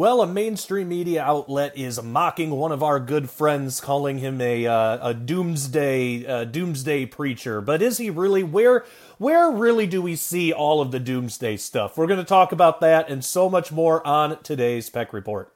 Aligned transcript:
Well, 0.00 0.22
a 0.22 0.26
mainstream 0.26 0.88
media 0.88 1.22
outlet 1.22 1.76
is 1.76 2.02
mocking 2.02 2.52
one 2.52 2.72
of 2.72 2.82
our 2.82 2.98
good 2.98 3.28
friends, 3.28 3.82
calling 3.82 4.16
him 4.16 4.40
a 4.40 4.66
uh, 4.66 5.10
a 5.10 5.12
doomsday 5.12 6.24
uh, 6.24 6.44
doomsday 6.44 7.04
preacher. 7.04 7.60
But 7.60 7.82
is 7.82 7.98
he 7.98 8.08
really? 8.08 8.42
Where 8.42 8.86
where 9.18 9.50
really 9.50 9.86
do 9.86 10.00
we 10.00 10.16
see 10.16 10.54
all 10.54 10.80
of 10.80 10.90
the 10.90 11.00
doomsday 11.00 11.58
stuff? 11.58 11.98
We're 11.98 12.06
going 12.06 12.18
to 12.18 12.24
talk 12.24 12.50
about 12.50 12.80
that 12.80 13.10
and 13.10 13.22
so 13.22 13.50
much 13.50 13.72
more 13.72 14.00
on 14.06 14.42
today's 14.42 14.88
Peck 14.88 15.12
Report. 15.12 15.52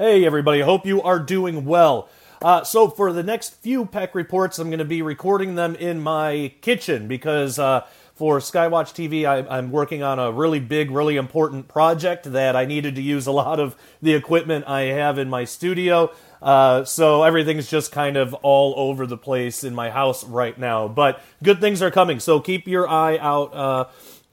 Hey, 0.00 0.24
everybody. 0.24 0.62
Hope 0.62 0.86
you 0.86 1.02
are 1.02 1.18
doing 1.18 1.66
well. 1.66 2.08
Uh, 2.40 2.64
so, 2.64 2.88
for 2.88 3.12
the 3.12 3.22
next 3.22 3.56
few 3.56 3.84
Peck 3.84 4.14
reports, 4.14 4.58
I'm 4.58 4.70
going 4.70 4.78
to 4.78 4.84
be 4.86 5.02
recording 5.02 5.56
them 5.56 5.74
in 5.74 6.00
my 6.00 6.54
kitchen 6.62 7.06
because 7.06 7.58
uh, 7.58 7.84
for 8.14 8.38
Skywatch 8.38 8.94
TV, 8.94 9.26
I, 9.26 9.58
am 9.58 9.70
working 9.70 10.02
on 10.02 10.18
a 10.18 10.32
really 10.32 10.58
big, 10.58 10.90
really 10.90 11.16
important 11.16 11.68
project 11.68 12.32
that 12.32 12.56
I 12.56 12.64
needed 12.64 12.94
to 12.94 13.02
use 13.02 13.26
a 13.26 13.30
lot 13.30 13.60
of 13.60 13.76
the 14.00 14.14
equipment 14.14 14.66
I 14.66 14.84
have 14.84 15.18
in 15.18 15.28
my 15.28 15.44
studio. 15.44 16.10
Uh, 16.40 16.82
so 16.84 17.22
everything's 17.22 17.68
just 17.68 17.92
kind 17.92 18.16
of 18.16 18.32
all 18.32 18.72
over 18.78 19.06
the 19.06 19.18
place 19.18 19.64
in 19.64 19.74
my 19.74 19.90
house 19.90 20.24
right 20.24 20.58
now. 20.58 20.88
But 20.88 21.20
good 21.42 21.60
things 21.60 21.82
are 21.82 21.90
coming. 21.90 22.20
So 22.20 22.40
keep 22.40 22.66
your 22.66 22.88
eye 22.88 23.18
out 23.18 23.54
uh, 23.54 23.84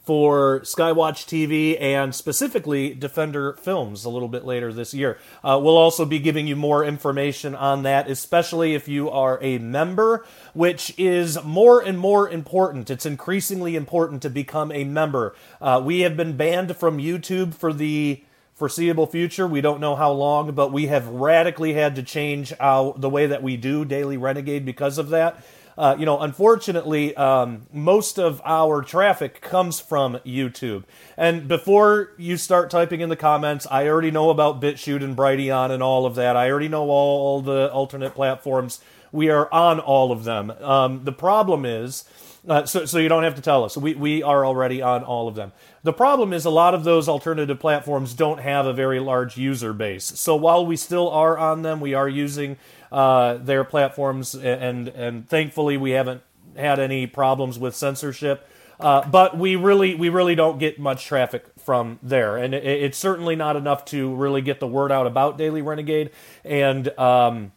for 0.08 0.62
Skywatch 0.62 1.26
TV 1.26 1.80
and 1.82 2.16
specifically 2.16 2.94
Defender 2.94 3.58
Films 3.62 4.06
a 4.06 4.10
little 4.10 4.30
bit 4.30 4.46
later 4.46 4.72
this 4.72 4.94
year. 4.94 5.18
Uh, 5.44 5.60
we'll 5.62 5.76
also 5.76 6.06
be 6.06 6.18
giving 6.18 6.48
you 6.48 6.56
more 6.56 6.86
information 6.86 7.54
on 7.54 7.84
that, 7.84 8.10
especially 8.10 8.74
if 8.74 8.88
you 8.88 9.10
are 9.10 9.38
a 9.42 9.58
member, 9.58 10.26
which 10.54 10.98
is 10.98 11.44
more 11.44 11.82
and 11.82 12.00
more 12.00 12.30
important. 12.30 12.90
It's 12.90 13.06
increasingly 13.06 13.76
important 13.76 14.22
to 14.22 14.30
become 14.30 14.72
a 14.72 14.86
member. 14.86 15.36
Uh, 15.60 15.82
we 15.84 16.00
have 16.00 16.16
been 16.16 16.38
banned 16.38 16.78
from 16.78 17.00
YouTube 17.00 17.54
for 17.54 17.74
the 17.74 18.24
foreseeable 18.54 19.08
future. 19.08 19.46
We 19.46 19.60
don't 19.60 19.82
know 19.82 19.98
how 19.98 20.14
long, 20.14 20.54
but 20.54 20.72
we 20.72 20.88
have 20.88 21.06
radically 21.10 21.74
had 21.74 21.96
to 21.96 22.04
change 22.04 22.54
our, 22.62 22.96
the 22.98 23.10
way 23.10 23.28
that 23.28 23.44
we 23.44 23.58
do 23.58 23.84
Daily 23.84 24.16
Renegade 24.16 24.64
because 24.64 24.98
of 24.98 25.10
that. 25.10 25.44
Uh, 25.78 25.96
you 26.00 26.06
know, 26.06 26.20
unfortunately, 26.20 27.16
um, 27.16 27.68
most 27.72 28.18
of 28.18 28.42
our 28.44 28.82
traffic 28.82 29.42
comes 29.42 29.80
from 29.80 30.18
YouTube. 30.26 30.84
And 31.16 31.48
before 31.48 32.14
you 32.18 32.36
start 32.38 32.72
typing 32.72 33.02
in 33.02 33.10
the 33.10 33.16
comments, 33.16 33.68
I 33.70 33.88
already 33.88 34.10
know 34.10 34.32
about 34.32 34.60
BitChute 34.60 35.04
and 35.04 35.16
Brighteon 35.16 35.70
and 35.70 35.84
all 35.84 36.06
of 36.08 36.16
that. 36.16 36.36
I 36.36 36.50
already 36.50 36.68
know 36.68 36.90
all 36.90 37.42
the 37.42 37.72
alternate 37.72 38.16
platforms. 38.16 38.80
We 39.12 39.30
are 39.30 39.52
on 39.54 39.80
all 39.80 40.12
of 40.12 40.24
them. 40.24 40.52
Um, 40.62 41.04
the 41.04 41.12
problem 41.12 41.64
is, 41.64 42.06
uh, 42.48 42.66
so, 42.66 42.86
so 42.86 42.98
you 42.98 43.10
don't 43.10 43.24
have 43.24 43.36
to 43.36 43.42
tell 43.42 43.64
us. 43.64 43.78
We, 43.78 43.94
we 43.94 44.24
are 44.24 44.46
already 44.46 44.82
on 44.82 45.04
all 45.04 45.28
of 45.28 45.36
them. 45.36 45.52
The 45.84 45.94
problem 45.94 46.34
is 46.34 46.46
a 46.46 46.50
lot 46.50 46.74
of 46.74 46.84
those 46.84 47.08
alternative 47.10 47.60
platforms 47.60 48.14
don't 48.14 48.40
have 48.40 48.66
a 48.66 48.74
very 48.74 49.00
large 49.00 49.38
user 49.38 49.74
base. 49.74 50.06
So 50.06 50.36
while 50.36 50.66
we 50.66 50.76
still 50.76 51.10
are 51.10 51.38
on 51.38 51.62
them, 51.62 51.80
we 51.80 51.94
are 51.94 52.10
using 52.10 52.58
uh, 52.92 53.36
their 53.36 53.64
platforms, 53.64 54.36
and 54.36 54.88
and 54.88 55.28
thankfully 55.28 55.78
we 55.78 55.92
haven't 55.92 56.22
had 56.56 56.80
any 56.80 57.08
problems 57.08 57.60
with 57.60 57.76
censorship. 57.76 58.48
Uh, 58.80 59.08
but 59.10 59.38
we 59.38 59.56
really 59.56 59.96
we 59.96 60.10
really 60.10 60.36
don't 60.36 60.60
get 60.60 60.80
much 60.80 61.06
traffic 61.06 61.46
from 61.58 62.00
there, 62.04 62.38
and 62.38 62.54
it, 62.54 62.64
it's 62.64 62.98
certainly 62.98 63.36
not 63.36 63.56
enough 63.56 63.86
to 63.86 64.14
really 64.16 64.42
get 64.42 64.60
the 64.60 64.68
word 64.68 64.92
out 64.92 65.08
about 65.08 65.38
Daily 65.38 65.62
Renegade. 65.62 66.12
And 66.46 66.88
um, 67.00 67.52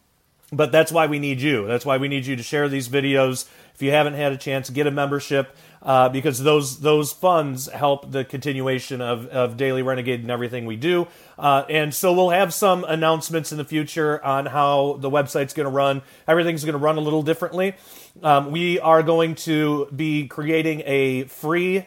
but 0.52 0.72
that's 0.72 0.90
why 0.90 1.06
we 1.06 1.18
need 1.18 1.40
you. 1.40 1.66
That's 1.66 1.86
why 1.86 1.98
we 1.98 2.08
need 2.08 2.26
you 2.26 2.36
to 2.36 2.42
share 2.42 2.68
these 2.68 2.88
videos. 2.88 3.48
If 3.80 3.84
you 3.84 3.92
haven't 3.92 4.12
had 4.12 4.32
a 4.32 4.36
chance, 4.36 4.68
get 4.68 4.86
a 4.86 4.90
membership 4.90 5.56
uh, 5.80 6.10
because 6.10 6.42
those 6.42 6.80
those 6.80 7.14
funds 7.14 7.66
help 7.66 8.12
the 8.12 8.26
continuation 8.26 9.00
of, 9.00 9.26
of 9.28 9.56
Daily 9.56 9.80
Renegade 9.80 10.20
and 10.20 10.30
everything 10.30 10.66
we 10.66 10.76
do. 10.76 11.08
Uh, 11.38 11.64
and 11.70 11.94
so 11.94 12.12
we'll 12.12 12.28
have 12.28 12.52
some 12.52 12.84
announcements 12.84 13.52
in 13.52 13.56
the 13.56 13.64
future 13.64 14.22
on 14.22 14.44
how 14.44 14.98
the 15.00 15.08
website's 15.08 15.54
going 15.54 15.64
to 15.64 15.70
run. 15.70 16.02
Everything's 16.28 16.62
going 16.62 16.74
to 16.74 16.78
run 16.78 16.98
a 16.98 17.00
little 17.00 17.22
differently. 17.22 17.74
Um, 18.22 18.50
we 18.50 18.78
are 18.80 19.02
going 19.02 19.34
to 19.36 19.88
be 19.96 20.26
creating 20.28 20.82
a 20.84 21.24
free 21.24 21.86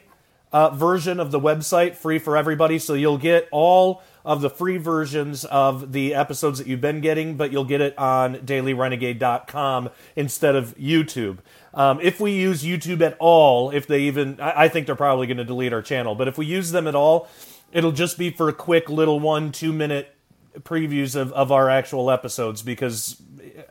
uh, 0.51 0.71
version 0.71 1.19
of 1.19 1.29
the 1.29 1.39
website, 1.39 1.93
free 1.93 2.17
for 2.17 2.35
everybody. 2.35 2.79
So 2.79 2.95
you'll 2.95 3.19
get 3.19 3.47
all 3.51 4.01
of 4.25 4.41
the 4.41 4.49
free 4.49 4.77
versions 4.77 5.43
of 5.45 5.91
the 5.91 6.15
episodes 6.15 6.59
that 6.59 6.67
you've 6.67 6.81
been 6.81 7.01
getting, 7.01 7.35
but 7.35 7.51
you'll 7.51 7.65
get 7.65 7.81
it 7.81 7.97
on 7.97 8.35
dailyrenegade.com 8.35 9.89
instead 10.15 10.55
of 10.55 10.75
YouTube. 10.77 11.39
Um, 11.73 11.99
if 12.01 12.19
we 12.19 12.31
use 12.33 12.63
YouTube 12.63 13.01
at 13.01 13.15
all, 13.19 13.71
if 13.71 13.87
they 13.87 14.01
even, 14.01 14.39
I, 14.39 14.63
I 14.63 14.67
think 14.67 14.85
they're 14.85 14.95
probably 14.95 15.27
going 15.27 15.37
to 15.37 15.43
delete 15.43 15.73
our 15.73 15.81
channel, 15.81 16.15
but 16.15 16.27
if 16.27 16.37
we 16.37 16.45
use 16.45 16.71
them 16.71 16.87
at 16.87 16.95
all, 16.95 17.27
it'll 17.71 17.91
just 17.91 18.17
be 18.17 18.29
for 18.29 18.49
a 18.49 18.53
quick 18.53 18.89
little 18.89 19.19
one, 19.19 19.51
two 19.51 19.73
minute 19.73 20.15
previews 20.59 21.15
of, 21.15 21.33
of 21.33 21.51
our 21.51 21.69
actual 21.69 22.11
episodes 22.11 22.61
because 22.61 23.19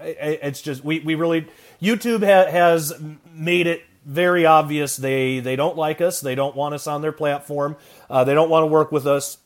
it's 0.00 0.60
just, 0.60 0.84
we, 0.84 0.98
we 1.00 1.14
really, 1.14 1.46
YouTube 1.80 2.20
ha- 2.24 2.50
has 2.50 2.92
made 3.32 3.66
it 3.66 3.82
very 4.04 4.44
obvious 4.44 4.96
they 4.96 5.38
they 5.38 5.54
don't 5.54 5.76
like 5.76 6.00
us 6.00 6.20
they 6.20 6.34
don't 6.34 6.56
want 6.56 6.74
us 6.74 6.88
on 6.88 7.02
their 7.02 7.12
platform 7.12 7.76
uh, 8.10 8.24
they 8.24 8.34
don't 8.34 8.50
want 8.50 8.64
to 8.64 8.66
work 8.66 8.90
with 8.90 9.06
us 9.06 9.38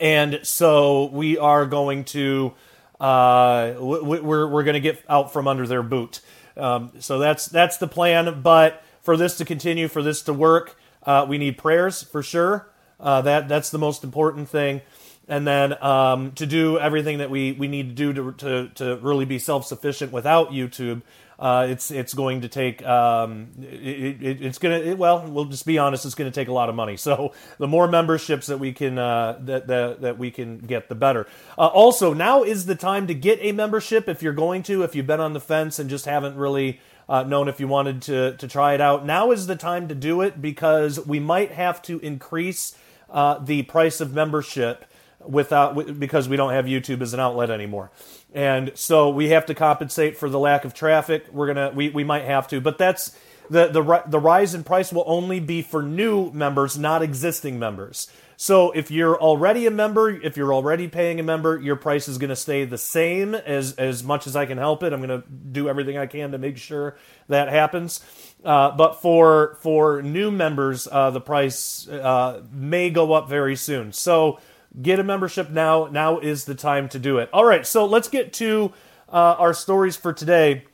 and 0.00 0.40
so 0.44 1.10
we 1.12 1.36
are 1.36 1.66
going 1.66 2.02
to 2.02 2.54
uh, 3.00 3.74
we're 3.78 4.46
we're 4.48 4.62
going 4.62 4.74
to 4.74 4.80
get 4.80 5.02
out 5.08 5.32
from 5.32 5.46
under 5.46 5.66
their 5.66 5.82
boot. 5.82 6.20
Um, 6.56 6.92
so 7.00 7.18
that's 7.18 7.46
that's 7.46 7.76
the 7.76 7.88
plan. 7.88 8.42
But 8.42 8.82
for 9.02 9.16
this 9.16 9.36
to 9.38 9.44
continue, 9.44 9.88
for 9.88 10.02
this 10.02 10.22
to 10.22 10.32
work, 10.32 10.76
uh, 11.04 11.26
we 11.28 11.38
need 11.38 11.58
prayers 11.58 12.02
for 12.02 12.22
sure. 12.22 12.68
Uh, 12.98 13.20
that 13.22 13.48
that's 13.48 13.70
the 13.70 13.78
most 13.78 14.04
important 14.04 14.48
thing. 14.48 14.80
And 15.28 15.46
then 15.46 15.82
um, 15.82 16.32
to 16.32 16.46
do 16.46 16.78
everything 16.78 17.18
that 17.18 17.30
we, 17.30 17.52
we 17.52 17.66
need 17.66 17.96
to 17.96 18.12
do 18.12 18.12
to, 18.12 18.32
to, 18.32 18.68
to 18.76 18.96
really 18.98 19.24
be 19.24 19.38
self 19.38 19.66
sufficient 19.66 20.12
without 20.12 20.50
YouTube, 20.50 21.02
uh, 21.38 21.66
it's 21.68 21.90
it's 21.90 22.14
going 22.14 22.40
to 22.40 22.48
take 22.48 22.84
um, 22.86 23.48
it, 23.60 24.22
it, 24.22 24.42
it's 24.42 24.58
to 24.58 24.90
it, 24.90 24.98
well 24.98 25.26
we'll 25.28 25.44
just 25.44 25.66
be 25.66 25.78
honest 25.78 26.04
it's 26.06 26.14
to 26.14 26.30
take 26.30 26.48
a 26.48 26.52
lot 26.52 26.68
of 26.68 26.74
money. 26.74 26.96
So 26.96 27.32
the 27.58 27.68
more 27.68 27.86
memberships 27.88 28.46
that 28.46 28.58
we 28.58 28.72
can 28.72 28.98
uh, 28.98 29.38
that, 29.42 29.66
that 29.66 30.00
that 30.00 30.18
we 30.18 30.30
can 30.30 30.58
get 30.58 30.88
the 30.88 30.94
better. 30.94 31.26
Uh, 31.58 31.66
also 31.66 32.14
now 32.14 32.42
is 32.42 32.66
the 32.66 32.74
time 32.74 33.06
to 33.06 33.14
get 33.14 33.38
a 33.42 33.52
membership 33.52 34.08
if 34.08 34.22
you're 34.22 34.32
going 34.32 34.62
to 34.64 34.82
if 34.82 34.94
you've 34.94 35.06
been 35.06 35.20
on 35.20 35.34
the 35.34 35.40
fence 35.40 35.78
and 35.78 35.90
just 35.90 36.06
haven't 36.06 36.36
really 36.36 36.80
uh, 37.08 37.22
known 37.22 37.48
if 37.48 37.60
you 37.60 37.68
wanted 37.68 38.00
to 38.02 38.36
to 38.38 38.48
try 38.48 38.72
it 38.72 38.80
out. 38.80 39.04
Now 39.04 39.30
is 39.30 39.46
the 39.46 39.56
time 39.56 39.88
to 39.88 39.94
do 39.94 40.22
it 40.22 40.40
because 40.40 41.04
we 41.04 41.20
might 41.20 41.52
have 41.52 41.82
to 41.82 41.98
increase 42.00 42.76
uh, 43.10 43.38
the 43.38 43.62
price 43.64 44.00
of 44.00 44.14
membership 44.14 44.86
without 45.20 45.98
because 45.98 46.30
we 46.30 46.36
don't 46.36 46.52
have 46.52 46.64
YouTube 46.64 47.02
as 47.02 47.12
an 47.12 47.20
outlet 47.20 47.50
anymore 47.50 47.90
and 48.36 48.72
so 48.74 49.08
we 49.08 49.30
have 49.30 49.46
to 49.46 49.54
compensate 49.54 50.18
for 50.18 50.28
the 50.28 50.38
lack 50.38 50.66
of 50.66 50.74
traffic. 50.74 51.24
We're 51.32 51.46
gonna 51.46 51.72
we, 51.74 51.88
we 51.88 52.04
might 52.04 52.24
have 52.24 52.46
to, 52.48 52.60
but 52.60 52.76
that's 52.76 53.16
the 53.48 53.68
the 53.68 54.02
the 54.06 54.18
rise 54.18 54.54
in 54.54 54.62
price 54.62 54.92
will 54.92 55.04
only 55.06 55.40
be 55.40 55.62
for 55.62 55.82
new 55.82 56.30
members, 56.32 56.78
not 56.78 57.02
existing 57.02 57.58
members. 57.58 58.08
So 58.36 58.72
if 58.72 58.90
you're 58.90 59.18
already 59.18 59.66
a 59.66 59.70
member, 59.70 60.10
if 60.10 60.36
you're 60.36 60.52
already 60.52 60.88
paying 60.88 61.18
a 61.18 61.22
member, 61.22 61.58
your 61.58 61.76
price 61.76 62.06
is 62.06 62.18
going 62.18 62.28
to 62.28 62.36
stay 62.36 62.66
the 62.66 62.76
same 62.76 63.34
as 63.34 63.72
as 63.76 64.04
much 64.04 64.26
as 64.26 64.36
I 64.36 64.44
can 64.44 64.58
help 64.58 64.82
it. 64.82 64.92
I'm 64.92 65.00
going 65.00 65.22
to 65.22 65.26
do 65.28 65.70
everything 65.70 65.96
I 65.96 66.04
can 66.04 66.32
to 66.32 66.38
make 66.38 66.58
sure 66.58 66.98
that 67.28 67.48
happens. 67.48 68.04
Uh, 68.44 68.72
but 68.72 69.00
for 69.00 69.56
for 69.62 70.02
new 70.02 70.30
members, 70.30 70.86
uh, 70.92 71.10
the 71.10 71.22
price 71.22 71.88
uh, 71.88 72.42
may 72.52 72.90
go 72.90 73.14
up 73.14 73.30
very 73.30 73.56
soon. 73.56 73.94
So 73.94 74.38
get 74.80 74.98
a 74.98 75.04
membership 75.04 75.50
now. 75.50 75.86
Now 75.86 76.18
is 76.18 76.44
the 76.44 76.54
time 76.54 76.88
to 76.90 76.98
do 76.98 77.18
it. 77.18 77.28
All 77.32 77.44
right, 77.44 77.66
so 77.66 77.86
let's 77.86 78.08
get 78.08 78.32
to 78.34 78.72
uh, 79.08 79.36
our 79.38 79.54
stories 79.54 79.96
for 79.96 80.12
today 80.12 80.64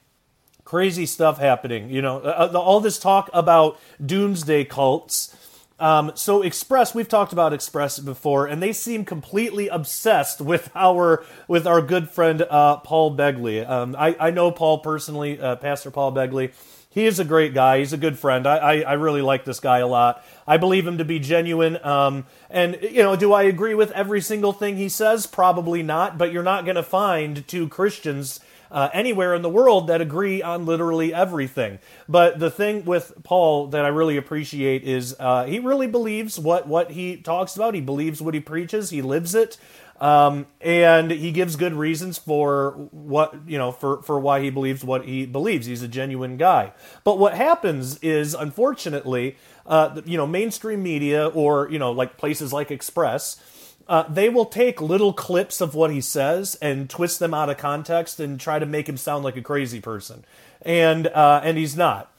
crazy 0.65 1.07
stuff 1.07 1.39
happening. 1.39 1.91
You 1.91 2.03
know, 2.03 2.19
uh, 2.21 2.51
all 2.55 2.81
this 2.81 2.99
talk 2.99 3.31
about 3.33 3.79
doomsday 4.05 4.65
cults. 4.65 5.37
Um, 5.79 6.13
so 6.15 6.43
Express, 6.43 6.95
we've 6.95 7.09
talked 7.09 7.33
about 7.33 7.53
Express 7.53 7.99
before, 7.99 8.47
and 8.47 8.63
they 8.63 8.73
seem 8.73 9.05
completely 9.05 9.69
obsessed 9.69 10.41
with 10.41 10.71
our 10.75 11.25
with 11.49 11.67
our 11.67 11.83
good 11.83 12.09
friend 12.09 12.43
uh, 12.43 12.77
Paul 12.79 13.17
Begley. 13.17 13.69
Um, 13.69 13.97
I, 13.99 14.17
I 14.19 14.31
know 14.31 14.53
Paul 14.53 14.79
personally, 14.79 15.41
uh, 15.41 15.57
Pastor 15.57 15.91
Paul 15.91 16.13
Begley. 16.13 16.53
He 16.93 17.06
is 17.06 17.19
a 17.19 17.25
great 17.25 17.55
guy. 17.55 17.79
He's 17.79 17.94
a 17.94 17.99
good 17.99 18.19
friend. 18.19 18.47
I, 18.47 18.56
I, 18.56 18.81
I 18.81 18.93
really 18.94 19.23
like 19.23 19.47
this 19.47 19.61
guy 19.61 19.79
a 19.79 19.87
lot. 19.87 20.23
I 20.47 20.59
believe 20.59 20.87
him 20.87 20.99
to 20.99 21.05
be 21.06 21.19
genuine. 21.19 21.83
Um, 21.83 22.27
and 22.50 22.79
you 22.83 23.03
know, 23.03 23.17
do 23.17 23.33
I 23.33 23.44
agree 23.44 23.75
with 23.75 23.91
every 23.93 24.21
single 24.21 24.53
thing 24.53 24.77
he 24.77 24.91
says? 24.91 25.27
Probably 25.27 25.83
not. 25.83 26.19
But 26.19 26.33
you're 26.33 26.43
not 26.43 26.65
going 26.65 26.77
to 26.77 26.83
find 26.83 27.49
two 27.49 27.67
Christians 27.69 28.41
uh, 28.71 28.89
anywhere 28.93 29.35
in 29.35 29.43
the 29.43 29.49
world 29.49 29.87
that 29.87 30.00
agree 30.00 30.43
on 30.43 30.65
literally 30.67 31.12
everything. 31.15 31.79
But 32.09 32.39
the 32.39 32.50
thing 32.50 32.85
with 32.85 33.12
Paul 33.23 33.69
that 33.69 33.85
I 33.85 33.89
really 33.89 34.17
appreciate 34.17 34.83
is 34.83 35.15
uh, 35.21 35.44
he 35.44 35.59
really 35.59 35.87
believes 35.87 36.39
what 36.39 36.67
what 36.67 36.91
he 36.91 37.17
talks 37.17 37.55
about. 37.55 37.75
He 37.75 37.81
believes 37.81 38.21
what 38.21 38.35
he 38.35 38.41
preaches. 38.41 38.91
He 38.91 39.03
lives 39.03 39.35
it. 39.35 39.59
Um, 40.03 40.47
and 40.61 41.13
he 41.13 41.31
gives 41.31 41.55
good 41.55 41.75
reasons 41.75 42.19
for 42.19 42.73
what 42.91 43.35
you 43.47 43.57
know 43.57 43.71
for 43.71 44.03
for 44.03 44.19
why 44.19 44.41
he 44.41 44.51
believes 44.51 44.85
what 44.85 45.05
he 45.05 45.27
believes. 45.27 45.67
He's 45.67 45.83
a 45.83 45.89
genuine 45.89 46.37
guy. 46.37 46.73
But 47.05 47.19
what 47.19 47.35
happens 47.35 47.99
is, 47.99 48.35
unfortunately, 48.35 49.37
uh, 49.65 50.01
you 50.05 50.17
know, 50.17 50.27
mainstream 50.27 50.83
media 50.83 51.29
or 51.29 51.71
you 51.71 51.79
know, 51.79 51.93
like 51.93 52.17
places 52.17 52.53
like 52.53 52.73
Express 52.73 53.41
uh, 53.89 54.05
they 54.09 54.29
will 54.29 54.47
take 54.47 54.81
little 54.81 55.13
clips 55.13 55.61
of 55.61 55.75
what 55.75 55.91
he 55.91 56.01
says 56.01 56.57
and 56.63 56.89
twist 56.89 57.19
them 57.19 57.35
out 57.35 57.51
of 57.51 57.59
context 57.59 58.21
and 58.21 58.39
try 58.39 58.59
to 58.59 58.67
make 58.67 58.89
him 58.89 58.97
sound 58.97 59.25
like 59.25 59.37
a 59.37 59.43
crazy 59.43 59.81
person, 59.81 60.25
and 60.63 61.09
uh, 61.09 61.41
and 61.43 61.59
he's 61.59 61.77
not. 61.77 62.13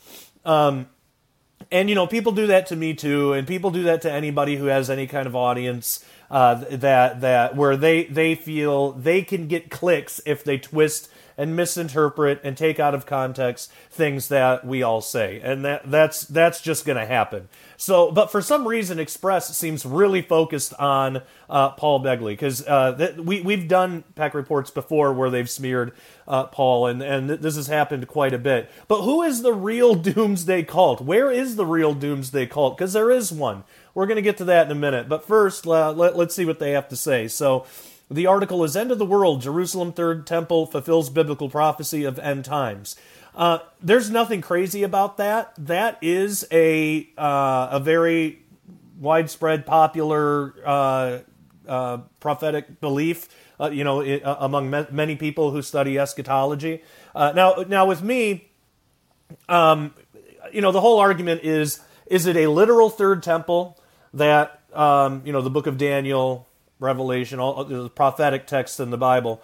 Um, 0.45 0.87
and 1.71 1.89
you 1.89 1.95
know, 1.95 2.05
people 2.05 2.31
do 2.31 2.47
that 2.47 2.67
to 2.67 2.75
me 2.75 2.93
too, 2.93 3.33
and 3.33 3.47
people 3.47 3.71
do 3.71 3.83
that 3.83 4.01
to 4.03 4.11
anybody 4.11 4.57
who 4.57 4.65
has 4.65 4.89
any 4.89 5.07
kind 5.07 5.25
of 5.25 5.35
audience. 5.35 6.03
Uh, 6.33 6.55
that 6.71 7.21
that 7.21 7.55
where 7.55 7.77
they 7.77 8.05
they 8.05 8.33
feel 8.33 8.91
they 8.93 9.21
can 9.21 9.47
get 9.47 9.69
clicks 9.69 10.19
if 10.25 10.43
they 10.43 10.57
twist 10.57 11.07
and 11.37 11.55
misinterpret 11.55 12.39
and 12.43 12.57
take 12.57 12.79
out 12.79 12.93
of 12.93 13.05
context 13.05 13.71
things 13.89 14.27
that 14.29 14.65
we 14.65 14.81
all 14.81 15.01
say, 15.01 15.39
and 15.41 15.63
that 15.65 15.89
that's 15.89 16.21
that's 16.21 16.61
just 16.61 16.85
going 16.85 16.97
to 16.97 17.05
happen. 17.05 17.49
So, 17.77 18.11
but 18.11 18.31
for 18.31 18.41
some 18.41 18.67
reason, 18.67 18.99
Express 18.99 19.55
seems 19.55 19.85
really 19.85 20.21
focused 20.21 20.73
on 20.75 21.21
uh, 21.49 21.69
Paul 21.71 22.03
Begley 22.03 22.33
because 22.33 22.65
uh, 22.65 22.95
th- 22.97 23.17
we 23.17 23.41
we've 23.41 23.67
done 23.67 24.03
Peck 24.15 24.33
reports 24.33 24.71
before 24.71 25.13
where 25.13 25.29
they've 25.29 25.49
smeared 25.49 25.93
uh, 26.27 26.45
Paul, 26.45 26.87
and 26.87 27.01
and 27.01 27.29
this 27.29 27.55
has 27.55 27.67
happened 27.67 28.07
quite 28.07 28.33
a 28.33 28.39
bit. 28.39 28.71
But 28.87 29.01
who 29.01 29.21
is 29.21 29.41
the 29.41 29.53
real 29.53 29.95
Doomsday 29.95 30.63
cult? 30.63 31.01
Where 31.01 31.31
is 31.31 31.55
the 31.55 31.65
real 31.65 31.93
Doomsday 31.93 32.47
cult? 32.47 32.77
Because 32.77 32.93
there 32.93 33.11
is 33.11 33.31
one. 33.31 33.63
We're 33.93 34.07
going 34.07 34.15
to 34.15 34.23
get 34.23 34.37
to 34.37 34.45
that 34.45 34.65
in 34.65 34.71
a 34.71 34.79
minute. 34.79 35.07
But 35.07 35.25
first, 35.25 35.67
uh, 35.67 35.91
let, 35.91 36.15
let's 36.15 36.35
see 36.35 36.45
what 36.45 36.59
they 36.59 36.71
have 36.71 36.87
to 36.89 36.95
say. 36.95 37.27
So. 37.27 37.65
The 38.11 38.27
article 38.27 38.63
is 38.63 38.75
End 38.75 38.91
of 38.91 38.99
the 38.99 39.05
World 39.05 39.41
Jerusalem 39.41 39.91
Third 39.91 40.27
Temple 40.27 40.67
Fulfills 40.67 41.09
Biblical 41.09 41.49
Prophecy 41.49 42.03
of 42.03 42.19
End 42.19 42.45
Times. 42.45 42.95
Uh, 43.35 43.59
there's 43.81 44.11
nothing 44.11 44.41
crazy 44.41 44.83
about 44.83 45.17
that. 45.17 45.53
That 45.57 45.97
is 46.01 46.45
a 46.51 47.09
uh, 47.17 47.69
a 47.71 47.79
very 47.79 48.43
widespread, 48.99 49.65
popular 49.65 50.53
uh, 50.65 51.19
uh 51.67 51.97
prophetic 52.19 52.79
belief. 52.79 53.27
Uh, 53.59 53.69
you 53.71 53.83
know, 53.83 54.01
it, 54.01 54.21
among 54.25 54.69
many 54.91 55.15
people 55.15 55.51
who 55.51 55.61
study 55.61 55.97
eschatology. 55.97 56.83
now, 57.15 57.63
now 57.67 57.85
with 57.85 58.03
me, 58.03 58.49
um, 59.47 59.93
you 60.51 60.61
know, 60.61 60.71
the 60.71 60.81
whole 60.81 60.99
argument 60.99 61.41
is: 61.43 61.79
is 62.05 62.27
it 62.27 62.35
a 62.35 62.47
literal 62.47 62.89
third 62.89 63.23
temple 63.23 63.79
that 64.13 64.61
um, 64.73 65.21
you 65.25 65.33
know 65.33 65.41
the 65.41 65.49
Book 65.49 65.67
of 65.67 65.77
Daniel, 65.77 66.47
Revelation, 66.79 67.39
all 67.39 67.63
the 67.63 67.89
prophetic 67.89 68.47
texts 68.47 68.79
in 68.79 68.89
the 68.89 68.97
Bible? 68.97 69.41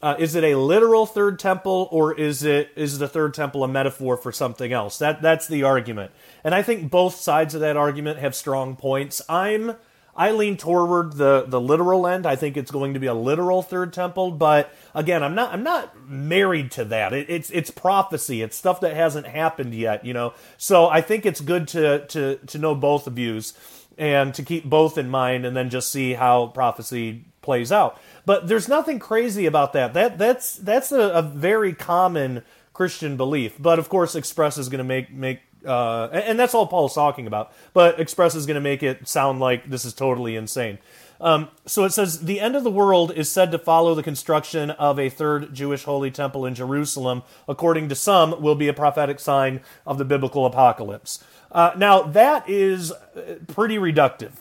Uh, 0.00 0.14
is 0.18 0.36
it 0.36 0.44
a 0.44 0.54
literal 0.54 1.06
third 1.06 1.38
temple, 1.38 1.88
or 1.90 2.14
is 2.14 2.44
it 2.44 2.70
is 2.76 2.98
the 2.98 3.08
third 3.08 3.34
temple 3.34 3.64
a 3.64 3.68
metaphor 3.68 4.16
for 4.16 4.30
something 4.30 4.72
else? 4.72 4.98
That 4.98 5.22
that's 5.22 5.48
the 5.48 5.64
argument, 5.64 6.12
and 6.44 6.54
I 6.54 6.62
think 6.62 6.90
both 6.90 7.16
sides 7.16 7.54
of 7.54 7.60
that 7.62 7.76
argument 7.76 8.20
have 8.20 8.34
strong 8.34 8.76
points. 8.76 9.20
I'm 9.28 9.74
I 10.18 10.32
lean 10.32 10.56
toward 10.56 11.12
the 11.14 11.44
the 11.46 11.60
literal 11.60 12.06
end. 12.06 12.26
I 12.26 12.34
think 12.34 12.56
it's 12.56 12.72
going 12.72 12.94
to 12.94 13.00
be 13.00 13.06
a 13.06 13.14
literal 13.14 13.62
third 13.62 13.92
temple, 13.92 14.32
but 14.32 14.72
again, 14.92 15.22
I'm 15.22 15.36
not 15.36 15.52
I'm 15.52 15.62
not 15.62 15.96
married 16.08 16.72
to 16.72 16.84
that. 16.86 17.12
It, 17.12 17.30
it's 17.30 17.50
it's 17.50 17.70
prophecy. 17.70 18.42
It's 18.42 18.56
stuff 18.56 18.80
that 18.80 18.96
hasn't 18.96 19.28
happened 19.28 19.74
yet, 19.74 20.04
you 20.04 20.12
know. 20.12 20.32
So 20.56 20.88
I 20.88 21.02
think 21.02 21.24
it's 21.24 21.40
good 21.40 21.68
to 21.68 22.04
to 22.06 22.36
to 22.36 22.58
know 22.58 22.74
both 22.74 23.06
views 23.06 23.52
and 23.98 24.32
to 24.34 24.42
keep 24.42 24.64
both 24.64 24.96
in 24.96 25.10
mind, 25.10 25.44
and 25.44 25.56
then 25.56 25.70
just 25.70 25.90
see 25.90 26.14
how 26.14 26.46
prophecy 26.46 27.24
plays 27.42 27.72
out. 27.72 28.00
But 28.24 28.48
there's 28.48 28.68
nothing 28.68 28.98
crazy 28.98 29.46
about 29.46 29.72
that. 29.74 29.94
That 29.94 30.18
that's 30.18 30.56
that's 30.56 30.92
a, 30.92 31.10
a 31.10 31.22
very 31.22 31.72
common 31.72 32.42
Christian 32.72 33.16
belief. 33.16 33.56
But 33.58 33.78
of 33.78 33.88
course, 33.88 34.14
Express 34.14 34.56
is 34.56 34.68
going 34.68 34.78
to 34.78 34.84
make 34.84 35.12
make 35.12 35.40
uh, 35.64 36.08
and 36.12 36.38
that's 36.38 36.54
all 36.54 36.66
Paul's 36.66 36.94
talking 36.94 37.26
about. 37.26 37.52
But 37.72 38.00
Express 38.00 38.34
is 38.34 38.46
going 38.46 38.54
to 38.54 38.60
make 38.60 38.82
it 38.82 39.08
sound 39.08 39.40
like 39.40 39.68
this 39.68 39.84
is 39.84 39.92
totally 39.92 40.36
insane. 40.36 40.78
Um, 41.20 41.48
so 41.66 41.84
it 41.84 41.90
says 41.90 42.20
the 42.20 42.40
end 42.40 42.54
of 42.54 42.64
the 42.64 42.70
world 42.70 43.12
is 43.12 43.30
said 43.30 43.50
to 43.50 43.58
follow 43.58 43.94
the 43.94 44.02
construction 44.02 44.70
of 44.70 44.98
a 44.98 45.08
third 45.08 45.52
Jewish 45.52 45.84
holy 45.84 46.10
temple 46.10 46.46
in 46.46 46.54
Jerusalem. 46.54 47.22
According 47.48 47.88
to 47.88 47.94
some, 47.94 48.40
will 48.40 48.54
be 48.54 48.68
a 48.68 48.72
prophetic 48.72 49.18
sign 49.18 49.60
of 49.86 49.98
the 49.98 50.04
biblical 50.04 50.46
apocalypse. 50.46 51.22
Uh, 51.50 51.72
now 51.76 52.02
that 52.02 52.48
is 52.48 52.92
uh, 52.92 53.36
pretty 53.48 53.76
reductive. 53.76 54.32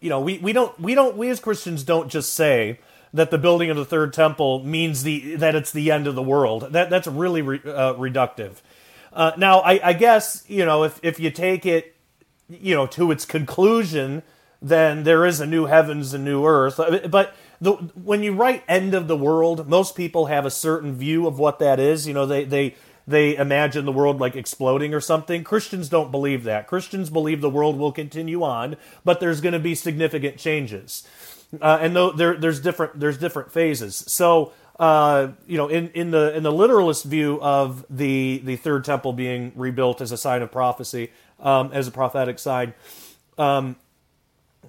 You 0.00 0.10
know, 0.10 0.20
we, 0.20 0.38
we 0.38 0.52
don't 0.52 0.78
we 0.80 0.94
don't 0.94 1.16
we 1.16 1.28
as 1.30 1.40
Christians 1.40 1.82
don't 1.82 2.08
just 2.08 2.32
say 2.32 2.80
that 3.12 3.30
the 3.30 3.38
building 3.38 3.70
of 3.70 3.76
the 3.76 3.84
third 3.84 4.12
temple 4.12 4.62
means 4.64 5.02
the 5.02 5.36
that 5.36 5.54
it's 5.54 5.72
the 5.72 5.90
end 5.90 6.06
of 6.06 6.14
the 6.14 6.22
world. 6.22 6.72
That 6.72 6.90
that's 6.90 7.06
really 7.06 7.42
re, 7.42 7.60
uh, 7.64 7.94
reductive. 7.94 8.56
Uh, 9.12 9.32
now, 9.38 9.60
I, 9.60 9.80
I, 9.82 9.92
guess 9.94 10.44
you 10.46 10.66
know 10.66 10.84
if 10.84 11.00
if 11.02 11.18
you 11.18 11.30
take 11.30 11.64
it, 11.64 11.96
you 12.50 12.74
know, 12.74 12.86
to 12.88 13.10
its 13.10 13.24
conclusion, 13.24 14.22
then 14.68 15.04
there 15.04 15.24
is 15.24 15.40
a 15.40 15.46
new 15.46 15.66
heavens 15.66 16.14
and 16.14 16.24
new 16.24 16.44
earth. 16.44 16.78
Uh, 16.80 17.06
but 17.08 17.34
the, 17.60 17.72
when 17.72 18.22
you 18.22 18.32
write 18.32 18.62
"end 18.68 18.94
of 18.94 19.08
the 19.08 19.16
world," 19.16 19.68
most 19.68 19.96
people 19.96 20.26
have 20.26 20.44
a 20.44 20.50
certain 20.50 20.94
view 20.94 21.26
of 21.26 21.38
what 21.38 21.58
that 21.58 21.80
is. 21.80 22.06
You 22.06 22.14
know, 22.14 22.26
they 22.26 22.44
they 22.44 22.74
they 23.06 23.36
imagine 23.36 23.84
the 23.84 23.92
world 23.92 24.20
like 24.20 24.36
exploding 24.36 24.92
or 24.92 25.00
something. 25.00 25.44
Christians 25.44 25.88
don't 25.88 26.10
believe 26.10 26.44
that. 26.44 26.66
Christians 26.66 27.10
believe 27.10 27.40
the 27.40 27.50
world 27.50 27.78
will 27.78 27.92
continue 27.92 28.42
on, 28.42 28.76
but 29.04 29.20
there's 29.20 29.40
going 29.40 29.52
to 29.52 29.58
be 29.58 29.74
significant 29.74 30.38
changes 30.38 31.06
uh, 31.60 31.78
and 31.80 31.94
though 31.94 32.10
there, 32.12 32.36
there's 32.36 32.60
different 32.60 32.98
there's 32.98 33.18
different 33.18 33.52
phases. 33.52 34.04
So 34.08 34.52
uh, 34.78 35.28
you 35.46 35.56
know, 35.56 35.68
in, 35.68 35.88
in 35.90 36.10
the 36.10 36.36
in 36.36 36.42
the 36.42 36.52
literalist 36.52 37.04
view 37.04 37.40
of 37.40 37.84
the 37.88 38.42
the 38.44 38.56
third 38.56 38.84
temple 38.84 39.12
being 39.12 39.52
rebuilt 39.54 40.00
as 40.00 40.12
a 40.12 40.16
sign 40.16 40.42
of 40.42 40.52
prophecy, 40.52 41.10
um, 41.40 41.70
as 41.72 41.88
a 41.88 41.90
prophetic 41.90 42.38
sign, 42.38 42.74
um, 43.38 43.76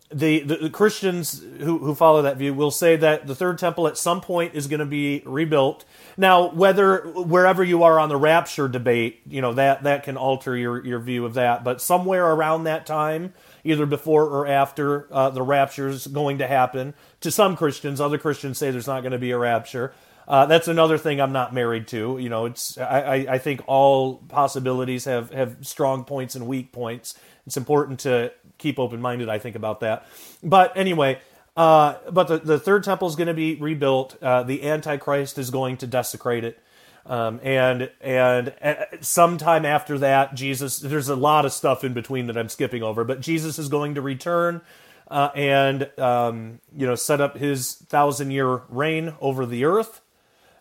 the, 0.09 0.39
the, 0.39 0.55
the 0.55 0.69
Christians 0.69 1.43
who 1.59 1.79
who 1.79 1.93
follow 1.93 2.21
that 2.21 2.37
view 2.37 2.53
will 2.53 2.71
say 2.71 2.95
that 2.95 3.27
the 3.27 3.35
third 3.35 3.57
temple 3.57 3.87
at 3.87 3.97
some 3.97 4.21
point 4.21 4.55
is 4.55 4.67
going 4.67 4.79
to 4.79 4.85
be 4.85 5.21
rebuilt. 5.25 5.83
Now, 6.15 6.49
whether 6.49 6.99
wherever 6.99 7.61
you 7.61 7.83
are 7.83 7.99
on 7.99 8.07
the 8.07 8.15
rapture 8.15 8.69
debate, 8.69 9.21
you 9.27 9.41
know 9.41 9.53
that 9.53 9.83
that 9.83 10.03
can 10.03 10.15
alter 10.15 10.55
your 10.55 10.85
your 10.85 10.99
view 10.99 11.25
of 11.25 11.33
that, 11.33 11.65
but 11.65 11.81
somewhere 11.81 12.25
around 12.25 12.63
that 12.63 12.85
time 12.85 13.33
either 13.65 13.85
before 13.85 14.23
or 14.23 14.47
after 14.47 15.13
uh, 15.13 15.29
the 15.29 15.41
rapture 15.41 15.89
is 15.89 16.07
going 16.07 16.37
to 16.37 16.47
happen. 16.47 16.93
To 17.21 17.29
some 17.29 17.57
Christians, 17.57 17.99
other 17.99 18.17
Christians 18.17 18.57
say 18.57 18.71
there's 18.71 18.87
not 18.87 19.01
going 19.01 19.11
to 19.11 19.19
be 19.19 19.31
a 19.31 19.37
rapture. 19.37 19.93
Uh, 20.25 20.45
that's 20.45 20.67
another 20.67 20.97
thing 20.97 21.19
I'm 21.19 21.31
not 21.31 21.53
married 21.53 21.87
to. 21.89 22.17
You 22.17 22.29
know, 22.29 22.45
it's 22.45 22.77
I, 22.77 23.25
I 23.29 23.37
think 23.37 23.61
all 23.67 24.15
possibilities 24.29 25.05
have 25.05 25.31
have 25.31 25.57
strong 25.67 26.05
points 26.05 26.35
and 26.35 26.47
weak 26.47 26.71
points. 26.71 27.17
It's 27.45 27.55
important 27.55 28.01
to 28.01 28.33
keep 28.57 28.79
open 28.79 29.01
minded. 29.01 29.29
I 29.29 29.39
think 29.39 29.55
about 29.55 29.79
that. 29.81 30.05
But 30.43 30.75
anyway, 30.75 31.19
uh, 31.55 31.95
but 32.11 32.27
the, 32.27 32.37
the 32.37 32.59
third 32.59 32.83
temple 32.83 33.07
is 33.07 33.15
going 33.15 33.27
to 33.27 33.33
be 33.33 33.55
rebuilt. 33.55 34.21
Uh, 34.21 34.43
the 34.43 34.67
Antichrist 34.67 35.37
is 35.37 35.49
going 35.49 35.77
to 35.77 35.87
desecrate 35.87 36.43
it. 36.43 36.59
Um, 37.05 37.39
and 37.41 37.89
and 38.01 38.53
uh, 38.61 38.75
sometime 38.99 39.65
after 39.65 39.97
that, 39.99 40.35
Jesus. 40.35 40.79
There's 40.79 41.07
a 41.07 41.15
lot 41.15 41.45
of 41.45 41.53
stuff 41.53 41.85
in 41.85 41.93
between 41.93 42.27
that 42.27 42.37
I'm 42.37 42.49
skipping 42.49 42.83
over, 42.83 43.05
but 43.05 43.21
Jesus 43.21 43.57
is 43.57 43.69
going 43.69 43.95
to 43.95 44.01
return 44.01 44.61
uh, 45.09 45.29
and 45.35 45.89
um, 45.99 46.59
you 46.75 46.85
know 46.85 46.95
set 46.95 47.21
up 47.21 47.37
his 47.37 47.75
thousand 47.75 48.31
year 48.31 48.61
reign 48.69 49.13
over 49.21 49.45
the 49.45 49.63
earth, 49.65 50.01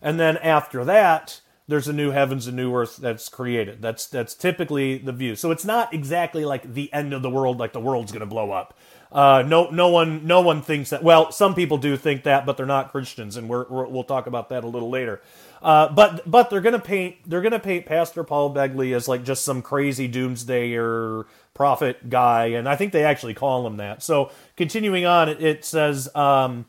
and 0.01 0.21
then 0.21 0.37
after 0.37 0.85
that, 0.85 1.41
there's 1.69 1.89
a 1.89 1.93
new 1.93 2.11
heavens 2.13 2.47
and 2.47 2.57
new 2.57 2.75
earth 2.75 2.97
that's 2.97 3.29
created. 3.29 3.83
That's 3.83 4.07
that's 4.07 4.35
typically 4.35 4.99
the 4.99 5.13
view. 5.13 5.35
So 5.35 5.51
it's 5.51 5.65
not 5.65 5.93
exactly 5.93 6.45
like 6.45 6.75
the 6.75 6.93
end 6.93 7.13
of 7.13 7.23
the 7.23 7.31
world, 7.31 7.59
like 7.59 7.73
the 7.73 7.81
world's 7.81 8.13
going 8.13 8.21
to 8.21 8.27
blow 8.27 8.53
up. 8.53 8.77
Uh, 9.11 9.43
no, 9.47 9.71
no 9.71 9.89
one, 9.89 10.27
no 10.27 10.41
one 10.41 10.63
thinks 10.63 10.91
that. 10.91 11.03
Well, 11.03 11.33
some 11.33 11.55
people 11.55 11.79
do 11.79 11.97
think 11.97 12.25
that, 12.25 12.45
but 12.45 12.57
they're 12.57 12.67
not 12.67 12.91
Christians, 12.91 13.37
and 13.37 13.49
we're, 13.49 13.67
we 13.69 13.91
will 13.91 14.05
talk 14.05 14.27
about 14.27 14.49
that 14.51 14.65
a 14.65 14.67
little 14.67 14.91
later. 14.91 15.21
Uh, 15.63 15.89
but 15.93 16.29
but 16.31 16.51
they're 16.51 16.61
gonna 16.61 16.79
paint 16.79 17.17
they're 17.27 17.41
gonna 17.41 17.59
paint 17.59 17.87
Pastor 17.87 18.23
Paul 18.23 18.55
Begley 18.55 18.95
as 18.95 19.09
like 19.09 19.25
just 19.25 19.45
some 19.45 19.63
crazy 19.63 20.09
doomsdayer 20.09 21.25
prophet 21.55 22.11
guy, 22.11 22.47
and 22.47 22.69
I 22.69 22.77
think 22.77 22.93
they 22.93 23.05
actually 23.05 23.35
call 23.35 23.67
him 23.67 23.79
that. 23.79 24.03
So 24.03 24.31
continuing 24.57 25.05
on, 25.07 25.29
it, 25.29 25.43
it 25.43 25.65
says. 25.65 26.15
Um, 26.15 26.67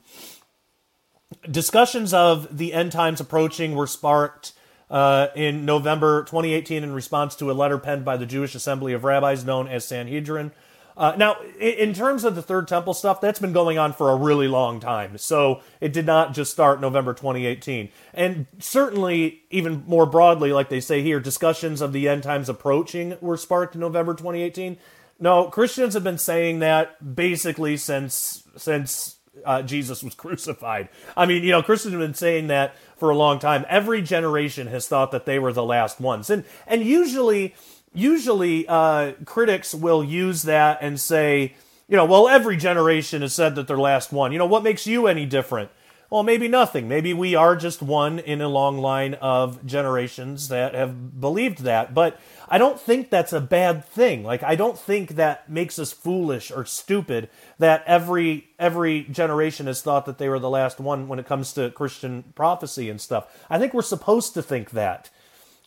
discussions 1.50 2.14
of 2.14 2.58
the 2.58 2.74
end 2.74 2.92
times 2.92 3.20
approaching 3.20 3.76
were 3.76 3.88
sparked 3.88 4.54
uh, 4.90 5.28
in 5.36 5.66
November 5.66 6.24
2018 6.24 6.84
in 6.84 6.94
response 6.94 7.36
to 7.36 7.52
a 7.52 7.54
letter 7.54 7.78
penned 7.78 8.06
by 8.06 8.18
the 8.18 8.26
Jewish 8.26 8.56
Assembly 8.56 8.94
of 8.94 9.04
Rabbis 9.04 9.44
known 9.44 9.68
as 9.68 9.86
Sanhedrin. 9.86 10.52
Uh, 10.98 11.14
now, 11.16 11.38
in 11.60 11.94
terms 11.94 12.24
of 12.24 12.34
the 12.34 12.42
Third 12.42 12.68
Temple 12.68 12.96
stuff, 12.96 13.22
that's 13.22 13.38
been 13.38 13.54
going 13.54 13.78
on 13.78 13.94
for 13.94 14.10
a 14.10 14.16
really 14.16 14.48
long 14.48 14.80
time. 14.80 15.20
So 15.20 15.62
it 15.80 15.94
did 15.94 16.08
not 16.08 16.34
just 16.34 16.52
start 16.52 16.82
November 16.82 17.14
2018. 17.14 17.90
And 18.16 18.48
certainly, 18.58 19.44
even 19.52 19.84
more 19.86 20.08
broadly, 20.08 20.52
like 20.52 20.70
they 20.70 20.80
say 20.80 21.04
here, 21.04 21.20
discussions 21.20 21.82
of 21.82 21.94
the 21.94 22.10
end 22.10 22.24
times 22.24 22.50
approaching 22.50 23.16
were 23.22 23.38
sparked 23.38 23.76
in 23.76 23.82
November 23.82 24.16
2018. 24.16 24.78
No, 25.20 25.46
Christians 25.46 25.94
have 25.94 26.04
been 26.04 26.18
saying 26.18 26.60
that 26.60 27.16
basically 27.16 27.78
since 27.78 28.44
since 28.56 29.17
uh, 29.46 29.62
Jesus 29.62 30.04
was 30.04 30.16
crucified. 30.16 30.90
I 31.16 31.26
mean, 31.26 31.44
you 31.44 31.52
know, 31.52 31.64
Christians 31.64 31.94
have 31.94 32.02
been 32.02 32.14
saying 32.14 32.48
that 32.48 32.76
for 32.98 33.10
a 33.10 33.16
long 33.16 33.40
time. 33.40 33.66
Every 33.70 34.02
generation 34.02 34.68
has 34.68 34.88
thought 34.88 35.12
that 35.12 35.26
they 35.26 35.40
were 35.40 35.54
the 35.54 35.64
last 35.64 36.00
ones, 36.00 36.30
and 36.30 36.44
and 36.66 36.84
usually 36.84 37.56
usually 37.94 38.68
uh, 38.68 39.14
critics 39.26 39.74
will 39.74 40.04
use 40.04 40.44
that 40.44 40.80
and 40.82 41.00
say, 41.00 41.56
you 41.88 41.96
know, 41.96 42.06
well, 42.06 42.28
every 42.28 42.58
generation 42.58 43.22
has 43.22 43.34
said 43.34 43.56
that 43.56 43.68
they're 43.68 43.78
last 43.78 44.12
one. 44.12 44.32
You 44.32 44.38
know, 44.38 44.46
what 44.46 44.64
makes 44.64 44.86
you 44.86 45.08
any 45.08 45.26
different? 45.26 45.72
Well, 46.10 46.24
maybe 46.24 46.48
nothing. 46.48 46.88
Maybe 46.88 47.14
we 47.14 47.36
are 47.36 47.58
just 47.58 47.82
one 47.82 48.20
in 48.20 48.42
a 48.42 48.48
long 48.48 48.78
line 48.78 49.16
of 49.16 49.66
generations 49.66 50.48
that 50.48 50.74
have 50.74 51.20
believed 51.20 51.64
that. 51.64 51.94
But 51.94 52.18
I 52.48 52.58
don't 52.58 52.80
think 52.80 53.10
that's 53.10 53.34
a 53.34 53.42
bad 53.42 53.86
thing. 53.86 54.24
Like 54.24 54.42
I 54.42 54.56
don't 54.56 54.80
think 54.80 55.16
that 55.16 55.50
makes 55.50 55.78
us 55.78 55.92
foolish 55.92 56.50
or 56.50 56.64
stupid 56.64 57.30
that 57.60 57.84
every 57.86 58.48
every 58.58 59.04
generation 59.04 59.68
has 59.68 59.82
thought 59.82 60.06
that 60.06 60.18
they 60.18 60.30
were 60.30 60.40
the 60.40 60.50
last 60.50 60.80
one 60.80 61.10
when 61.10 61.20
it 61.20 61.26
comes 61.26 61.52
to 61.54 61.72
Christian 61.72 62.24
prophecy 62.36 62.90
and 62.90 63.02
stuff. 63.02 63.28
I 63.50 63.60
think 63.60 63.74
we're 63.74 63.82
supposed 63.82 64.34
to 64.36 64.42
think 64.42 64.72
that. 64.72 65.10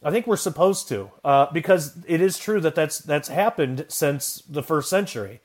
I 0.02 0.10
think 0.10 0.26
we're 0.26 0.36
supposed 0.36 0.88
to, 0.88 1.10
uh, 1.22 1.52
because 1.52 1.98
it 2.06 2.22
is 2.22 2.38
true 2.38 2.60
that 2.62 2.74
that's 2.74 2.98
that's 3.00 3.28
happened 3.28 3.84
since 3.88 4.42
the 4.48 4.62
first 4.62 4.88
century, 4.88 5.40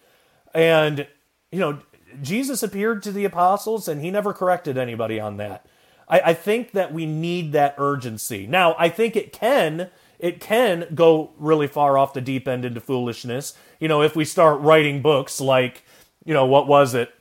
and 0.54 1.08
you 1.52 1.60
know 1.60 1.80
Jesus 2.22 2.64
appeared 2.64 3.04
to 3.04 3.12
the 3.12 3.26
apostles 3.26 3.88
and 3.88 4.02
he 4.02 4.12
never 4.12 4.34
corrected 4.34 4.78
anybody 4.78 5.20
on 5.20 5.38
that. 5.38 5.66
I, 6.08 6.20
I 6.20 6.34
think 6.34 6.72
that 6.72 6.94
we 6.94 7.06
need 7.06 7.52
that 7.54 7.76
urgency. 7.78 8.48
Now, 8.48 8.76
I 8.78 8.90
think 8.90 9.16
it 9.16 9.34
can 9.34 9.90
it 10.18 10.40
can 10.40 10.88
go 10.96 11.32
really 11.38 11.68
far 11.68 11.98
off 11.98 12.14
the 12.14 12.22
deep 12.22 12.48
end 12.48 12.64
into 12.64 12.80
foolishness. 12.80 13.54
You 13.80 13.88
know, 13.88 14.02
if 14.02 14.16
we 14.16 14.24
start 14.24 14.62
writing 14.62 15.02
books 15.02 15.42
like, 15.42 15.84
you 16.24 16.34
know, 16.34 16.46
what 16.46 16.68
was 16.68 16.94
it? 16.94 17.12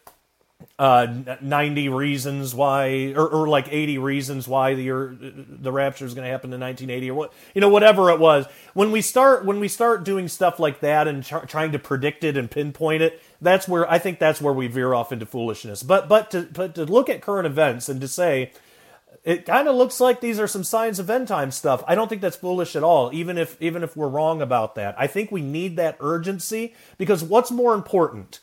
uh, 0.78 1.36
90 1.40 1.88
reasons 1.88 2.54
why, 2.54 3.12
or, 3.14 3.28
or, 3.28 3.48
like 3.48 3.68
80 3.70 3.98
reasons 3.98 4.48
why 4.48 4.74
the 4.74 4.88
the 5.20 5.70
rapture 5.70 6.04
is 6.04 6.14
going 6.14 6.24
to 6.24 6.30
happen 6.30 6.52
in 6.52 6.60
1980, 6.60 7.10
or 7.10 7.14
what 7.14 7.32
you 7.54 7.60
know, 7.60 7.68
whatever 7.68 8.10
it 8.10 8.18
was. 8.18 8.46
When 8.72 8.90
we 8.90 9.00
start 9.00 9.44
when 9.44 9.60
we 9.60 9.68
start 9.68 10.04
doing 10.04 10.26
stuff 10.26 10.58
like 10.58 10.80
that 10.80 11.06
and 11.06 11.24
trying 11.24 11.72
to 11.72 11.78
predict 11.78 12.24
it 12.24 12.36
and 12.36 12.50
pinpoint 12.50 13.02
it, 13.02 13.22
that's 13.40 13.68
where 13.68 13.90
I 13.90 13.98
think 13.98 14.18
that's 14.18 14.40
where 14.40 14.52
we 14.52 14.66
veer 14.66 14.94
off 14.94 15.12
into 15.12 15.26
foolishness. 15.26 15.82
But 15.82 16.08
but 16.08 16.30
to 16.32 16.42
but 16.42 16.74
to 16.74 16.84
look 16.84 17.08
at 17.08 17.20
current 17.20 17.46
events 17.46 17.88
and 17.88 18.00
to 18.00 18.08
say 18.08 18.52
it 19.24 19.46
kind 19.46 19.68
of 19.68 19.74
looks 19.74 20.00
like 20.00 20.20
these 20.20 20.38
are 20.38 20.46
some 20.46 20.64
signs 20.64 20.98
of 20.98 21.08
end 21.08 21.28
time 21.28 21.50
stuff. 21.50 21.82
I 21.88 21.94
don't 21.94 22.08
think 22.08 22.20
that's 22.20 22.36
foolish 22.36 22.76
at 22.76 22.82
all, 22.82 23.10
even 23.12 23.38
if 23.38 23.60
even 23.60 23.82
if 23.82 23.96
we're 23.96 24.08
wrong 24.08 24.42
about 24.42 24.74
that. 24.74 24.94
I 24.98 25.06
think 25.06 25.32
we 25.32 25.40
need 25.40 25.76
that 25.76 25.96
urgency 26.00 26.74
because 26.98 27.22
what's 27.24 27.50
more 27.50 27.74
important? 27.74 28.40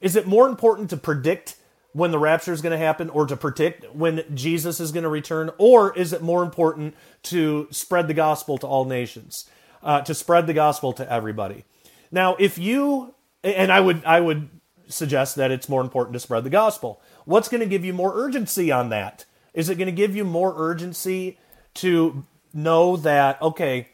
Is 0.00 0.16
it 0.16 0.26
more 0.26 0.48
important 0.48 0.90
to 0.90 0.96
predict 0.96 1.56
when 1.92 2.12
the 2.12 2.18
rapture 2.18 2.52
is 2.52 2.62
going 2.62 2.72
to 2.72 2.78
happen 2.78 3.10
or 3.10 3.26
to 3.26 3.36
predict 3.36 3.92
when 3.94 4.24
Jesus 4.34 4.80
is 4.80 4.92
going 4.92 5.02
to 5.02 5.08
return? 5.08 5.50
Or 5.58 5.96
is 5.96 6.12
it 6.12 6.22
more 6.22 6.42
important 6.42 6.94
to 7.24 7.66
spread 7.70 8.06
the 8.06 8.14
gospel 8.14 8.58
to 8.58 8.66
all 8.66 8.84
nations, 8.84 9.50
uh, 9.82 10.02
to 10.02 10.14
spread 10.14 10.46
the 10.46 10.54
gospel 10.54 10.92
to 10.94 11.12
everybody? 11.12 11.64
Now, 12.10 12.36
if 12.38 12.58
you, 12.58 13.14
and 13.42 13.72
I 13.72 13.80
would, 13.80 14.04
I 14.04 14.20
would 14.20 14.48
suggest 14.88 15.36
that 15.36 15.50
it's 15.50 15.68
more 15.68 15.80
important 15.80 16.14
to 16.14 16.20
spread 16.20 16.44
the 16.44 16.50
gospel. 16.50 17.00
What's 17.24 17.48
going 17.48 17.60
to 17.60 17.66
give 17.66 17.84
you 17.84 17.92
more 17.92 18.12
urgency 18.14 18.70
on 18.72 18.88
that? 18.90 19.24
Is 19.54 19.68
it 19.68 19.76
going 19.76 19.86
to 19.86 19.92
give 19.92 20.14
you 20.14 20.24
more 20.24 20.54
urgency 20.56 21.38
to 21.74 22.24
know 22.52 22.96
that, 22.96 23.40
okay, 23.40 23.88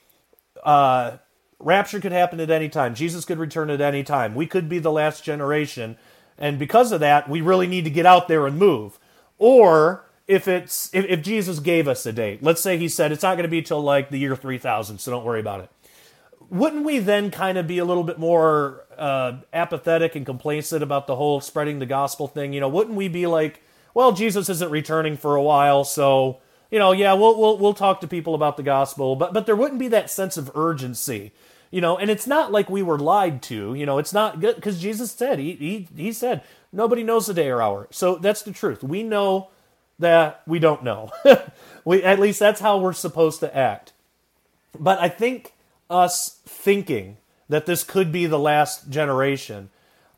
uh, 0.65 1.19
rapture 1.59 2.01
could 2.01 2.13
happen 2.13 2.41
at 2.41 2.51
any 2.51 2.69
time. 2.69 2.95
Jesus 2.95 3.25
could 3.25 3.39
return 3.39 3.71
at 3.71 3.81
any 3.81 4.03
time. 4.03 4.35
We 4.35 4.47
could 4.47 4.69
be 4.69 4.79
the 4.79 4.93
last 4.93 5.25
generation 5.25 5.97
and 6.39 6.59
because 6.59 6.93
of 6.93 7.01
that, 7.01 7.29
we 7.29 7.41
really 7.41 7.67
need 7.67 7.85
to 7.85 7.91
get 7.91 8.07
out 8.07 8.29
there 8.29 8.47
and 8.47 8.59
move. 8.59 8.99
Or 9.39 10.05
if 10.27 10.49
it's 10.49 10.91
if, 10.95 11.05
if 11.07 11.23
Jesus 11.23 11.61
gave 11.61 11.89
us 11.89 12.05
a 12.07 12.13
date, 12.13 12.43
let's 12.43 12.61
say 12.61 12.77
he 12.77 12.89
said 12.89 13.13
it's 13.13 13.23
not 13.23 13.37
going 13.37 13.45
to 13.45 13.49
be 13.49 13.63
till 13.63 13.81
like 13.81 14.11
the 14.11 14.19
year 14.19 14.37
3000, 14.37 14.99
so 14.99 15.11
don't 15.11 15.25
worry 15.25 15.41
about 15.41 15.61
it. 15.61 15.71
Wouldn't 16.51 16.85
we 16.85 16.99
then 16.99 17.31
kind 17.31 17.59
of 17.59 17.67
be 17.67 17.79
a 17.79 17.85
little 17.85 18.05
bit 18.05 18.19
more 18.19 18.85
uh, 18.99 19.39
apathetic 19.53 20.15
and 20.15 20.27
complacent 20.27 20.83
about 20.83 21.07
the 21.07 21.17
whole 21.17 21.41
spreading 21.41 21.79
the 21.79 21.87
gospel 21.87 22.29
thing? 22.29 22.53
You 22.53 22.61
know, 22.61 22.69
wouldn't 22.69 22.97
we 22.97 23.09
be 23.09 23.27
like, 23.27 23.63
well, 23.95 24.13
Jesus 24.13 24.49
isn't 24.49 24.71
returning 24.71 25.17
for 25.17 25.37
a 25.37 25.43
while, 25.43 25.85
so 25.85 26.39
you 26.71 26.79
know, 26.79 26.93
yeah, 26.93 27.15
we'll 27.15 27.39
we'll 27.39 27.59
we'll 27.59 27.75
talk 27.75 28.01
to 28.01 28.09
people 28.09 28.35
about 28.35 28.57
the 28.57 28.63
gospel, 28.63 29.17
but 29.17 29.33
but 29.33 29.47
there 29.47 29.57
wouldn't 29.57 29.81
be 29.81 29.89
that 29.89 30.11
sense 30.11 30.37
of 30.37 30.51
urgency 30.55 31.33
you 31.73 31.81
know 31.81 31.99
and 31.99 32.13
it's 32.13 32.29
not 32.29 32.53
like 32.53 32.71
we 32.71 32.81
were 32.81 32.97
lied 32.97 33.43
to 33.43 33.75
you 33.75 33.85
know 33.85 33.99
it's 33.99 34.13
not 34.13 34.39
good 34.39 34.55
because 34.55 34.81
jesus 34.81 35.11
said 35.11 35.41
he, 35.41 35.55
he 35.55 35.89
he 35.97 36.13
said 36.13 36.41
nobody 36.77 37.03
knows 37.03 37.27
the 37.27 37.35
day 37.35 37.49
or 37.49 37.63
hour. 37.63 37.89
So 37.91 38.17
that's 38.17 38.43
the 38.43 38.53
truth. 38.53 38.85
We 38.85 39.03
know 39.03 39.49
that 39.99 40.43
we 40.47 40.59
don't 40.59 40.85
know. 40.85 41.11
We 41.85 42.03
at 42.03 42.19
least 42.19 42.41
that's 42.41 42.59
how 42.59 42.79
we're 42.79 42.93
supposed 42.93 43.39
to 43.41 43.57
act. 43.57 43.93
But 44.77 44.99
i 44.99 45.09
think 45.09 45.55
us 45.89 46.41
thinking 46.45 47.17
that 47.49 47.67
this 47.67 47.85
could 47.85 48.11
be 48.11 48.27
the 48.27 48.39
last 48.39 48.91
generation 48.91 49.71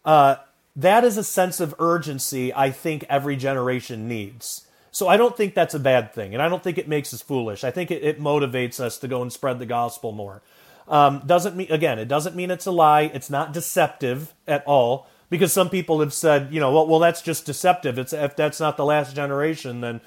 uh, 0.05 0.37
that 0.75 1.05
is 1.05 1.17
a 1.17 1.25
sense 1.25 1.61
of 1.61 1.75
urgency 1.79 2.53
i 2.55 2.71
think 2.71 3.05
every 3.09 3.37
generation 3.37 4.09
needs 4.09 4.67
so 4.91 5.07
I 5.07 5.17
don't 5.17 5.37
think 5.37 5.55
that's 5.55 5.75
a 5.75 5.79
bad 5.79 6.13
thing, 6.13 6.35
and 6.35 6.43
I 6.43 6.49
don't 6.49 6.63
think 6.63 6.79
it 6.79 6.89
makes 6.89 7.13
us 7.15 7.23
foolish. 7.23 7.63
I 7.63 7.71
think 7.71 7.93
it, 7.93 8.03
it 8.03 8.21
motivates 8.21 8.81
us 8.81 8.99
to 8.99 9.07
go 9.07 9.23
and 9.23 9.33
spread 9.33 9.59
the 9.59 9.67
gospel 9.67 10.11
more. 10.11 10.43
Um, 10.89 11.23
doesn't 11.27 11.55
mean 11.55 11.71
again, 11.71 11.99
it 11.99 12.09
doesn't 12.09 12.35
mean 12.35 12.51
it's 12.51 12.67
a 12.67 12.71
lie. 12.71 13.03
It's 13.03 13.31
not 13.31 13.53
deceptive 13.53 14.35
at 14.47 14.65
all 14.67 15.07
because 15.31 15.53
some 15.53 15.69
people 15.69 16.01
have 16.01 16.15
said, 16.15 16.53
you 16.53 16.59
know, 16.59 16.73
well, 16.73 16.87
well, 16.87 16.99
that's 16.99 17.21
just 17.21 17.45
deceptive. 17.45 17.99
It's 17.99 18.13
if 18.13 18.35
that's 18.35 18.59
not 18.59 18.77
the 18.77 18.85
last 18.85 19.15
generation, 19.15 19.83
then 19.83 20.01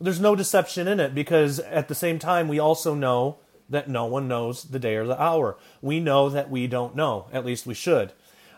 there's 0.00 0.20
no 0.20 0.34
deception 0.34 0.88
in 0.88 0.98
it 0.98 1.14
because 1.14 1.60
at 1.60 1.88
the 1.88 1.94
same 1.94 2.18
time 2.18 2.48
we 2.48 2.58
also 2.58 2.94
know 2.94 3.38
that 3.70 3.88
no 3.88 4.04
one 4.06 4.28
knows 4.28 4.64
the 4.64 4.78
day 4.78 4.96
or 4.96 5.06
the 5.06 5.20
hour. 5.20 5.56
We 5.80 6.00
know 6.00 6.28
that 6.28 6.50
we 6.50 6.66
don't 6.66 6.94
know. 6.94 7.26
At 7.32 7.46
least 7.46 7.66
we 7.66 7.74
should. 7.74 8.12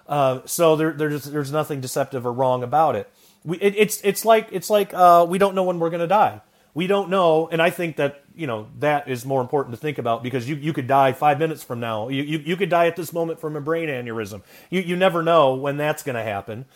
Uh, 0.08 0.40
so 0.44 0.76
there, 0.76 0.92
there's 0.92 1.24
there's 1.24 1.52
nothing 1.52 1.80
deceptive 1.80 2.24
or 2.26 2.32
wrong 2.32 2.62
about 2.62 2.96
it. 2.96 3.10
We, 3.44 3.58
it, 3.58 3.74
it's 3.76 4.00
it's 4.02 4.24
like 4.24 4.48
it's 4.52 4.70
like 4.70 4.94
uh, 4.94 5.26
we 5.28 5.38
don't 5.38 5.54
know 5.54 5.64
when 5.64 5.78
we're 5.78 5.90
going 5.90 6.00
to 6.00 6.06
die 6.06 6.40
we 6.76 6.86
don't 6.86 7.08
know, 7.08 7.48
and 7.50 7.62
I 7.62 7.70
think 7.70 7.96
that 7.96 8.22
you 8.34 8.46
know 8.46 8.66
that 8.80 9.08
is 9.08 9.24
more 9.24 9.40
important 9.40 9.74
to 9.74 9.80
think 9.80 9.96
about 9.96 10.22
because 10.22 10.46
you, 10.46 10.56
you 10.56 10.74
could 10.74 10.86
die 10.86 11.12
five 11.12 11.38
minutes 11.38 11.62
from 11.62 11.80
now. 11.80 12.10
You, 12.10 12.22
you, 12.22 12.38
you 12.40 12.54
could 12.54 12.68
die 12.68 12.86
at 12.86 12.96
this 12.96 13.14
moment 13.14 13.40
from 13.40 13.56
a 13.56 13.62
brain 13.62 13.88
aneurysm. 13.88 14.42
You 14.68 14.82
you 14.82 14.94
never 14.94 15.22
know 15.22 15.54
when 15.54 15.78
that's 15.78 16.02
going 16.02 16.16
to 16.16 16.22
happen, 16.22 16.66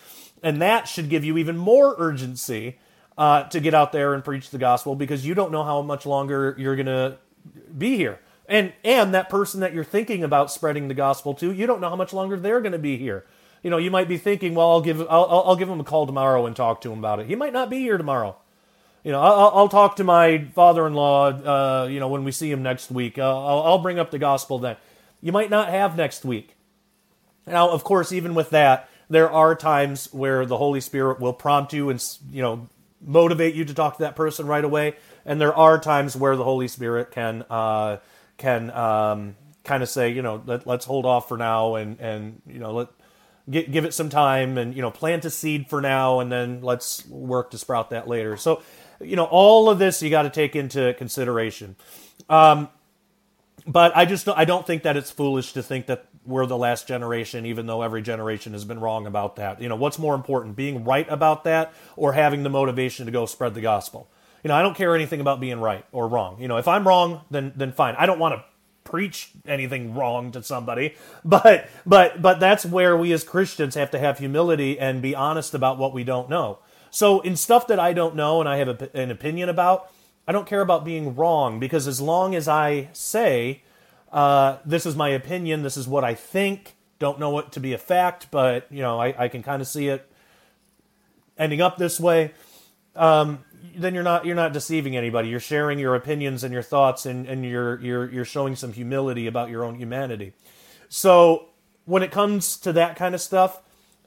and 0.43 0.63
that 0.63 0.89
should 0.89 1.11
give 1.11 1.23
you 1.23 1.37
even 1.37 1.59
more 1.59 1.97
urgency 1.99 2.79
uh, 3.19 3.43
to 3.51 3.61
get 3.61 3.75
out 3.75 3.93
there 3.93 4.15
and 4.15 4.25
preach 4.25 4.49
the 4.49 4.57
gospel 4.57 4.95
because 4.95 5.27
you 5.27 5.35
don't 5.35 5.53
know 5.53 5.65
how 5.65 5.83
much 5.83 6.07
longer 6.07 6.55
you're 6.57 6.77
going 6.77 6.87
to 6.87 7.19
be 7.77 7.97
here. 7.97 8.21
And 8.49 8.73
and 8.85 9.15
that 9.15 9.29
person 9.29 9.61
that 9.61 9.73
you're 9.73 9.85
thinking 9.85 10.25
about 10.25 10.51
spreading 10.51 10.89
the 10.89 10.95
gospel 10.95 11.35
to, 11.35 11.53
you 11.53 11.67
don't 11.67 11.81
know 11.81 11.89
how 11.89 11.97
much 11.97 12.13
longer 12.13 12.37
they're 12.37 12.61
going 12.61 12.73
to 12.73 12.79
be 12.79 12.97
here. 12.97 13.25
You 13.63 13.71
know, 13.71 13.77
you 13.77 13.91
might 13.91 14.09
be 14.09 14.17
thinking, 14.17 14.55
well, 14.55 14.71
I'll 14.71 14.81
give 14.81 15.01
I'll, 15.03 15.43
I'll 15.47 15.57
give 15.57 15.69
him 15.69 15.81
a 15.81 15.85
call 15.85 16.07
tomorrow 16.07 16.47
and 16.47 16.57
talk 16.57 16.81
to 16.83 16.93
him 16.93 16.99
about 16.99 17.21
it. 17.21 17.27
He 17.27 17.37
might 17.37 17.53
not 17.53 17.71
be 17.71 17.79
here 17.79 17.99
tomorrow. 17.99 18.37
You 19.05 19.13
know, 19.13 19.21
I'll, 19.21 19.53
I'll 19.55 19.69
talk 19.69 19.97
to 19.97 20.05
my 20.05 20.47
father-in-law. 20.55 21.27
Uh, 21.29 21.87
you 21.87 22.01
know, 22.01 22.09
when 22.09 22.25
we 22.25 22.33
see 22.33 22.51
him 22.51 22.63
next 22.63 22.91
week, 22.91 23.19
I'll, 23.19 23.63
I'll 23.63 23.79
bring 23.79 23.99
up 23.99 24.11
the 24.11 24.19
gospel 24.19 24.59
then. 24.59 24.77
You 25.23 25.33
might 25.33 25.49
not 25.49 25.69
have 25.69 25.97
next 25.97 26.25
week. 26.25 26.57
Now, 27.47 27.71
of 27.71 27.83
course, 27.83 28.13
even 28.13 28.35
with 28.35 28.51
that, 28.51 28.89
there 29.09 29.31
are 29.31 29.55
times 29.55 30.13
where 30.13 30.45
the 30.45 30.57
Holy 30.57 30.81
Spirit 30.81 31.19
will 31.19 31.33
prompt 31.33 31.73
you 31.73 31.91
and 31.91 32.03
you 32.31 32.43
know 32.43 32.69
motivate 33.05 33.55
you 33.55 33.65
to 33.65 33.75
talk 33.75 33.97
to 33.97 34.03
that 34.03 34.17
person 34.17 34.47
right 34.47 34.65
away, 34.65 34.97
and 35.25 35.41
there 35.41 35.55
are 35.55 35.79
times 35.79 36.17
where 36.17 36.37
the 36.37 36.45
Holy 36.45 36.69
Spirit 36.69 37.11
can 37.11 37.45
uh, 37.51 37.99
can 38.37 38.71
um, 38.71 39.37
kind 39.65 39.83
of 39.83 39.89
say, 39.89 40.11
you 40.11 40.23
know, 40.23 40.43
let, 40.47 40.67
us 40.67 40.85
hold 40.85 41.07
off 41.07 41.29
for 41.29 41.37
now, 41.37 41.75
and 41.75 42.01
and 42.01 42.43
you 42.47 42.59
know 42.59 42.73
let 42.73 42.89
give, 43.49 43.71
give 43.71 43.85
it 43.85 43.95
some 43.95 44.09
time, 44.09 44.59
and 44.59 44.75
you 44.75 44.83
know 44.83 44.91
plant 44.91 45.25
a 45.25 45.31
seed 45.31 45.69
for 45.69 45.81
now, 45.81 46.21
and 46.21 46.31
then 46.31 46.63
let's 46.63 47.07
work 47.07 47.51
to 47.51 47.59
sprout 47.59 47.91
that 47.91 48.09
later. 48.09 48.37
So, 48.37 48.63
you 49.01 49.17
know, 49.17 49.25
all 49.25 49.71
of 49.71 49.79
this 49.79 50.03
you 50.03 50.11
got 50.11 50.23
to 50.23 50.31
take 50.31 50.57
into 50.57 50.95
consideration. 50.95 51.77
Um, 52.29 52.69
but 53.67 53.97
I 53.97 54.05
just 54.05 54.29
I 54.29 54.45
don't 54.45 54.67
think 54.67 54.83
that 54.85 54.97
it's 54.97 55.11
foolish 55.11 55.53
to 55.53 55.63
think 55.63 55.87
that 55.87 56.07
we're 56.25 56.47
the 56.47 56.57
last 56.57 56.87
generation, 56.87 57.47
even 57.47 57.67
though 57.67 57.83
every 57.83 58.03
generation 58.03 58.53
has 58.53 58.65
been 58.65 58.81
wrong 58.81 59.07
about 59.07 59.37
that. 59.37 59.61
You 59.61 59.69
know, 59.69 59.77
what's 59.77 59.99
more 59.99 60.15
important, 60.15 60.57
being 60.57 60.85
right 60.85 61.07
about 61.09 61.45
that 61.45 61.73
or 61.97 62.13
having 62.13 62.43
the 62.43 62.51
motivation 62.51 63.07
to 63.07 63.13
go 63.13 63.27
spread 63.27 63.55
the 63.55 63.61
gospel? 63.61 64.11
You 64.43 64.49
know, 64.49 64.55
I 64.55 64.63
don't 64.63 64.77
care 64.77 64.95
anything 64.95 65.21
about 65.21 65.41
being 65.41 65.61
right 65.61 65.85
or 65.93 66.09
wrong. 66.09 66.41
You 66.41 66.49
know, 66.49 66.57
if 66.57 66.69
I'm 66.69 66.87
wrong, 66.87 67.23
then 67.31 67.53
then 67.57 67.73
fine. 67.73 67.95
I 67.99 68.07
don't 68.07 68.19
want 68.19 68.35
to 68.35 68.45
preach 68.85 69.31
anything 69.47 69.95
wrong 69.95 70.33
to 70.33 70.43
somebody, 70.43 70.95
but 71.25 71.69
but 71.87 72.21
but 72.21 72.41
that's 72.41 72.65
where 72.65 72.97
we 72.97 73.13
as 73.13 73.25
Christians 73.25 73.75
have 73.75 73.91
to 73.91 73.99
have 73.99 74.19
humility 74.19 74.79
and 74.79 75.03
be 75.03 75.15
honest 75.15 75.55
about 75.55 75.79
what 75.79 75.93
we 75.93 76.05
don't 76.05 76.29
know. 76.29 76.59
So 76.91 77.21
in 77.21 77.37
stuff 77.37 77.67
that 77.69 77.79
I 77.79 77.93
don't 77.93 78.17
know 78.17 78.41
and 78.41 78.49
I 78.49 78.57
have 78.57 78.69
a, 78.69 78.97
an 78.97 79.11
opinion 79.11 79.49
about, 79.49 79.93
I 80.27 80.33
don't 80.33 80.47
care 80.47 80.61
about 80.61 80.85
being 80.85 81.15
wrong 81.15 81.61
because 81.61 81.87
as 81.87 82.01
long 82.01 82.35
as 82.35 82.49
I 82.49 82.89
say 82.93 83.63
uh, 84.13 84.59
this 84.65 84.87
is 84.87 84.97
my 84.97 85.09
opinion, 85.11 85.63
this 85.63 85.77
is 85.77 85.87
what 85.87 86.03
I 86.03 86.15
think, 86.15 86.75
don't 86.99 87.21
know 87.21 87.39
it 87.39 87.53
to 87.53 87.61
be 87.61 87.73
a 87.73 87.79
fact, 87.79 88.27
but 88.31 88.67
you 88.71 88.83
know 88.83 89.01
I, 89.01 89.25
I 89.25 89.29
can 89.29 89.43
kind 89.43 89.63
of 89.63 89.69
see 89.69 89.89
it 89.89 90.07
ending 91.39 91.61
up 91.61 91.79
this 91.79 91.99
way. 92.01 92.33
Um, 92.97 93.45
then 93.77 93.95
you're 93.95 94.03
not 94.03 94.25
you're 94.25 94.37
not 94.37 94.53
deceiving 94.53 94.97
anybody. 94.97 95.29
You're 95.29 95.41
sharing 95.41 95.79
your 95.79 95.95
opinions 95.95 96.45
and 96.45 96.53
your 96.53 96.63
thoughts, 96.63 97.07
and, 97.07 97.27
and 97.27 97.45
you're 97.45 97.81
you're 97.81 98.11
you're 98.11 98.25
showing 98.25 98.57
some 98.57 98.73
humility 98.73 99.27
about 99.27 99.51
your 99.51 99.65
own 99.65 99.77
humanity. 99.77 100.33
So 100.89 101.49
when 101.85 102.03
it 102.03 102.11
comes 102.11 102.57
to 102.59 102.73
that 102.75 102.97
kind 102.97 103.15
of 103.15 103.21
stuff, 103.21 103.61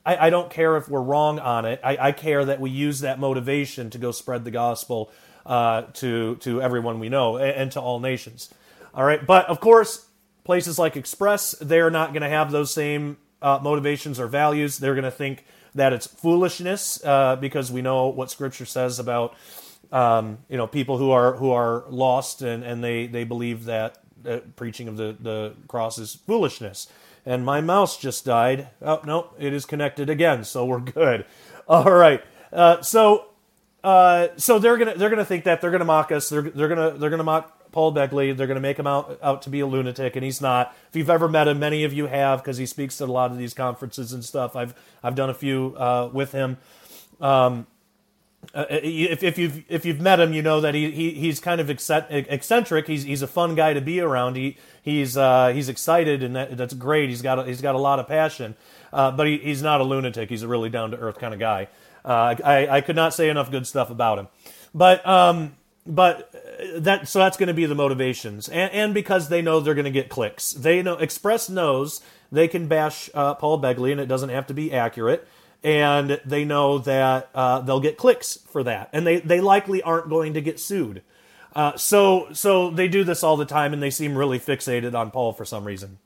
I, 0.06 0.28
I 0.28 0.30
don't 0.30 0.50
care 0.50 0.78
if 0.78 0.90
we're 0.90 1.02
wrong 1.02 1.40
on 1.40 1.66
it. 1.66 1.80
I, 1.84 1.98
I, 1.98 2.12
care 2.12 2.44
that 2.46 2.60
we 2.60 2.70
use 2.70 3.02
that 3.02 3.20
motivation 3.20 3.90
to 3.92 3.98
go 3.98 4.12
spread 4.12 4.44
the 4.44 4.52
gospel 4.52 5.12
uh, 5.46 5.84
to 5.94 6.36
to 6.38 6.62
everyone 6.62 7.00
we 7.00 7.10
know 7.10 7.38
and, 7.38 7.52
and 7.52 7.72
to 7.74 7.82
all 7.82 8.00
nations. 8.00 8.54
All 8.94 9.04
right, 9.04 9.26
but 9.26 9.48
of 9.48 9.60
course, 9.60 10.06
places 10.44 10.78
like 10.78 10.96
Express, 10.96 11.56
they're 11.60 11.90
not 11.90 12.14
going 12.14 12.22
to 12.22 12.30
have 12.30 12.52
those 12.52 12.72
same 12.72 13.18
uh, 13.42 13.60
motivations 13.62 14.20
or 14.20 14.28
values. 14.28 14.78
They're 14.78 14.94
going 14.94 15.04
to 15.04 15.12
think 15.12 15.46
that 15.76 15.94
it's 15.94 16.08
foolishness 16.08 17.04
uh, 17.04 17.36
because 17.36 17.72
we 17.72 17.82
know 17.82 18.08
what 18.08 18.32
Scripture 18.32 18.66
says 18.66 19.00
about 19.00 19.36
um, 19.92 20.40
you 20.50 20.58
know 20.58 20.68
people 20.68 20.98
who 20.98 21.12
are 21.12 21.36
who 21.36 21.52
are 21.52 21.86
lost 21.90 22.42
and, 22.42 22.64
and 22.64 22.84
they 22.84 23.08
they 23.08 23.24
believe 23.24 23.66
that 23.66 23.98
uh, 24.28 24.40
preaching 24.56 24.88
of 24.88 24.98
the 24.98 25.16
the 25.20 25.54
cross 25.68 25.98
is 25.98 26.16
foolishness. 26.16 26.88
And 27.26 27.46
my 27.46 27.62
mouse 27.62 27.98
just 27.98 28.26
died. 28.26 28.70
Oh 28.82 29.02
no, 29.06 29.30
it 29.40 29.54
is 29.54 29.66
connected 29.66 30.10
again, 30.10 30.44
so 30.44 30.66
we're 30.66 30.80
good. 30.80 31.26
All 31.68 31.92
right. 31.92 32.22
Uh, 32.52 32.82
so 32.82 33.28
uh, 33.84 34.30
so 34.38 34.60
they're 34.60 34.78
gonna 34.78 34.96
they're 34.96 35.10
gonna 35.10 35.26
think 35.26 35.44
that 35.44 35.62
they're 35.62 35.72
gonna 35.72 35.86
mock 35.86 36.12
us. 36.12 36.30
They're 36.30 36.42
they're 36.42 36.70
gonna 36.70 36.92
they're 36.92 37.10
gonna 37.10 37.24
mock 37.24 37.72
Paul 37.72 37.94
Begley. 37.94 38.36
They're 38.36 38.48
gonna 38.48 38.60
make 38.60 38.80
him 38.80 38.88
out 38.88 39.20
out 39.22 39.42
to 39.44 39.50
be 39.50 39.60
a 39.60 39.68
lunatic, 39.68 40.16
and 40.16 40.24
he's 40.24 40.40
not. 40.42 40.76
If 40.90 40.96
you've 40.96 41.10
ever 41.10 41.28
met 41.28 41.48
him, 41.48 41.60
many 41.60 41.84
of 41.84 41.92
you 41.92 42.08
have 42.08 42.42
because 42.42 42.58
he 42.58 42.66
speaks 42.66 43.02
at 43.02 43.10
a 43.10 43.12
lot 43.12 43.32
of 43.32 43.38
these 43.38 43.54
conferences 43.54 44.14
and 44.14 44.24
stuff. 44.24 44.56
I've 44.56 44.74
I've 45.04 45.16
done 45.16 45.30
a 45.30 45.34
few 45.34 45.76
uh, 45.78 46.10
with 46.14 46.32
him. 46.32 46.58
Um, 47.20 47.68
uh, 48.54 48.66
if, 48.70 49.24
if 49.24 49.38
you've 49.38 49.64
if 49.70 49.86
you've 49.86 50.02
met 50.02 50.20
him, 50.20 50.34
you 50.34 50.42
know 50.42 50.62
that 50.62 50.76
he, 50.76 50.92
he 50.92 51.12
he's 51.12 51.40
kind 51.40 51.62
of 51.62 51.70
eccentric. 51.70 52.88
He's 52.88 53.04
he's 53.04 53.22
a 53.22 53.28
fun 53.28 53.56
guy 53.56 53.74
to 53.74 53.82
be 53.82 54.00
around. 54.00 54.36
He 54.36 54.58
he's 54.82 55.18
uh, 55.18 55.52
he's 55.54 55.70
excited 55.70 56.24
and 56.24 56.36
that, 56.36 56.58
that's 56.58 56.74
great. 56.74 57.10
He's 57.10 57.22
got 57.22 57.40
a, 57.40 57.44
he's 57.46 57.62
got 57.62 57.76
a 57.76 57.80
lot 57.80 58.00
of 58.00 58.08
passion, 58.08 58.56
uh, 58.92 59.12
but 59.12 59.28
he, 59.28 59.38
he's 59.38 59.62
not 59.62 59.82
a 59.82 59.84
lunatic. 59.84 60.30
He's 60.30 60.44
a 60.44 60.48
really 60.48 60.70
down 60.70 60.92
to 60.92 60.98
earth 60.98 61.20
kind 61.20 61.34
of 61.34 61.40
guy. 61.40 61.70
Uh, 62.04 62.36
I 62.44 62.68
I 62.68 62.82
could 62.82 62.96
not 62.96 63.14
say 63.14 63.30
enough 63.30 63.52
good 63.52 63.68
stuff 63.68 63.90
about 63.90 64.20
him, 64.20 64.28
but 64.74 65.06
um 65.08 65.56
but 65.86 66.34
that 66.78 67.08
so 67.08 67.20
that's 67.20 67.38
going 67.38 67.48
to 67.48 67.54
be 67.54 67.66
the 67.66 67.76
motivations, 67.76 68.48
and, 68.48 68.72
and 68.72 68.94
because 68.94 69.30
they 69.30 69.42
know 69.42 69.60
they're 69.60 69.74
going 69.74 69.86
to 69.86 69.92
get 69.92 70.10
clicks. 70.10 70.52
They 70.52 70.82
know 70.82 70.96
Express 70.96 71.50
knows 71.50 72.02
they 72.32 72.48
can 72.48 72.68
bash 72.68 73.10
uh, 73.14 73.36
Paul 73.36 73.62
Begley 73.62 73.92
and 73.92 74.02
it 74.02 74.08
doesn't 74.08 74.30
have 74.30 74.48
to 74.48 74.54
be 74.54 74.74
accurate 74.74 75.28
and 75.64 76.20
they 76.26 76.44
know 76.44 76.78
that 76.80 77.30
uh, 77.34 77.62
they'll 77.62 77.80
get 77.80 77.98
clicks 77.98 78.38
for 78.48 78.64
that, 78.64 78.90
and 78.92 79.08
they 79.08 79.20
they 79.20 79.40
likely 79.40 79.82
aren't 79.82 80.10
going 80.10 80.34
to 80.34 80.42
get 80.42 80.60
sued. 80.60 81.02
Uh, 81.56 81.78
so 81.78 82.28
so 82.34 82.70
they 82.70 82.88
do 82.88 83.04
this 83.04 83.24
all 83.24 83.38
the 83.38 83.46
time, 83.46 83.74
and 83.74 83.82
they 83.82 83.90
seem 83.90 84.18
really 84.18 84.40
fixated 84.40 84.94
on 84.94 85.10
Paul 85.10 85.32
for 85.32 85.46
some 85.46 85.64
reason. 85.64 86.00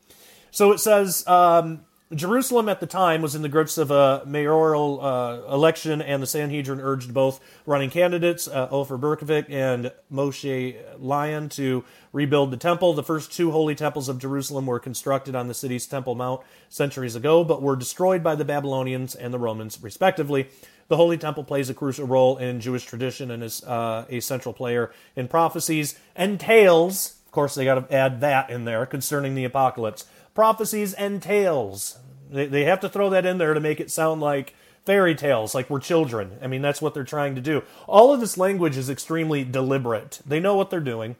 So 0.51 0.71
it 0.71 0.79
says 0.79 1.27
um, 1.27 1.85
Jerusalem 2.15 2.69
at 2.69 2.79
the 2.79 2.87
time 2.87 3.21
was 3.21 3.35
in 3.35 3.41
the 3.41 3.49
grips 3.49 3.77
of 3.77 3.91
a 3.91 4.23
mayoral 4.25 5.01
uh, 5.01 5.53
election, 5.53 6.01
and 6.01 6.23
the 6.23 6.27
Sanhedrin 6.27 6.79
urged 6.79 7.13
both 7.13 7.41
running 7.65 7.89
candidates, 7.89 8.47
uh, 8.47 8.69
Ofer 8.71 8.97
Berkovich 8.97 9.49
and 9.49 9.91
Moshe 10.11 10.77
Lion, 10.99 11.49
to 11.49 11.83
rebuild 12.13 12.51
the 12.51 12.57
temple. 12.57 12.93
The 12.93 13.03
first 13.03 13.33
two 13.33 13.51
holy 13.51 13.75
temples 13.75 14.07
of 14.07 14.19
Jerusalem 14.19 14.67
were 14.67 14.79
constructed 14.79 15.35
on 15.35 15.49
the 15.49 15.53
city's 15.53 15.85
Temple 15.85 16.15
Mount 16.15 16.41
centuries 16.69 17.15
ago, 17.15 17.43
but 17.43 17.61
were 17.61 17.75
destroyed 17.75 18.23
by 18.23 18.35
the 18.35 18.45
Babylonians 18.45 19.13
and 19.13 19.33
the 19.33 19.39
Romans, 19.39 19.77
respectively. 19.81 20.47
The 20.87 20.95
Holy 20.95 21.17
Temple 21.17 21.43
plays 21.43 21.69
a 21.69 21.73
crucial 21.73 22.07
role 22.07 22.37
in 22.37 22.61
Jewish 22.61 22.85
tradition 22.85 23.31
and 23.31 23.43
is 23.43 23.61
uh, 23.65 24.05
a 24.09 24.21
central 24.21 24.53
player 24.53 24.93
in 25.17 25.27
prophecies 25.27 25.99
and 26.15 26.39
tales. 26.39 27.15
Of 27.25 27.33
course, 27.33 27.55
they 27.55 27.65
got 27.65 27.89
to 27.89 27.93
add 27.93 28.21
that 28.21 28.49
in 28.49 28.63
there 28.63 28.85
concerning 28.85 29.35
the 29.35 29.43
apocalypse 29.43 30.05
prophecies 30.37 30.93
and 30.93 31.19
tales. 31.19 31.97
They, 32.29 32.45
they 32.45 32.65
have 32.65 32.79
to 32.81 32.89
throw 32.89 33.09
that 33.09 33.25
in 33.25 33.39
there 33.39 33.55
to 33.55 33.59
make 33.59 33.79
it 33.79 33.89
sound 33.89 34.21
like 34.21 34.53
fairy 34.85 35.15
tales, 35.15 35.55
like 35.55 35.67
we're 35.67 35.79
children. 35.79 36.37
I 36.43 36.45
mean, 36.45 36.61
that's 36.61 36.79
what 36.79 36.93
they're 36.93 37.03
trying 37.03 37.33
to 37.33 37.41
do. 37.41 37.63
All 37.87 38.13
of 38.13 38.19
this 38.19 38.37
language 38.37 38.77
is 38.77 38.87
extremely 38.87 39.43
deliberate. 39.43 40.21
They 40.27 40.39
know 40.39 40.53
what 40.53 40.69
they're 40.69 40.79
doing, 40.79 41.15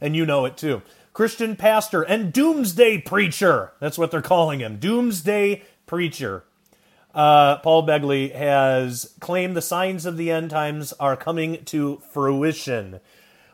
and 0.00 0.16
you 0.16 0.26
know 0.26 0.44
it 0.46 0.56
too. 0.56 0.82
Christian 1.12 1.54
pastor 1.54 2.02
and 2.02 2.32
doomsday 2.32 2.98
preacher. 2.98 3.70
That's 3.78 3.98
what 3.98 4.10
they're 4.10 4.20
calling 4.20 4.58
him. 4.58 4.78
Doomsday 4.78 5.62
preacher. 5.86 6.42
Uh, 7.14 7.58
Paul 7.58 7.86
Begley 7.86 8.34
has 8.34 9.14
claimed 9.20 9.54
the 9.54 9.62
signs 9.62 10.06
of 10.06 10.16
the 10.16 10.32
end 10.32 10.50
times 10.50 10.92
are 10.94 11.16
coming 11.16 11.64
to 11.66 12.02
fruition. 12.10 12.98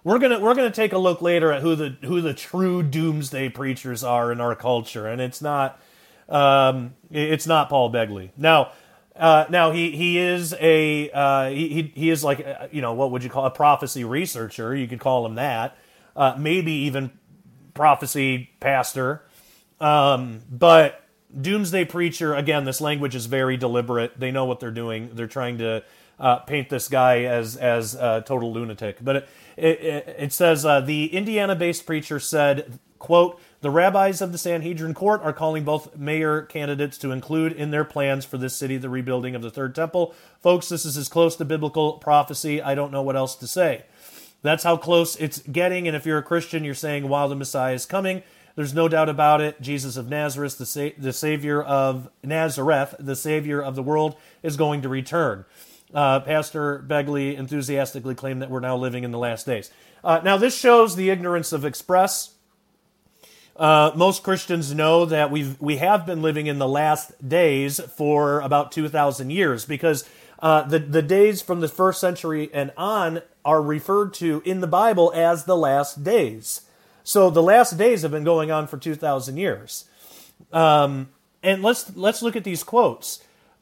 We're 0.05 0.19
gonna 0.19 0.41
we're 0.41 0.55
gonna 0.55 0.71
take 0.71 0.93
a 0.93 0.99
look 0.99 1.21
later 1.23 1.53
at 1.53 1.63
who 1.63 1.75
the 1.75 1.97
who 2.03 2.21
the 2.21 2.35
true 2.35 2.83
doomsday 2.83 3.49
preachers 3.51 4.05
are 4.05 4.31
in 4.31 4.41
our 4.41 4.55
culture, 4.55 5.07
and 5.07 5.21
it's 5.21 5.43
not 5.43 5.81
um, 6.29 6.95
it's 7.11 7.47
not 7.47 7.69
Paul 7.69 7.93
Begley. 7.93 8.31
Now, 8.37 8.73
uh, 9.17 9.47
now 9.51 9.73
he 9.73 9.97
he 9.97 10.19
is 10.19 10.55
a 10.61 11.11
uh, 11.11 11.51
he 11.51 11.93
he 11.95 12.11
is 12.11 12.23
like 12.23 12.47
uh, 12.47 12.69
you 12.71 12.81
know 12.81 12.93
what 12.93 13.11
would 13.11 13.25
you 13.25 13.31
call 13.31 13.45
a 13.47 13.51
prophecy 13.51 14.05
researcher? 14.05 14.75
You 14.75 14.87
could 14.87 15.01
call 15.01 15.27
him 15.27 15.35
that. 15.35 15.77
Uh, 16.15 16.35
maybe 16.39 16.73
even 16.73 17.13
prophecy 17.75 18.51
pastor. 18.61 19.23
Um, 19.81 20.43
but 20.51 21.05
doomsday 21.41 21.85
preacher 21.85 22.35
again. 22.35 22.65
This 22.65 22.81
language 22.81 23.15
is 23.15 23.27
very 23.27 23.57
deliberate. 23.57 24.19
They 24.19 24.31
know 24.31 24.45
what 24.45 24.61
they're 24.61 24.71
doing. 24.71 25.11
They're 25.15 25.27
trying 25.27 25.59
to 25.59 25.85
uh, 26.19 26.37
paint 26.41 26.69
this 26.69 26.89
guy 26.89 27.25
as 27.25 27.57
as 27.57 27.95
a 27.95 28.23
total 28.27 28.53
lunatic. 28.53 28.99
But 29.03 29.17
it 29.17 29.29
it, 29.57 30.17
it 30.19 30.33
says 30.33 30.65
uh, 30.65 30.81
the 30.81 31.15
Indiana-based 31.15 31.87
preacher 31.87 32.21
said, 32.21 32.79
"quote." 32.99 33.41
The 33.61 33.71
rabbis 33.71 34.21
of 34.21 34.31
the 34.31 34.39
Sanhedrin 34.39 34.95
court 34.95 35.21
are 35.23 35.33
calling 35.33 35.65
both 35.65 35.97
mayor 35.97 36.43
candidates 36.43 36.97
to 36.99 37.11
include 37.11 37.53
in 37.53 37.73
their 37.73 37.85
plans 37.85 38.25
for 38.25 38.39
this 38.39 38.55
city 38.55 38.77
the 38.77 38.89
rebuilding 38.89 39.35
of 39.35 39.43
the 39.43 39.51
third 39.51 39.75
temple. 39.75 40.15
Folks, 40.41 40.69
this 40.69 40.85
is 40.85 40.97
as 40.97 41.09
close 41.09 41.35
to 41.35 41.45
biblical 41.45 41.95
prophecy. 41.95 42.63
I 42.63 42.77
don't 42.77 42.93
know 42.93 43.03
what 43.03 43.17
else 43.17 43.35
to 43.35 43.49
say. 43.49 43.83
That's 44.43 44.63
how 44.63 44.77
close 44.77 45.17
it's 45.17 45.41
getting. 45.41 45.89
And 45.89 45.97
if 45.97 46.07
you're 46.07 46.19
a 46.19 46.23
Christian, 46.23 46.63
you're 46.63 46.73
saying, 46.73 47.09
while 47.09 47.29
the 47.29 47.35
Messiah 47.35 47.75
is 47.75 47.85
coming, 47.85 48.23
there's 48.55 48.75
no 48.75 48.87
doubt 48.87 49.09
about 49.09 49.41
it. 49.41 49.61
Jesus 49.61 49.97
of 49.97 50.09
Nazareth, 50.09 50.57
the, 50.57 50.65
sa- 50.65 50.91
the 50.97 51.13
Savior 51.13 51.61
of 51.61 52.09
Nazareth, 52.23 52.95
the 53.01 53.17
Savior 53.17 53.61
of 53.61 53.75
the 53.75 53.83
world, 53.83 54.15
is 54.45 54.57
going 54.57 54.83
to 54.83 54.89
return. 54.89 55.45
Uh, 55.95 56.21
Pastor 56.21 56.85
Begley 56.87 57.37
enthusiastically 57.37 58.15
claimed 58.15 58.43
that 58.43 58.51
we're 58.51 58.61
now 58.61 58.77
living 58.77 59.05
in 59.05 59.11
the 59.11 59.19
last 59.19 59.47
days. 59.47 59.71
Uh, 60.05 60.21
now, 60.23 60.37
this 60.37 60.57
shows 60.57 60.97
the 60.97 61.11
ignorance 61.11 61.53
of 61.53 61.65
Express. 61.65 62.35
Uh, 63.57 63.91
most 63.97 64.23
Christians 64.23 64.75
know 64.75 65.05
that 65.05 65.31
we've 65.31 65.61
we 65.61 65.79
have 65.79 66.07
been 66.07 66.23
living 66.23 66.47
in 66.47 66.59
the 66.59 66.69
last 66.69 67.29
days 67.29 67.81
for 67.97 68.41
about 68.41 68.73
two 68.73 68.89
thousand 68.89 69.31
years 69.31 69.65
because 69.65 70.09
Uh, 70.41 70.63
the 70.63 70.79
the 70.79 71.03
days 71.03 71.43
from 71.43 71.61
the 71.61 71.67
first 71.69 71.99
century 71.99 72.49
and 72.55 72.71
on 72.77 73.23
are 73.43 73.61
referred 73.61 74.15
to 74.15 74.41
in 74.45 74.61
the 74.61 74.69
Bible 74.69 75.11
as 75.13 75.45
the 75.45 75.57
last 75.57 76.05
days. 76.05 76.63
So 77.03 77.29
the 77.29 77.43
last 77.43 77.77
days 77.77 78.03
have 78.03 78.13
been 78.13 78.23
going 78.23 78.49
on 78.53 78.69
for 78.69 78.79
two 78.79 78.95
thousand 78.95 79.39
years. 79.39 79.91
Um, 80.53 81.09
and 81.43 81.61
let's 81.61 81.91
let's 81.97 82.23
look 82.23 82.37
at 82.37 82.45
these 82.45 82.63
quotes. 82.63 83.19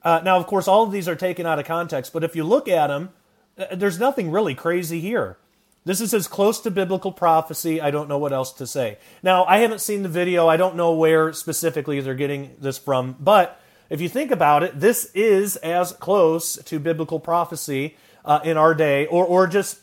Uh, 0.07 0.21
now, 0.23 0.37
of 0.37 0.47
course, 0.47 0.69
all 0.69 0.85
of 0.85 0.92
these 0.92 1.09
are 1.09 1.16
taken 1.16 1.47
out 1.47 1.59
of 1.59 1.64
context, 1.64 2.12
but 2.12 2.23
if 2.23 2.37
you 2.37 2.45
look 2.45 2.69
at 2.69 2.87
them, 2.87 3.11
uh, 3.59 3.75
there's 3.75 3.99
nothing 3.99 4.31
really 4.31 4.55
crazy 4.55 5.01
here. 5.01 5.37
This 5.85 6.01
is 6.01 6.14
as 6.14 6.29
close 6.29 6.61
to 6.61 6.71
biblical 6.71 7.11
prophecy. 7.11 7.81
I 7.81 7.90
don't 7.90 8.09
know 8.09 8.16
what 8.16 8.33
else 8.33 8.53
to 8.53 8.69
say. 8.69 8.99
Now, 9.21 9.45
I 9.47 9.59
haven't 9.59 9.81
seen 9.81 10.05
the 10.05 10.09
video. 10.09 10.47
I 10.47 10.57
don't 10.57 10.77
know 10.77 10.92
where 10.92 11.33
specifically 11.33 12.01
they're 12.01 12.14
getting 12.14 12.55
this 12.61 12.79
from. 12.79 13.16
But 13.19 13.61
if 13.90 14.01
you 14.01 14.09
think 14.09 14.31
about 14.31 14.62
it, 14.62 14.79
this 14.79 15.11
is 15.12 15.57
as 15.57 15.90
close 15.90 16.55
to 16.55 16.79
biblical 16.79 17.19
prophecy 17.19 17.97
uh, 18.25 18.38
in 18.45 18.57
our 18.57 18.75
day, 18.75 19.07
or, 19.07 19.27
or 19.27 19.49
just, 19.49 19.81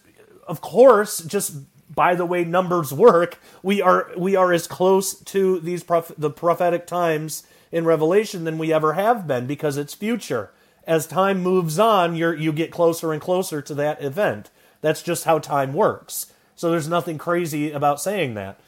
of 0.47 0.61
course, 0.61 1.19
just 1.19 1.53
by 1.93 2.15
the 2.15 2.25
way 2.25 2.45
numbers 2.45 2.93
work, 2.93 3.39
we 3.61 3.81
are 3.81 4.09
we 4.17 4.37
are 4.37 4.53
as 4.53 4.67
close 4.67 5.19
to 5.19 5.59
these 5.59 5.83
prof- 5.83 6.13
the 6.17 6.29
prophetic 6.29 6.87
times 6.87 7.43
in 7.73 7.85
Revelation 7.85 8.43
than 8.43 8.59
we 8.59 8.71
ever 8.71 8.93
have 8.93 9.27
been 9.27 9.47
because 9.47 9.75
it's 9.75 9.95
future. 9.95 10.51
As 10.85 11.07
time 11.07 11.41
moves 11.41 11.79
on, 11.79 12.15
you 12.15 12.31
you 12.31 12.53
get 12.53 12.71
closer 12.71 13.11
and 13.11 13.21
closer 13.21 13.61
to 13.61 13.73
that 13.73 14.01
event. 14.01 14.51
That's 14.81 15.01
just 15.01 15.23
how 15.23 15.39
time 15.39 15.73
works. 15.73 16.31
So 16.55 16.69
there's 16.69 16.87
nothing 16.87 17.17
crazy 17.17 17.71
about 17.71 17.99
saying 17.99 18.35
that. 18.35 18.59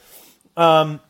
Um, 0.58 1.02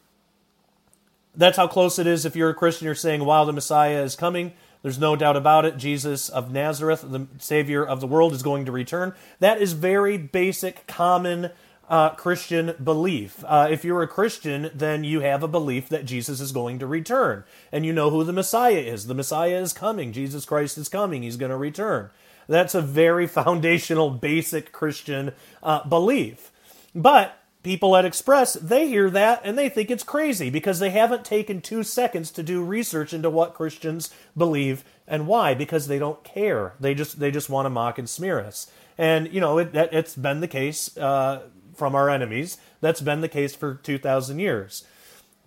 that's 1.35 1.57
how 1.57 1.67
close 1.67 1.97
it 1.97 2.05
is 2.05 2.25
if 2.25 2.35
you're 2.35 2.49
a 2.49 2.55
Christian, 2.55 2.85
you're 2.85 2.95
saying, 2.95 3.23
wow, 3.23 3.45
the 3.45 3.53
Messiah 3.53 4.03
is 4.03 4.15
coming. 4.15 4.53
There's 4.81 4.99
no 4.99 5.15
doubt 5.15 5.37
about 5.37 5.65
it. 5.65 5.77
Jesus 5.77 6.27
of 6.27 6.51
Nazareth, 6.51 7.03
the 7.07 7.27
Savior 7.37 7.85
of 7.85 8.01
the 8.01 8.07
world, 8.07 8.33
is 8.33 8.43
going 8.43 8.65
to 8.65 8.71
return. 8.71 9.13
That 9.39 9.61
is 9.61 9.73
very 9.73 10.17
basic, 10.17 10.85
common 10.85 11.51
uh, 11.89 12.11
Christian 12.11 12.75
belief. 12.83 13.43
Uh, 13.45 13.67
if 13.69 13.85
you're 13.85 14.01
a 14.01 14.07
Christian, 14.07 14.71
then 14.73 15.03
you 15.03 15.21
have 15.21 15.43
a 15.43 15.47
belief 15.47 15.89
that 15.89 16.05
Jesus 16.05 16.39
is 16.39 16.51
going 16.51 16.79
to 16.79 16.87
return. 16.87 17.43
And 17.71 17.85
you 17.85 17.93
know 17.93 18.09
who 18.09 18.23
the 18.23 18.33
Messiah 18.33 18.79
is. 18.79 19.07
The 19.07 19.13
Messiah 19.13 19.61
is 19.61 19.73
coming. 19.73 20.11
Jesus 20.11 20.45
Christ 20.45 20.77
is 20.77 20.89
coming. 20.89 21.23
He's 21.23 21.37
going 21.37 21.51
to 21.51 21.57
return. 21.57 22.09
That's 22.47 22.75
a 22.75 22.81
very 22.81 23.27
foundational, 23.41 24.09
basic 24.09 24.71
Christian 24.71 25.33
uh, 25.61 25.87
belief. 25.87 26.51
But 26.93 27.37
people 27.61 27.95
at 27.95 28.05
Express, 28.05 28.53
they 28.53 28.87
hear 28.87 29.09
that 29.09 29.41
and 29.43 29.57
they 29.57 29.69
think 29.69 29.89
it's 29.89 30.03
crazy 30.03 30.49
because 30.49 30.79
they 30.79 30.91
haven't 30.91 31.25
taken 31.25 31.61
two 31.61 31.83
seconds 31.83 32.31
to 32.31 32.43
do 32.43 32.63
research 32.63 33.13
into 33.13 33.29
what 33.29 33.55
Christians 33.55 34.11
believe 34.37 34.83
and 35.07 35.27
why. 35.27 35.53
Because 35.53 35.87
they 35.87 35.99
don't 35.99 36.23
care. 36.23 36.73
They 36.79 36.93
just 36.93 37.19
they 37.19 37.31
just 37.31 37.49
want 37.49 37.65
to 37.65 37.71
mock 37.71 37.97
and 37.97 38.07
smear 38.09 38.39
us. 38.39 38.71
And 38.97 39.33
you 39.33 39.41
know 39.41 39.57
it, 39.57 39.71
it's 39.73 40.15
been 40.15 40.39
the 40.39 40.47
case 40.47 40.95
uh, 40.95 41.47
from 41.75 41.95
our 41.95 42.09
enemies. 42.09 42.57
That's 42.81 43.01
been 43.01 43.21
the 43.21 43.29
case 43.29 43.55
for 43.55 43.75
two 43.75 43.97
thousand 43.97 44.39
years. 44.39 44.85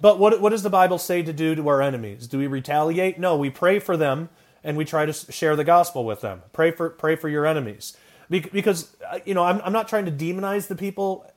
But 0.00 0.18
what 0.18 0.40
what 0.40 0.50
does 0.50 0.62
the 0.62 0.70
Bible 0.70 0.98
say 0.98 1.22
to 1.22 1.32
do 1.32 1.54
to 1.54 1.68
our 1.68 1.82
enemies? 1.82 2.26
Do 2.28 2.38
we 2.38 2.46
retaliate? 2.46 3.18
No, 3.18 3.36
we 3.36 3.50
pray 3.50 3.78
for 3.78 3.96
them 3.96 4.28
and 4.62 4.76
we 4.76 4.84
try 4.84 5.06
to 5.06 5.12
share 5.12 5.56
the 5.56 5.64
gospel 5.64 6.04
with 6.04 6.20
them. 6.20 6.42
Pray 6.52 6.70
for 6.70 6.90
pray 6.90 7.16
for 7.16 7.28
your 7.28 7.46
enemies, 7.46 7.96
because 8.28 8.96
uh, 9.10 9.18
you 9.24 9.34
know 9.34 9.44
I'm 9.44 9.60
I'm 9.64 9.72
not 9.72 9.88
trying 9.88 10.04
to 10.06 10.12
demonize 10.12 10.68
the 10.68 10.76
people 10.76 11.30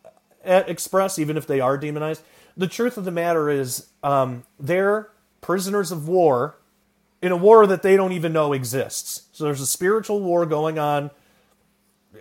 at 0.43 0.69
Express, 0.69 1.19
even 1.19 1.37
if 1.37 1.47
they 1.47 1.59
are 1.59 1.77
demonized. 1.77 2.23
The 2.57 2.67
truth 2.67 2.97
of 2.97 3.05
the 3.05 3.11
matter 3.11 3.49
is, 3.49 3.87
um, 4.03 4.43
they're 4.59 5.09
prisoners 5.39 5.91
of 5.91 6.07
war 6.07 6.57
in 7.21 7.31
a 7.31 7.37
war 7.37 7.65
that 7.67 7.81
they 7.81 7.95
don't 7.95 8.11
even 8.11 8.33
know 8.33 8.53
exists. 8.53 9.23
So 9.31 9.43
there's 9.45 9.61
a 9.61 9.67
spiritual 9.67 10.19
war 10.19 10.45
going 10.45 10.77
on. 10.77 11.11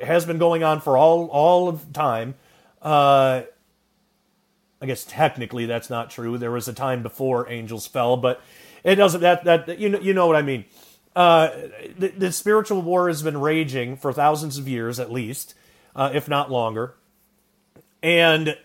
Has 0.02 0.24
been 0.24 0.38
going 0.38 0.62
on 0.62 0.80
for 0.80 0.96
all 0.96 1.26
all 1.26 1.68
of 1.68 1.92
time. 1.92 2.34
Uh, 2.80 3.42
I 4.80 4.86
guess 4.86 5.04
technically 5.04 5.66
that's 5.66 5.90
not 5.90 6.10
true. 6.10 6.38
There 6.38 6.50
was 6.50 6.68
a 6.68 6.72
time 6.72 7.02
before 7.02 7.48
angels 7.50 7.86
fell, 7.86 8.16
but 8.16 8.40
it 8.82 8.94
doesn't. 8.94 9.20
That 9.20 9.44
that 9.44 9.78
you 9.78 9.88
know 9.90 10.00
you 10.00 10.14
know 10.14 10.26
what 10.26 10.36
I 10.36 10.42
mean. 10.42 10.64
Uh, 11.14 11.50
the, 11.98 12.08
the, 12.08 12.32
spiritual 12.32 12.80
war 12.82 13.08
has 13.08 13.20
been 13.20 13.38
raging 13.38 13.96
for 13.96 14.12
thousands 14.12 14.56
of 14.58 14.68
years 14.68 15.00
at 15.00 15.10
least, 15.10 15.54
uh, 15.96 16.08
if 16.14 16.28
not 16.28 16.52
longer. 16.52 16.94
And 18.00 18.56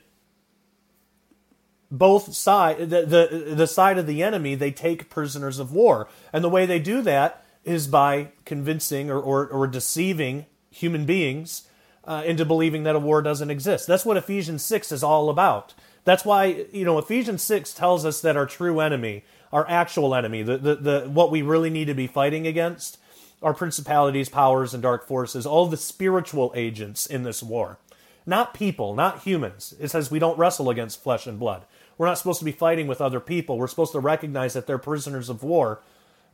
both 1.92 2.34
side 2.34 2.78
the, 2.78 3.06
the 3.06 3.56
the 3.56 3.68
side 3.68 3.98
of 3.98 4.08
the 4.08 4.22
enemy 4.24 4.56
they 4.56 4.72
take 4.72 5.10
prisoners 5.10 5.60
of 5.60 5.72
war 5.72 6.08
and 6.34 6.44
the 6.44 6.50
way 6.50 6.66
they 6.66 6.80
do 6.80 7.02
that 7.02 7.46
is 7.64 7.88
by 7.88 8.30
convincing 8.44 9.10
or, 9.10 9.20
or, 9.20 9.48
or 9.48 9.68
deceiving 9.68 10.46
human 10.70 11.06
beings 11.06 11.68
uh, 12.06 12.24
into 12.26 12.46
believing 12.46 12.84
that 12.84 12.96
a 12.96 13.00
war 13.00 13.22
doesn't 13.22 13.50
exist 13.50 13.88
that's 13.88 14.06
what 14.06 14.18
ephesians 14.18 14.64
6 14.64 14.92
is 14.92 15.04
all 15.04 15.30
about 15.30 15.74
that's 16.04 16.24
why 16.24 16.66
you 16.72 16.86
know 16.86 16.98
ephesians 16.98 17.42
6 17.42 17.74
tells 17.74 18.06
us 18.06 18.22
that 18.22 18.38
our 18.38 18.46
true 18.46 18.80
enemy 18.80 19.24
our 19.56 19.68
actual 19.70 20.14
enemy, 20.14 20.44
the, 20.44 20.58
the, 20.58 20.76
the 20.76 21.00
what 21.10 21.32
we 21.32 21.42
really 21.42 21.70
need 21.70 21.86
to 21.86 21.94
be 21.94 22.08
fighting 22.08 22.46
against, 22.46 22.98
are 23.42 23.54
principalities, 23.54 24.28
powers, 24.28 24.74
and 24.74 24.84
dark 24.84 25.08
forces, 25.08 25.46
all 25.46 25.66
the 25.66 25.78
spiritual 25.78 26.52
agents 26.56 27.06
in 27.06 27.24
this 27.24 27.42
war. 27.42 27.78
Not 28.26 28.54
people, 28.54 28.96
not 28.96 29.22
humans. 29.22 29.74
It 29.80 29.88
says 29.90 30.12
we 30.12 30.20
don't 30.20 30.38
wrestle 30.38 30.70
against 30.70 31.02
flesh 31.02 31.26
and 31.26 31.40
blood. 31.40 31.64
We're 31.98 32.08
not 32.08 32.18
supposed 32.18 32.40
to 32.40 32.46
be 32.46 32.52
fighting 32.52 32.88
with 32.88 33.00
other 33.00 33.22
people. 33.22 33.58
We're 33.58 33.68
supposed 33.68 33.94
to 33.94 34.00
recognize 34.02 34.54
that 34.54 34.68
they're 34.68 34.78
prisoners 34.78 35.30
of 35.30 35.42
war. 35.42 35.80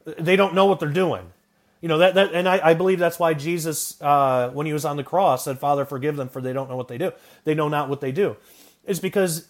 They 0.06 0.36
don't 0.36 0.56
know 0.56 0.66
what 0.66 0.80
they're 0.80 0.90
doing. 0.90 1.32
You 1.82 1.88
know 1.88 1.98
that, 1.98 2.14
that 2.14 2.34
and 2.34 2.48
I, 2.48 2.70
I 2.70 2.74
believe 2.76 3.00
that's 3.00 3.18
why 3.18 3.34
Jesus, 3.34 4.00
uh, 4.02 4.52
when 4.54 4.68
he 4.68 4.74
was 4.74 4.86
on 4.86 4.98
the 4.98 5.04
cross, 5.04 5.46
said, 5.46 5.58
"Father, 5.58 5.84
forgive 5.84 6.16
them, 6.16 6.30
for 6.30 6.40
they 6.40 6.54
don't 6.54 6.70
know 6.70 6.78
what 6.78 6.88
they 6.88 7.00
do. 7.00 7.12
They 7.44 7.56
know 7.56 7.68
not 7.68 7.90
what 7.90 8.02
they 8.02 8.12
do." 8.12 8.38
It's 8.86 9.00
because 9.00 9.48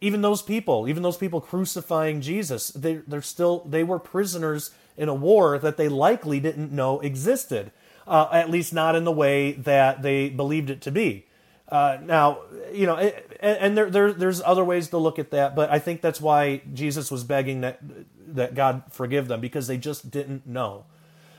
even 0.00 0.22
those 0.22 0.42
people, 0.42 0.88
even 0.88 1.02
those 1.02 1.16
people 1.16 1.40
crucifying 1.40 2.20
Jesus, 2.20 2.68
they, 2.70 2.96
they're 2.96 3.22
still 3.22 3.60
they 3.60 3.84
were 3.84 3.98
prisoners 4.00 4.72
in 4.96 5.08
a 5.08 5.14
war 5.14 5.58
that 5.58 5.76
they 5.76 5.88
likely 5.88 6.40
didn't 6.40 6.72
know 6.72 6.98
existed, 7.00 7.70
uh, 8.06 8.28
at 8.32 8.50
least 8.50 8.72
not 8.72 8.96
in 8.96 9.04
the 9.04 9.12
way 9.12 9.52
that 9.52 10.02
they 10.02 10.28
believed 10.28 10.70
it 10.70 10.80
to 10.82 10.90
be. 10.90 11.26
Uh, 11.68 11.98
now, 12.02 12.40
you 12.72 12.86
know, 12.86 12.96
and, 12.96 13.58
and 13.58 13.76
there, 13.76 13.90
there, 13.90 14.12
there's 14.12 14.40
other 14.42 14.64
ways 14.64 14.88
to 14.88 14.98
look 14.98 15.18
at 15.18 15.30
that, 15.30 15.54
but 15.54 15.70
I 15.70 15.78
think 15.78 16.00
that's 16.00 16.20
why 16.20 16.62
Jesus 16.72 17.10
was 17.10 17.24
begging 17.24 17.60
that 17.60 17.78
that 18.34 18.54
God 18.54 18.82
forgive 18.90 19.28
them 19.28 19.40
because 19.40 19.68
they 19.68 19.78
just 19.78 20.10
didn't 20.10 20.46
know. 20.46 20.84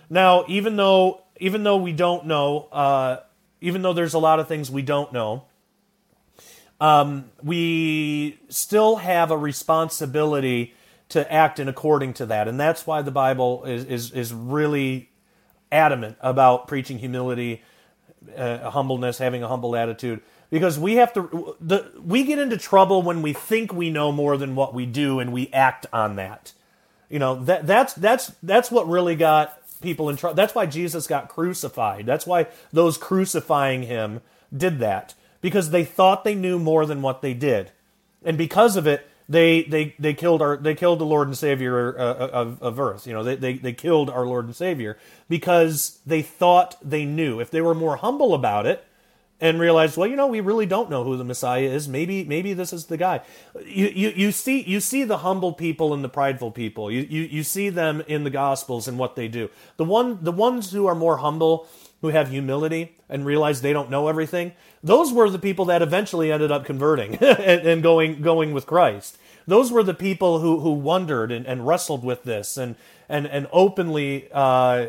Now, 0.10 0.46
even 0.48 0.76
though 0.76 1.22
even 1.40 1.64
though 1.64 1.78
we 1.78 1.94
don't 1.94 2.26
know, 2.26 2.68
uh, 2.72 3.18
even 3.62 3.82
though 3.82 3.94
there's 3.94 4.14
a 4.14 4.20
lot 4.20 4.40
of 4.40 4.48
things 4.48 4.70
we 4.70 4.82
don't 4.82 5.14
know, 5.14 5.46
um, 6.82 7.32
we 7.42 8.40
still 8.50 8.98
have 8.98 9.32
a 9.32 9.38
responsibility 9.38 10.74
to 11.10 11.32
act 11.32 11.60
in 11.60 11.68
according 11.68 12.14
to 12.14 12.26
that, 12.28 12.48
and 12.48 12.60
that's 12.60 12.86
why 12.86 13.02
the 13.02 13.12
Bible 13.12 13.66
is 13.66 13.86
is, 13.86 14.12
is 14.12 14.34
really 14.34 15.10
adamant 15.72 16.18
about 16.22 16.68
preaching 16.68 16.98
humility, 17.00 17.62
uh, 18.36 18.70
humbleness, 18.70 19.18
having 19.18 19.44
a 19.44 19.48
humble 19.48 19.76
attitude. 19.76 20.22
Because 20.50 20.80
we 20.80 20.96
have 20.96 21.14
to, 21.14 21.56
the, 21.62 21.92
we 22.04 22.24
get 22.24 22.40
into 22.40 22.58
trouble 22.58 23.04
when 23.04 23.22
we 23.22 23.34
think 23.34 23.72
we 23.72 23.92
know 23.92 24.12
more 24.12 24.36
than 24.36 24.56
what 24.56 24.74
we 24.74 24.88
do, 24.88 25.20
and 25.20 25.32
we 25.32 25.50
act 25.54 25.86
on 25.94 26.16
that. 26.16 26.54
You 27.10 27.20
know 27.20 27.44
that 27.46 27.66
that's 27.66 27.94
that's 27.94 28.32
that's 28.44 28.72
what 28.72 28.88
really 28.88 29.16
got 29.16 29.59
people 29.82 30.10
in 30.10 30.18
trouble. 30.18 30.36
That's 30.36 30.56
why 30.56 30.66
Jesus 30.66 31.08
got 31.08 31.30
crucified. 31.30 32.06
That's 32.06 32.28
why 32.28 32.48
those 32.72 32.98
crucifying 32.98 33.84
him 33.84 34.22
did 34.56 34.80
that 34.80 35.14
because 35.42 35.70
they 35.70 35.84
thought 35.84 36.24
they 36.24 36.36
knew 36.36 36.60
more 36.60 36.86
than 36.86 37.02
what 37.02 37.22
they 37.22 37.34
did, 37.34 37.72
and 38.24 38.38
because 38.38 38.76
of 38.76 38.88
it, 38.88 39.08
they 39.28 39.64
they 39.64 39.96
they 40.00 40.14
killed 40.14 40.42
our 40.42 40.58
they 40.58 40.76
killed 40.76 41.00
the 41.00 41.06
Lord 41.06 41.28
and 41.28 41.38
Savior 41.38 41.98
uh, 41.98 42.30
of, 42.30 42.62
of 42.62 42.80
earth. 42.80 43.06
You 43.06 43.14
know, 43.14 43.24
they, 43.24 43.36
they 43.36 43.54
they 43.54 43.74
killed 43.74 44.10
our 44.10 44.26
Lord 44.26 44.46
and 44.46 44.56
Savior 44.56 44.98
because 45.30 46.00
they 46.06 46.22
thought 46.22 46.76
they 46.82 47.06
knew. 47.06 47.40
If 47.40 47.52
they 47.52 47.62
were 47.62 47.76
more 47.76 47.98
humble 47.98 48.34
about 48.34 48.66
it 48.66 48.86
and 49.42 49.60
realized, 49.60 49.96
well, 49.96 50.08
you 50.08 50.16
know, 50.16 50.28
we 50.28 50.42
really 50.42 50.66
don't 50.66 50.90
know 50.90 51.04
who 51.04 51.16
the 51.16 51.24
Messiah 51.24 51.62
is. 51.62 51.88
Maybe 51.88 52.24
maybe 52.24 52.54
this 52.54 52.74
is 52.74 52.86
the 52.86 52.98
guy. 52.98 53.22
You 53.66 53.88
you, 53.88 54.10
you 54.10 54.32
see 54.32 54.62
you 54.64 54.80
see 54.80 55.04
the 55.04 55.20
humble 55.20 55.54
people 55.54 55.94
and 55.94 56.04
the 56.04 56.10
prideful 56.10 56.52
people. 56.52 56.92
You, 56.92 57.08
you 57.10 57.22
you 57.24 57.44
see 57.44 57.70
them 57.70 58.04
in 58.08 58.24
the 58.24 58.30
Gospels 58.30 58.88
and 58.88 58.98
what 58.98 59.16
they 59.16 59.28
do. 59.28 59.50
The 59.78 59.86
one 59.86 60.20
the 60.22 60.32
ones 60.32 60.72
who 60.72 60.88
are 60.88 60.96
more 60.96 61.18
humble 61.18 61.68
who 62.02 62.10
have 62.10 62.30
humility 62.30 62.98
and 63.10 63.26
realize 63.26 63.62
they 63.62 63.74
don't 63.74 63.90
know 63.90 64.08
everything, 64.08 64.54
those 64.84 65.12
were 65.12 65.30
the 65.30 65.40
people 65.40 65.66
that 65.66 65.82
eventually 65.82 66.32
ended 66.32 66.52
up 66.52 66.66
converting 66.66 67.16
and, 67.22 67.68
and, 67.68 67.84
going 67.84 68.22
going 68.22 68.54
with 68.54 68.66
Christ. 68.66 69.18
Those 69.48 69.72
were 69.72 69.84
the 69.84 69.94
people 69.94 70.40
who 70.40 70.60
who 70.60 70.72
wondered 70.72 71.32
and, 71.32 71.46
and 71.46 71.66
wrestled 71.66 72.04
with 72.04 72.24
this 72.24 72.58
and 72.58 72.76
and 73.08 73.26
and 73.26 73.48
openly 73.52 74.30
uh, 74.34 74.88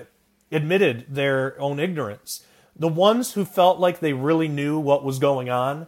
admitted 0.51 1.07
their 1.09 1.59
own 1.61 1.79
ignorance. 1.79 2.45
The 2.81 2.89
ones 2.89 3.35
who 3.35 3.45
felt 3.45 3.79
like 3.79 4.01
they 4.01 4.13
really 4.15 4.49
knew 4.49 4.81
what 4.81 5.05
was 5.05 5.21
going 5.21 5.49
on 5.49 5.87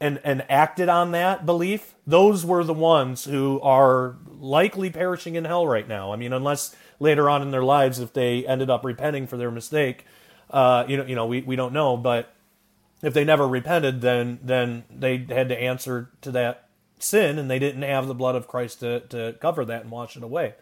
and 0.00 0.20
and 0.24 0.44
acted 0.50 0.88
on 0.88 1.12
that 1.12 1.46
belief, 1.46 1.94
those 2.06 2.44
were 2.44 2.64
the 2.64 2.74
ones 2.74 3.24
who 3.24 3.60
are 3.60 4.16
likely 4.26 4.90
perishing 4.90 5.36
in 5.36 5.44
hell 5.44 5.66
right 5.66 5.86
now. 5.86 6.12
I 6.12 6.16
mean, 6.16 6.32
unless 6.32 6.74
later 6.98 7.30
on 7.30 7.42
in 7.42 7.50
their 7.50 7.62
lives 7.62 8.00
if 8.00 8.12
they 8.12 8.46
ended 8.46 8.70
up 8.70 8.84
repenting 8.84 9.26
for 9.26 9.36
their 9.36 9.50
mistake. 9.50 10.04
Uh, 10.50 10.84
you 10.88 10.96
know, 10.96 11.04
you 11.04 11.14
know, 11.14 11.26
we, 11.26 11.42
we 11.42 11.56
don't 11.56 11.72
know, 11.72 11.96
but 11.96 12.32
if 13.02 13.12
they 13.12 13.24
never 13.24 13.46
repented, 13.46 14.00
then 14.00 14.38
then 14.42 14.84
they 14.90 15.18
had 15.18 15.48
to 15.48 15.58
answer 15.58 16.10
to 16.22 16.30
that 16.32 16.68
sin, 16.98 17.38
and 17.38 17.50
they 17.50 17.58
didn't 17.58 17.82
have 17.82 18.06
the 18.06 18.14
blood 18.14 18.36
of 18.36 18.48
Christ 18.48 18.80
to, 18.80 19.00
to 19.00 19.34
cover 19.40 19.64
that 19.64 19.82
and 19.82 19.90
wash 19.90 20.16
it 20.16 20.22
away. 20.22 20.54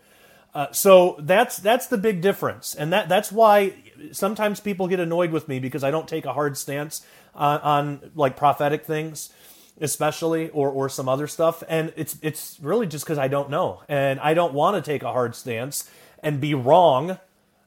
Uh, 0.55 0.71
so 0.71 1.17
that's 1.19 1.57
that's 1.57 1.89
the 1.89 1.99
big 1.99 2.21
difference, 2.21 2.75
and 2.75 2.93
that 2.93 3.09
that's 3.09 3.33
why 3.33 3.75
sometimes 4.13 4.61
people 4.61 4.87
get 4.87 5.01
annoyed 5.01 5.33
with 5.33 5.49
me 5.49 5.59
because 5.59 5.83
I 5.83 5.91
don't 5.91 6.07
take 6.07 6.25
a 6.25 6.33
hard 6.33 6.57
stance 6.57 7.05
on, 7.35 7.61
on 7.61 8.11
like 8.15 8.37
prophetic 8.37 8.85
things, 8.85 9.33
especially 9.81 10.51
or 10.51 10.71
or 10.71 10.89
some 10.89 11.09
other 11.09 11.27
stuff, 11.27 11.65
and 11.69 11.93
it's 11.97 12.17
it's 12.23 12.59
really 12.63 12.87
just 12.87 13.05
because 13.05 13.19
I 13.19 13.27
don't 13.27 13.51
know, 13.51 13.83
and 13.89 14.21
I 14.21 14.35
don't 14.35 14.55
want 14.55 14.77
to 14.77 14.89
take 14.89 15.03
a 15.03 15.13
hard 15.13 15.35
stance 15.35 15.91
and 16.23 16.41
be 16.41 16.55
wrong 16.55 17.19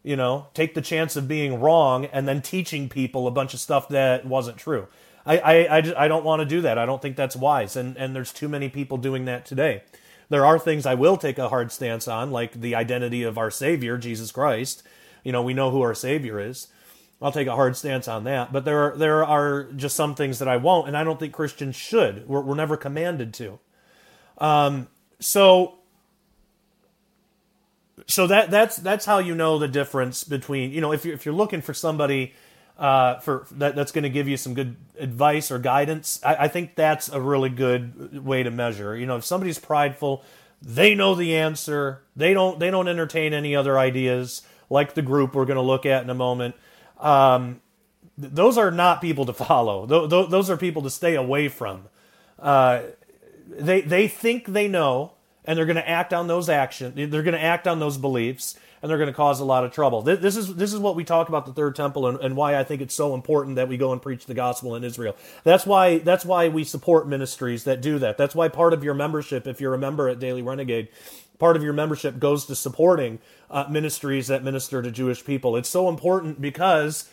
you 0.08 0.15
know, 0.15 0.47
take 0.54 0.73
the 0.73 0.82
chance 0.82 1.17
of 1.17 1.28
being 1.28 1.60
wrong 1.60 2.06
and 2.06 2.26
then 2.26 2.41
teaching 2.41 2.88
people 2.88 3.28
a 3.28 3.32
bunch 3.32 3.54
of 3.54 3.60
stuff 3.60 3.89
that 3.89 4.26
wasn't 4.26 4.56
true. 4.56 4.88
I, 5.26 5.38
I, 5.38 5.78
I, 5.78 5.82
just, 5.82 5.97
I 5.97 6.08
don't 6.08 6.23
want 6.23 6.39
to 6.39 6.45
do 6.45 6.62
that. 6.62 6.78
I 6.78 6.86
don't 6.86 7.02
think 7.02 7.17
that's 7.17 7.36
wise. 7.36 7.76
And, 7.76 7.97
and 7.97 8.15
there's 8.15 8.32
too 8.32 8.47
many 8.47 8.69
people 8.69 8.97
doing 8.97 9.26
that 9.26 9.45
today. 9.45 9.84
There 10.29 10.45
are 10.45 10.59
things 10.59 10.85
I 10.85 10.95
will 10.95 11.17
take 11.17 11.37
a 11.37 11.49
hard 11.49 11.71
stance 11.71 12.07
on, 12.07 12.31
like 12.31 12.53
the 12.53 12.75
identity 12.75 13.23
of 13.23 13.37
our 13.37 13.49
Savior, 13.49 13.97
Jesus 13.97 14.31
Christ. 14.31 14.83
You 15.23 15.31
know, 15.31 15.41
we 15.41 15.53
know 15.53 15.71
who 15.71 15.81
our 15.81 15.95
Savior 15.95 16.39
is. 16.39 16.67
I'll 17.21 17.31
take 17.31 17.47
a 17.47 17.55
hard 17.55 17.75
stance 17.75 18.07
on 18.07 18.25
that. 18.25 18.53
But 18.53 18.65
there 18.65 18.91
are, 18.91 18.97
there 18.97 19.25
are 19.25 19.63
just 19.75 19.95
some 19.95 20.15
things 20.15 20.39
that 20.39 20.47
I 20.47 20.57
won't, 20.57 20.87
and 20.87 20.97
I 20.97 21.03
don't 21.03 21.19
think 21.19 21.33
Christians 21.33 21.75
should. 21.75 22.27
We're, 22.27 22.41
we're 22.41 22.55
never 22.55 22.77
commanded 22.77 23.33
to. 23.35 23.59
Um, 24.37 24.87
so 25.19 25.77
so 28.07 28.27
that 28.27 28.51
that's 28.51 28.77
that's 28.77 29.05
how 29.05 29.17
you 29.17 29.35
know 29.35 29.57
the 29.57 29.67
difference 29.67 30.23
between 30.23 30.71
you 30.71 30.81
know 30.81 30.93
if 30.93 31.03
you're 31.05 31.13
if 31.13 31.25
you're 31.25 31.35
looking 31.35 31.61
for 31.61 31.73
somebody 31.73 32.33
uh, 32.77 33.19
for 33.19 33.45
that 33.51 33.75
that's 33.75 33.91
going 33.91 34.03
to 34.03 34.09
give 34.09 34.27
you 34.27 34.37
some 34.37 34.53
good 34.53 34.75
advice 34.99 35.51
or 35.51 35.59
guidance, 35.59 36.19
I, 36.23 36.35
I 36.35 36.47
think 36.47 36.75
that's 36.75 37.09
a 37.09 37.19
really 37.19 37.49
good 37.49 38.23
way 38.23 38.43
to 38.43 38.51
measure. 38.51 38.95
You 38.95 39.05
know, 39.05 39.17
if 39.17 39.25
somebody's 39.25 39.59
prideful, 39.59 40.23
they 40.61 40.95
know 40.95 41.15
the 41.15 41.35
answer. 41.35 42.01
They 42.15 42.33
don't 42.33 42.59
they 42.59 42.71
don't 42.71 42.87
entertain 42.87 43.33
any 43.33 43.55
other 43.55 43.77
ideas 43.77 44.43
like 44.69 44.93
the 44.93 45.01
group 45.01 45.33
we're 45.33 45.45
going 45.45 45.55
to 45.55 45.61
look 45.61 45.85
at 45.85 46.03
in 46.03 46.09
a 46.09 46.15
moment. 46.15 46.55
Um, 46.99 47.61
those 48.17 48.57
are 48.57 48.71
not 48.71 49.01
people 49.01 49.25
to 49.25 49.33
follow. 49.33 49.85
Those 49.85 50.49
are 50.49 50.57
people 50.57 50.81
to 50.83 50.89
stay 50.89 51.15
away 51.15 51.47
from. 51.47 51.85
Uh, 52.39 52.81
they 53.47 53.81
they 53.81 54.07
think 54.07 54.47
they 54.47 54.67
know 54.67 55.13
and 55.45 55.57
they're 55.57 55.65
going 55.65 55.77
to 55.77 55.89
act 55.89 56.13
on 56.13 56.27
those 56.27 56.49
actions. 56.49 56.93
They're 56.95 57.23
going 57.23 57.33
to 57.33 57.41
act 57.41 57.67
on 57.67 57.79
those 57.79 57.97
beliefs, 57.97 58.59
and 58.81 58.89
they're 58.89 58.97
going 58.97 59.07
to 59.07 59.13
cause 59.13 59.39
a 59.39 59.45
lot 59.45 59.63
of 59.63 59.71
trouble. 59.71 60.01
This 60.01 60.35
is 60.35 60.55
this 60.55 60.73
is 60.73 60.79
what 60.79 60.95
we 60.95 61.03
talk 61.03 61.29
about 61.29 61.45
the 61.45 61.53
third 61.53 61.75
temple, 61.75 62.07
and, 62.07 62.19
and 62.19 62.35
why 62.35 62.57
I 62.57 62.63
think 62.63 62.81
it's 62.81 62.95
so 62.95 63.13
important 63.13 63.55
that 63.55 63.67
we 63.67 63.77
go 63.77 63.91
and 63.91 64.01
preach 64.01 64.25
the 64.25 64.33
gospel 64.33 64.75
in 64.75 64.83
Israel. 64.83 65.15
That's 65.43 65.65
why 65.65 65.99
that's 65.99 66.25
why 66.25 66.47
we 66.49 66.63
support 66.63 67.07
ministries 67.07 67.63
that 67.63 67.81
do 67.81 67.99
that. 67.99 68.17
That's 68.17 68.35
why 68.35 68.47
part 68.49 68.73
of 68.73 68.83
your 68.83 68.93
membership, 68.93 69.47
if 69.47 69.59
you're 69.59 69.73
a 69.73 69.79
member 69.79 70.07
at 70.09 70.19
Daily 70.19 70.41
Renegade, 70.41 70.89
part 71.39 71.55
of 71.55 71.63
your 71.63 71.73
membership 71.73 72.19
goes 72.19 72.45
to 72.45 72.55
supporting 72.55 73.19
uh, 73.49 73.65
ministries 73.69 74.27
that 74.27 74.43
minister 74.43 74.81
to 74.81 74.91
Jewish 74.91 75.25
people. 75.25 75.55
It's 75.55 75.69
so 75.69 75.89
important 75.89 76.41
because 76.41 77.09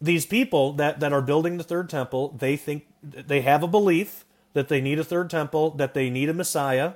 these 0.00 0.26
people 0.26 0.72
that 0.74 1.00
that 1.00 1.12
are 1.12 1.22
building 1.22 1.56
the 1.56 1.64
third 1.64 1.88
temple, 1.88 2.36
they 2.38 2.56
think 2.56 2.86
they 3.02 3.42
have 3.42 3.62
a 3.62 3.68
belief 3.68 4.24
that 4.52 4.68
they 4.68 4.80
need 4.80 4.98
a 4.98 5.04
third 5.04 5.30
temple, 5.30 5.70
that 5.70 5.94
they 5.94 6.10
need 6.10 6.28
a 6.28 6.34
Messiah 6.34 6.94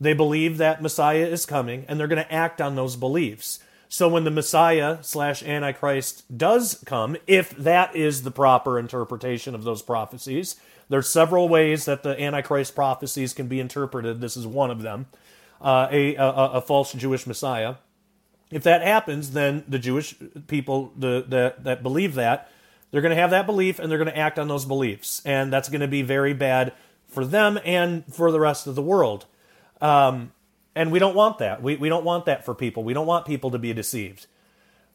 they 0.00 0.12
believe 0.12 0.58
that 0.58 0.82
Messiah 0.82 1.26
is 1.26 1.46
coming, 1.46 1.84
and 1.88 1.98
they're 1.98 2.08
going 2.08 2.22
to 2.22 2.32
act 2.32 2.60
on 2.60 2.74
those 2.74 2.96
beliefs. 2.96 3.60
So 3.88 4.08
when 4.08 4.24
the 4.24 4.30
Messiah 4.30 4.98
slash 5.02 5.42
Antichrist 5.42 6.36
does 6.36 6.82
come, 6.84 7.16
if 7.26 7.50
that 7.50 7.94
is 7.94 8.22
the 8.22 8.30
proper 8.30 8.78
interpretation 8.78 9.54
of 9.54 9.62
those 9.62 9.82
prophecies, 9.82 10.56
there's 10.88 11.08
several 11.08 11.48
ways 11.48 11.84
that 11.84 12.02
the 12.02 12.20
Antichrist 12.20 12.74
prophecies 12.74 13.32
can 13.32 13.46
be 13.46 13.60
interpreted. 13.60 14.20
This 14.20 14.36
is 14.36 14.46
one 14.46 14.70
of 14.70 14.82
them. 14.82 15.06
Uh, 15.60 15.88
a, 15.90 16.16
a, 16.16 16.28
a 16.28 16.60
false 16.60 16.92
Jewish 16.92 17.26
Messiah. 17.26 17.76
If 18.50 18.64
that 18.64 18.82
happens, 18.82 19.30
then 19.30 19.64
the 19.66 19.78
Jewish 19.78 20.14
people 20.46 20.92
the, 20.96 21.24
the, 21.26 21.54
that 21.60 21.82
believe 21.82 22.16
that, 22.16 22.50
they're 22.90 23.00
going 23.00 23.14
to 23.14 23.20
have 23.20 23.30
that 23.30 23.46
belief 23.46 23.78
and 23.78 23.90
they're 23.90 23.98
going 23.98 24.10
to 24.10 24.16
act 24.16 24.38
on 24.38 24.48
those 24.48 24.64
beliefs. 24.64 25.22
And 25.24 25.52
that's 25.52 25.68
going 25.68 25.80
to 25.80 25.88
be 25.88 26.02
very 26.02 26.34
bad 26.34 26.72
for 27.08 27.24
them 27.24 27.58
and 27.64 28.04
for 28.12 28.30
the 28.30 28.40
rest 28.40 28.66
of 28.66 28.74
the 28.74 28.82
world. 28.82 29.26
Um, 29.80 30.32
and 30.74 30.90
we 30.90 30.98
don't 30.98 31.14
want 31.14 31.38
that. 31.38 31.62
We, 31.62 31.76
we 31.76 31.88
don't 31.88 32.04
want 32.04 32.26
that 32.26 32.44
for 32.44 32.54
people. 32.54 32.84
We 32.84 32.94
don't 32.94 33.06
want 33.06 33.26
people 33.26 33.50
to 33.52 33.58
be 33.58 33.72
deceived. 33.72 34.26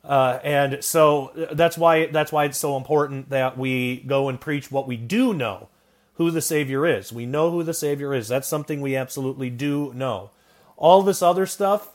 Uh, 0.04 0.40
and 0.44 0.84
so 0.84 1.32
that's 1.52 1.78
why 1.78 2.06
that's 2.08 2.32
why 2.32 2.46
it's 2.46 2.58
so 2.58 2.78
important 2.78 3.30
that 3.30 3.58
we 3.58 3.98
go 3.98 4.30
and 4.30 4.40
preach 4.40 4.72
what 4.72 4.88
we 4.88 4.96
do 4.96 5.34
know, 5.34 5.70
who 6.14 6.32
the 6.32 6.42
Savior 6.42 6.86
is. 6.86 7.12
We 7.12 7.26
know 7.26 7.52
who 7.52 7.64
the 7.64 7.74
Savior 7.74 8.14
is. 8.14 8.28
That's 8.28 8.48
something 8.48 8.82
we 8.82 8.96
absolutely 8.96 9.50
do 9.50 9.92
know. 9.94 10.32
All 10.78 11.02
this 11.04 11.22
other 11.22 11.46
stuff, 11.46 11.90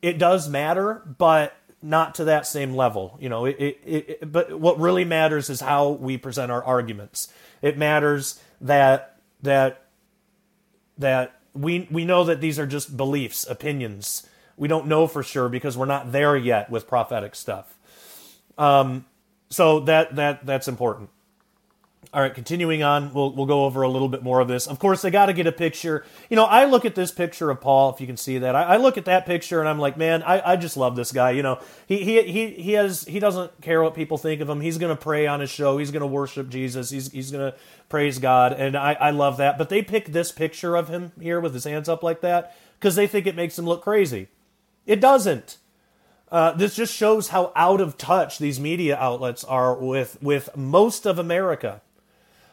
it 0.00 0.16
does 0.18 0.48
matter, 0.48 1.02
but 1.18 1.56
not 1.82 2.14
to 2.14 2.24
that 2.24 2.46
same 2.46 2.74
level. 2.74 3.18
You 3.20 3.28
know, 3.28 3.44
it, 3.44 3.56
it, 3.58 3.80
it, 3.84 4.32
but 4.32 4.58
what 4.58 4.78
really 4.78 5.04
matters 5.04 5.50
is 5.50 5.60
how 5.60 5.90
we 5.90 6.16
present 6.16 6.52
our 6.52 6.62
arguments. 6.62 7.32
It 7.62 7.76
matters 7.76 8.40
that 8.60 9.18
that 9.42 9.86
that 10.98 11.40
we 11.54 11.88
we 11.90 12.04
know 12.04 12.24
that 12.24 12.40
these 12.40 12.58
are 12.58 12.66
just 12.66 12.96
beliefs, 12.96 13.46
opinions. 13.48 14.26
We 14.56 14.68
don't 14.68 14.86
know 14.86 15.06
for 15.06 15.22
sure 15.22 15.48
because 15.48 15.76
we're 15.76 15.86
not 15.86 16.12
there 16.12 16.36
yet 16.36 16.70
with 16.70 16.86
prophetic 16.86 17.34
stuff. 17.34 17.74
Um, 18.58 19.04
so 19.50 19.80
that 19.80 20.16
that 20.16 20.44
that's 20.46 20.68
important. 20.68 21.10
All 22.12 22.20
right, 22.20 22.34
continuing 22.34 22.82
on, 22.82 23.12
we'll 23.12 23.32
we'll 23.32 23.46
go 23.46 23.64
over 23.64 23.82
a 23.82 23.88
little 23.88 24.08
bit 24.08 24.22
more 24.22 24.40
of 24.40 24.48
this. 24.48 24.66
Of 24.66 24.78
course, 24.78 25.02
they 25.02 25.10
got 25.10 25.26
to 25.26 25.32
get 25.32 25.46
a 25.46 25.52
picture. 25.52 26.04
You 26.28 26.36
know, 26.36 26.44
I 26.44 26.64
look 26.64 26.84
at 26.84 26.94
this 26.94 27.10
picture 27.10 27.50
of 27.50 27.60
Paul, 27.60 27.92
if 27.92 28.00
you 28.00 28.06
can 28.06 28.16
see 28.16 28.38
that. 28.38 28.54
I, 28.54 28.62
I 28.62 28.76
look 28.76 28.96
at 28.98 29.04
that 29.06 29.26
picture 29.26 29.60
and 29.60 29.68
I'm 29.68 29.78
like, 29.78 29.96
man, 29.96 30.22
I, 30.22 30.52
I 30.52 30.56
just 30.56 30.76
love 30.76 30.96
this 30.96 31.12
guy. 31.12 31.30
You 31.32 31.42
know, 31.42 31.60
he 31.86 32.04
he 32.04 32.22
he 32.22 32.50
he 32.50 32.72
has 32.72 33.04
he 33.04 33.18
doesn't 33.18 33.60
care 33.60 33.82
what 33.82 33.94
people 33.94 34.18
think 34.18 34.40
of 34.40 34.48
him. 34.48 34.60
He's 34.60 34.78
to 34.90 34.96
pray 34.96 35.26
on 35.26 35.40
his 35.40 35.50
show. 35.50 35.78
He's 35.78 35.90
to 36.00 36.06
worship 36.06 36.48
Jesus. 36.48 36.90
He's 36.90 37.10
he's 37.10 37.30
to 37.32 37.54
praise 37.88 38.18
God, 38.18 38.52
and 38.52 38.76
I 38.76 38.94
I 38.94 39.10
love 39.10 39.36
that. 39.38 39.58
But 39.58 39.68
they 39.68 39.82
pick 39.82 40.06
this 40.06 40.32
picture 40.32 40.76
of 40.76 40.88
him 40.88 41.12
here 41.20 41.40
with 41.40 41.54
his 41.54 41.64
hands 41.64 41.88
up 41.88 42.02
like 42.02 42.20
that 42.20 42.56
because 42.78 42.96
they 42.96 43.06
think 43.06 43.26
it 43.26 43.36
makes 43.36 43.58
him 43.58 43.64
look 43.64 43.82
crazy. 43.82 44.28
It 44.86 45.00
doesn't. 45.00 45.58
Uh, 46.30 46.52
this 46.52 46.74
just 46.74 46.92
shows 46.92 47.28
how 47.28 47.52
out 47.54 47.80
of 47.80 47.96
touch 47.96 48.38
these 48.38 48.58
media 48.58 48.96
outlets 48.96 49.44
are 49.44 49.74
with 49.74 50.20
with 50.20 50.54
most 50.56 51.06
of 51.06 51.18
America. 51.18 51.80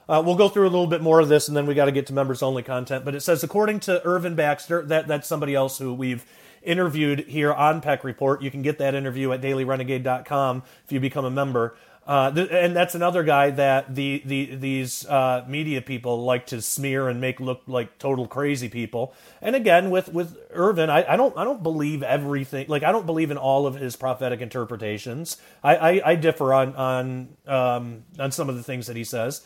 Uh, 0.09 0.21
we'll 0.25 0.35
go 0.35 0.49
through 0.49 0.63
a 0.63 0.69
little 0.69 0.87
bit 0.87 1.01
more 1.01 1.19
of 1.19 1.29
this, 1.29 1.47
and 1.47 1.55
then 1.55 1.65
we 1.65 1.73
got 1.73 1.85
to 1.85 1.91
get 1.91 2.07
to 2.07 2.13
members 2.13 2.43
only 2.43 2.63
content. 2.63 3.05
But 3.05 3.15
it 3.15 3.21
says, 3.21 3.43
according 3.43 3.79
to 3.81 4.03
Irvin 4.05 4.35
Baxter, 4.35 4.81
that 4.83 5.07
that's 5.07 5.27
somebody 5.27 5.55
else 5.55 5.77
who 5.77 5.93
we've 5.93 6.25
interviewed 6.63 7.19
here 7.27 7.53
on 7.53 7.81
Peck 7.81 8.03
Report. 8.03 8.41
You 8.41 8.51
can 8.51 8.61
get 8.61 8.77
that 8.79 8.95
interview 8.95 9.31
at 9.31 9.41
dailyrenegade.com 9.41 10.63
if 10.85 10.91
you 10.91 10.99
become 10.99 11.25
a 11.25 11.31
member. 11.31 11.75
Uh, 12.05 12.31
th- 12.31 12.49
and 12.51 12.75
that's 12.75 12.95
another 12.95 13.23
guy 13.23 13.51
that 13.51 13.93
the, 13.93 14.23
the 14.25 14.55
these 14.55 15.05
uh, 15.05 15.45
media 15.47 15.81
people 15.81 16.23
like 16.23 16.47
to 16.47 16.59
smear 16.59 17.07
and 17.07 17.21
make 17.21 17.39
look 17.39 17.61
like 17.67 17.99
total 17.99 18.27
crazy 18.27 18.69
people. 18.69 19.13
And 19.39 19.55
again, 19.55 19.91
with 19.91 20.11
with 20.11 20.35
Irvin, 20.49 20.89
I, 20.89 21.13
I 21.13 21.15
don't 21.15 21.37
I 21.37 21.43
don't 21.43 21.61
believe 21.61 22.01
everything. 22.01 22.65
Like 22.67 22.81
I 22.81 22.91
don't 22.91 23.05
believe 23.05 23.29
in 23.29 23.37
all 23.37 23.67
of 23.67 23.75
his 23.75 23.95
prophetic 23.95 24.41
interpretations. 24.41 25.37
I, 25.63 25.75
I, 25.75 26.01
I 26.11 26.15
differ 26.15 26.53
on 26.53 26.75
on 26.75 27.29
um, 27.45 28.03
on 28.17 28.31
some 28.31 28.49
of 28.49 28.55
the 28.55 28.63
things 28.63 28.87
that 28.87 28.95
he 28.95 29.03
says. 29.03 29.45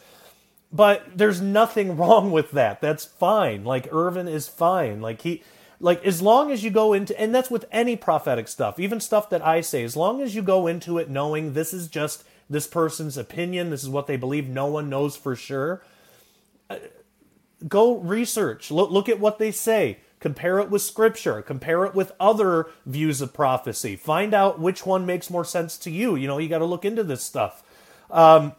But 0.75 1.17
there's 1.17 1.39
nothing 1.39 1.95
wrong 1.97 2.31
with 2.31 2.51
that. 2.51 2.81
That's 2.81 3.05
fine. 3.05 3.63
Like 3.63 3.87
Irvin 3.91 4.27
is 4.27 4.47
fine. 4.49 5.01
Like 5.01 5.21
he 5.21 5.43
like 5.79 6.03
as 6.03 6.21
long 6.21 6.51
as 6.51 6.63
you 6.63 6.69
go 6.69 6.93
into 6.93 7.19
and 7.19 7.33
that's 7.33 7.49
with 7.49 7.65
any 7.71 7.95
prophetic 7.95 8.47
stuff, 8.47 8.79
even 8.79 8.99
stuff 8.99 9.29
that 9.29 9.45
I 9.45 9.61
say, 9.61 9.83
as 9.83 9.95
long 9.95 10.21
as 10.21 10.35
you 10.35 10.41
go 10.41 10.67
into 10.67 10.97
it 10.97 11.09
knowing 11.09 11.53
this 11.53 11.73
is 11.73 11.87
just 11.87 12.25
this 12.49 12.67
person's 12.67 13.17
opinion, 13.17 13.69
this 13.69 13.83
is 13.83 13.89
what 13.89 14.07
they 14.07 14.17
believe, 14.17 14.49
no 14.49 14.67
one 14.67 14.89
knows 14.89 15.15
for 15.15 15.35
sure. 15.35 15.81
Uh, 16.69 16.77
go 17.67 17.97
research. 17.97 18.69
Look 18.69 18.91
look 18.91 19.07
at 19.07 19.19
what 19.19 19.39
they 19.39 19.51
say. 19.51 19.99
Compare 20.19 20.59
it 20.59 20.69
with 20.69 20.81
scripture. 20.81 21.41
Compare 21.41 21.85
it 21.85 21.95
with 21.95 22.11
other 22.19 22.67
views 22.85 23.21
of 23.21 23.33
prophecy. 23.33 23.95
Find 23.95 24.33
out 24.33 24.59
which 24.59 24.85
one 24.85 25.05
makes 25.05 25.29
more 25.29 25.45
sense 25.45 25.77
to 25.79 25.91
you. 25.91 26.15
You 26.15 26.27
know, 26.27 26.37
you 26.37 26.49
got 26.49 26.59
to 26.59 26.65
look 26.65 26.83
into 26.83 27.03
this 27.03 27.23
stuff. 27.23 27.63
Um, 28.09 28.53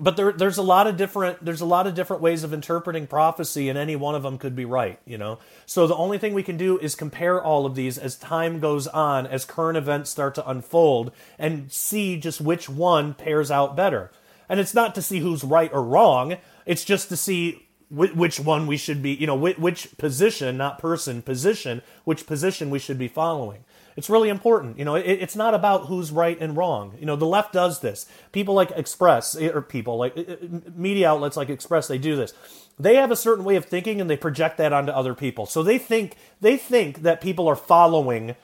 but 0.00 0.16
there, 0.16 0.32
there's 0.32 0.58
a 0.58 0.62
lot 0.62 0.86
of 0.86 0.96
different 0.96 1.44
there's 1.44 1.60
a 1.60 1.66
lot 1.66 1.86
of 1.86 1.94
different 1.94 2.22
ways 2.22 2.44
of 2.44 2.52
interpreting 2.52 3.06
prophecy 3.06 3.68
and 3.68 3.78
any 3.78 3.96
one 3.96 4.14
of 4.14 4.22
them 4.22 4.38
could 4.38 4.54
be 4.54 4.64
right 4.64 4.98
you 5.04 5.18
know? 5.18 5.38
So 5.66 5.86
the 5.86 5.96
only 5.96 6.18
thing 6.18 6.34
we 6.34 6.42
can 6.42 6.56
do 6.56 6.78
is 6.78 6.94
compare 6.94 7.42
all 7.42 7.66
of 7.66 7.74
these 7.74 7.98
as 7.98 8.16
time 8.16 8.60
goes 8.60 8.86
on 8.86 9.26
as 9.26 9.44
current 9.44 9.76
events 9.76 10.10
start 10.10 10.34
to 10.36 10.48
unfold 10.48 11.12
and 11.38 11.70
see 11.72 12.18
just 12.18 12.40
which 12.40 12.68
one 12.68 13.14
pairs 13.14 13.50
out 13.50 13.76
better. 13.76 14.10
And 14.48 14.60
it's 14.60 14.74
not 14.74 14.94
to 14.94 15.02
see 15.02 15.18
who's 15.18 15.44
right 15.44 15.72
or 15.72 15.82
wrong 15.82 16.36
it's 16.68 16.84
just 16.84 17.08
to 17.08 17.16
see 17.16 17.66
which 17.90 18.38
one 18.38 18.66
we 18.66 18.76
should 18.76 19.02
be 19.02 19.12
you 19.14 19.26
know 19.26 19.34
which 19.34 19.96
position 19.96 20.58
not 20.58 20.78
person 20.78 21.22
position 21.22 21.80
which 22.04 22.26
position 22.26 22.68
we 22.68 22.78
should 22.78 22.98
be 22.98 23.08
following 23.08 23.64
It's 23.98 24.08
really 24.08 24.28
important. 24.28 24.78
You 24.78 24.84
know, 24.84 24.94
it, 24.94 25.02
it's 25.02 25.34
not 25.34 25.54
about 25.54 25.86
who's 25.86 26.12
right 26.12 26.38
and 26.40 26.56
wrong. 26.56 26.96
You 27.00 27.04
know, 27.04 27.16
the 27.16 27.26
left 27.26 27.52
does 27.52 27.80
this. 27.80 28.06
People 28.30 28.54
like 28.54 28.70
Express, 28.76 29.34
eh, 29.34 29.50
or 29.52 29.60
people 29.60 29.96
like 29.96 30.16
eh, 30.16 30.22
eh, 30.28 30.36
media 30.76 31.10
outlets 31.10 31.36
like 31.36 31.48
Express, 31.48 31.88
they 31.88 31.98
do 31.98 32.14
this. 32.14 32.32
They 32.78 32.94
have 32.94 33.10
a 33.10 33.16
certain 33.16 33.44
way 33.44 33.56
of 33.56 33.64
thinking 33.64 34.00
and 34.00 34.08
they 34.08 34.16
project 34.16 34.56
that 34.58 34.72
onto 34.72 34.92
other 34.92 35.14
people. 35.14 35.46
So 35.46 35.64
they 35.64 35.78
think 35.78 36.14
they 36.40 36.56
think 36.56 37.02
that 37.02 37.20
people 37.20 37.48
are 37.48 37.56
following 37.56 38.36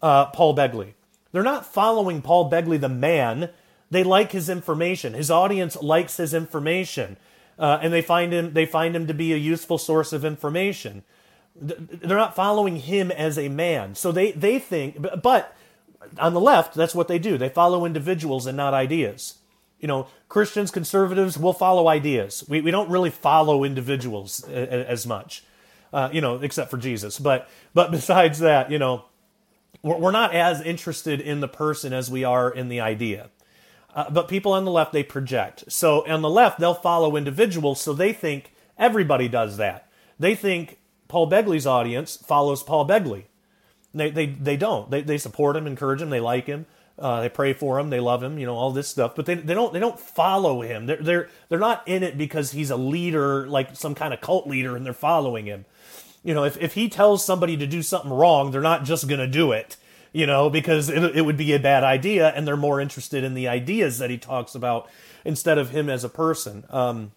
uh, 0.00 0.30
Paul 0.30 0.56
Begley. 0.56 0.94
They're 1.30 1.42
not 1.42 1.66
following 1.66 2.22
Paul 2.22 2.50
Begley, 2.50 2.80
the 2.80 2.88
man. 2.88 3.50
They 3.90 4.04
like 4.04 4.32
his 4.32 4.48
information. 4.48 5.12
His 5.12 5.30
audience 5.30 5.76
likes 5.82 6.16
his 6.16 6.32
information, 6.32 7.18
uh, 7.58 7.80
and 7.82 7.92
they 7.92 8.00
find 8.00 8.32
him 8.32 8.54
they 8.54 8.64
find 8.64 8.96
him 8.96 9.06
to 9.08 9.12
be 9.12 9.34
a 9.34 9.36
useful 9.36 9.76
source 9.76 10.14
of 10.14 10.24
information 10.24 11.04
they're 11.54 12.16
not 12.16 12.34
following 12.34 12.76
him 12.76 13.10
as 13.10 13.38
a 13.38 13.48
man. 13.48 13.94
So 13.94 14.12
they, 14.12 14.32
they 14.32 14.58
think, 14.58 15.04
but 15.22 15.56
on 16.18 16.34
the 16.34 16.40
left, 16.40 16.74
that's 16.74 16.94
what 16.94 17.08
they 17.08 17.18
do. 17.18 17.38
They 17.38 17.48
follow 17.48 17.84
individuals 17.84 18.46
and 18.46 18.56
not 18.56 18.74
ideas. 18.74 19.38
You 19.78 19.88
know, 19.88 20.06
Christians, 20.28 20.70
conservatives 20.70 21.36
will 21.36 21.52
follow 21.52 21.88
ideas. 21.88 22.44
We, 22.48 22.60
we 22.60 22.70
don't 22.70 22.90
really 22.90 23.10
follow 23.10 23.64
individuals 23.64 24.44
as 24.48 25.06
much, 25.06 25.44
uh, 25.92 26.08
you 26.12 26.20
know, 26.20 26.36
except 26.36 26.70
for 26.70 26.78
Jesus. 26.78 27.18
But, 27.18 27.48
but 27.74 27.90
besides 27.90 28.38
that, 28.38 28.70
you 28.70 28.78
know, 28.78 29.04
we're, 29.82 30.12
not 30.12 30.34
as 30.34 30.60
interested 30.60 31.20
in 31.20 31.40
the 31.40 31.48
person 31.48 31.92
as 31.92 32.10
we 32.10 32.22
are 32.22 32.50
in 32.50 32.68
the 32.68 32.80
idea. 32.80 33.30
Uh, 33.94 34.08
but 34.10 34.28
people 34.28 34.52
on 34.52 34.64
the 34.64 34.70
left, 34.70 34.92
they 34.92 35.02
project. 35.02 35.64
So 35.68 36.06
on 36.08 36.22
the 36.22 36.30
left, 36.30 36.60
they'll 36.60 36.72
follow 36.74 37.16
individuals, 37.16 37.80
so 37.80 37.92
they 37.92 38.12
think 38.12 38.54
everybody 38.78 39.28
does 39.28 39.56
that. 39.56 39.88
They 40.18 40.34
think 40.34 40.78
Paul 41.12 41.28
Begley's 41.28 41.66
audience 41.66 42.16
follows 42.16 42.62
Paul 42.62 42.88
Begley. 42.88 43.24
They, 43.92 44.10
they, 44.10 44.24
they 44.24 44.56
don't. 44.56 44.90
They, 44.90 45.02
they 45.02 45.18
support 45.18 45.56
him, 45.56 45.66
encourage 45.66 46.00
him, 46.00 46.08
they 46.08 46.20
like 46.20 46.46
him, 46.46 46.64
uh, 46.98 47.20
they 47.20 47.28
pray 47.28 47.52
for 47.52 47.78
him, 47.78 47.90
they 47.90 48.00
love 48.00 48.22
him, 48.22 48.38
you 48.38 48.46
know, 48.46 48.54
all 48.54 48.70
this 48.70 48.88
stuff. 48.88 49.14
But 49.14 49.26
they, 49.26 49.34
they 49.34 49.52
don't 49.52 49.74
they 49.74 49.78
don't 49.78 50.00
follow 50.00 50.62
him. 50.62 50.86
They're, 50.86 51.02
they're 51.02 51.28
they're 51.50 51.58
not 51.58 51.86
in 51.86 52.02
it 52.02 52.16
because 52.16 52.52
he's 52.52 52.70
a 52.70 52.78
leader, 52.78 53.46
like 53.46 53.76
some 53.76 53.94
kind 53.94 54.14
of 54.14 54.22
cult 54.22 54.46
leader, 54.46 54.74
and 54.74 54.86
they're 54.86 54.94
following 54.94 55.44
him. 55.44 55.66
You 56.24 56.32
know, 56.32 56.44
if, 56.44 56.56
if 56.56 56.72
he 56.72 56.88
tells 56.88 57.22
somebody 57.22 57.58
to 57.58 57.66
do 57.66 57.82
something 57.82 58.10
wrong, 58.10 58.50
they're 58.50 58.62
not 58.62 58.84
just 58.84 59.06
to 59.06 59.26
do 59.26 59.52
it, 59.52 59.76
you 60.14 60.24
know, 60.24 60.48
because 60.48 60.88
it, 60.88 61.14
it 61.14 61.26
would 61.26 61.36
be 61.36 61.52
a 61.52 61.58
bad 61.58 61.84
idea, 61.84 62.30
and 62.30 62.48
they're 62.48 62.56
more 62.56 62.80
interested 62.80 63.22
in 63.22 63.34
the 63.34 63.48
ideas 63.48 63.98
that 63.98 64.08
he 64.08 64.16
talks 64.16 64.54
about 64.54 64.88
instead 65.26 65.58
of 65.58 65.72
him 65.72 65.90
as 65.90 66.04
a 66.04 66.08
person. 66.08 66.64
Um, 66.70 67.12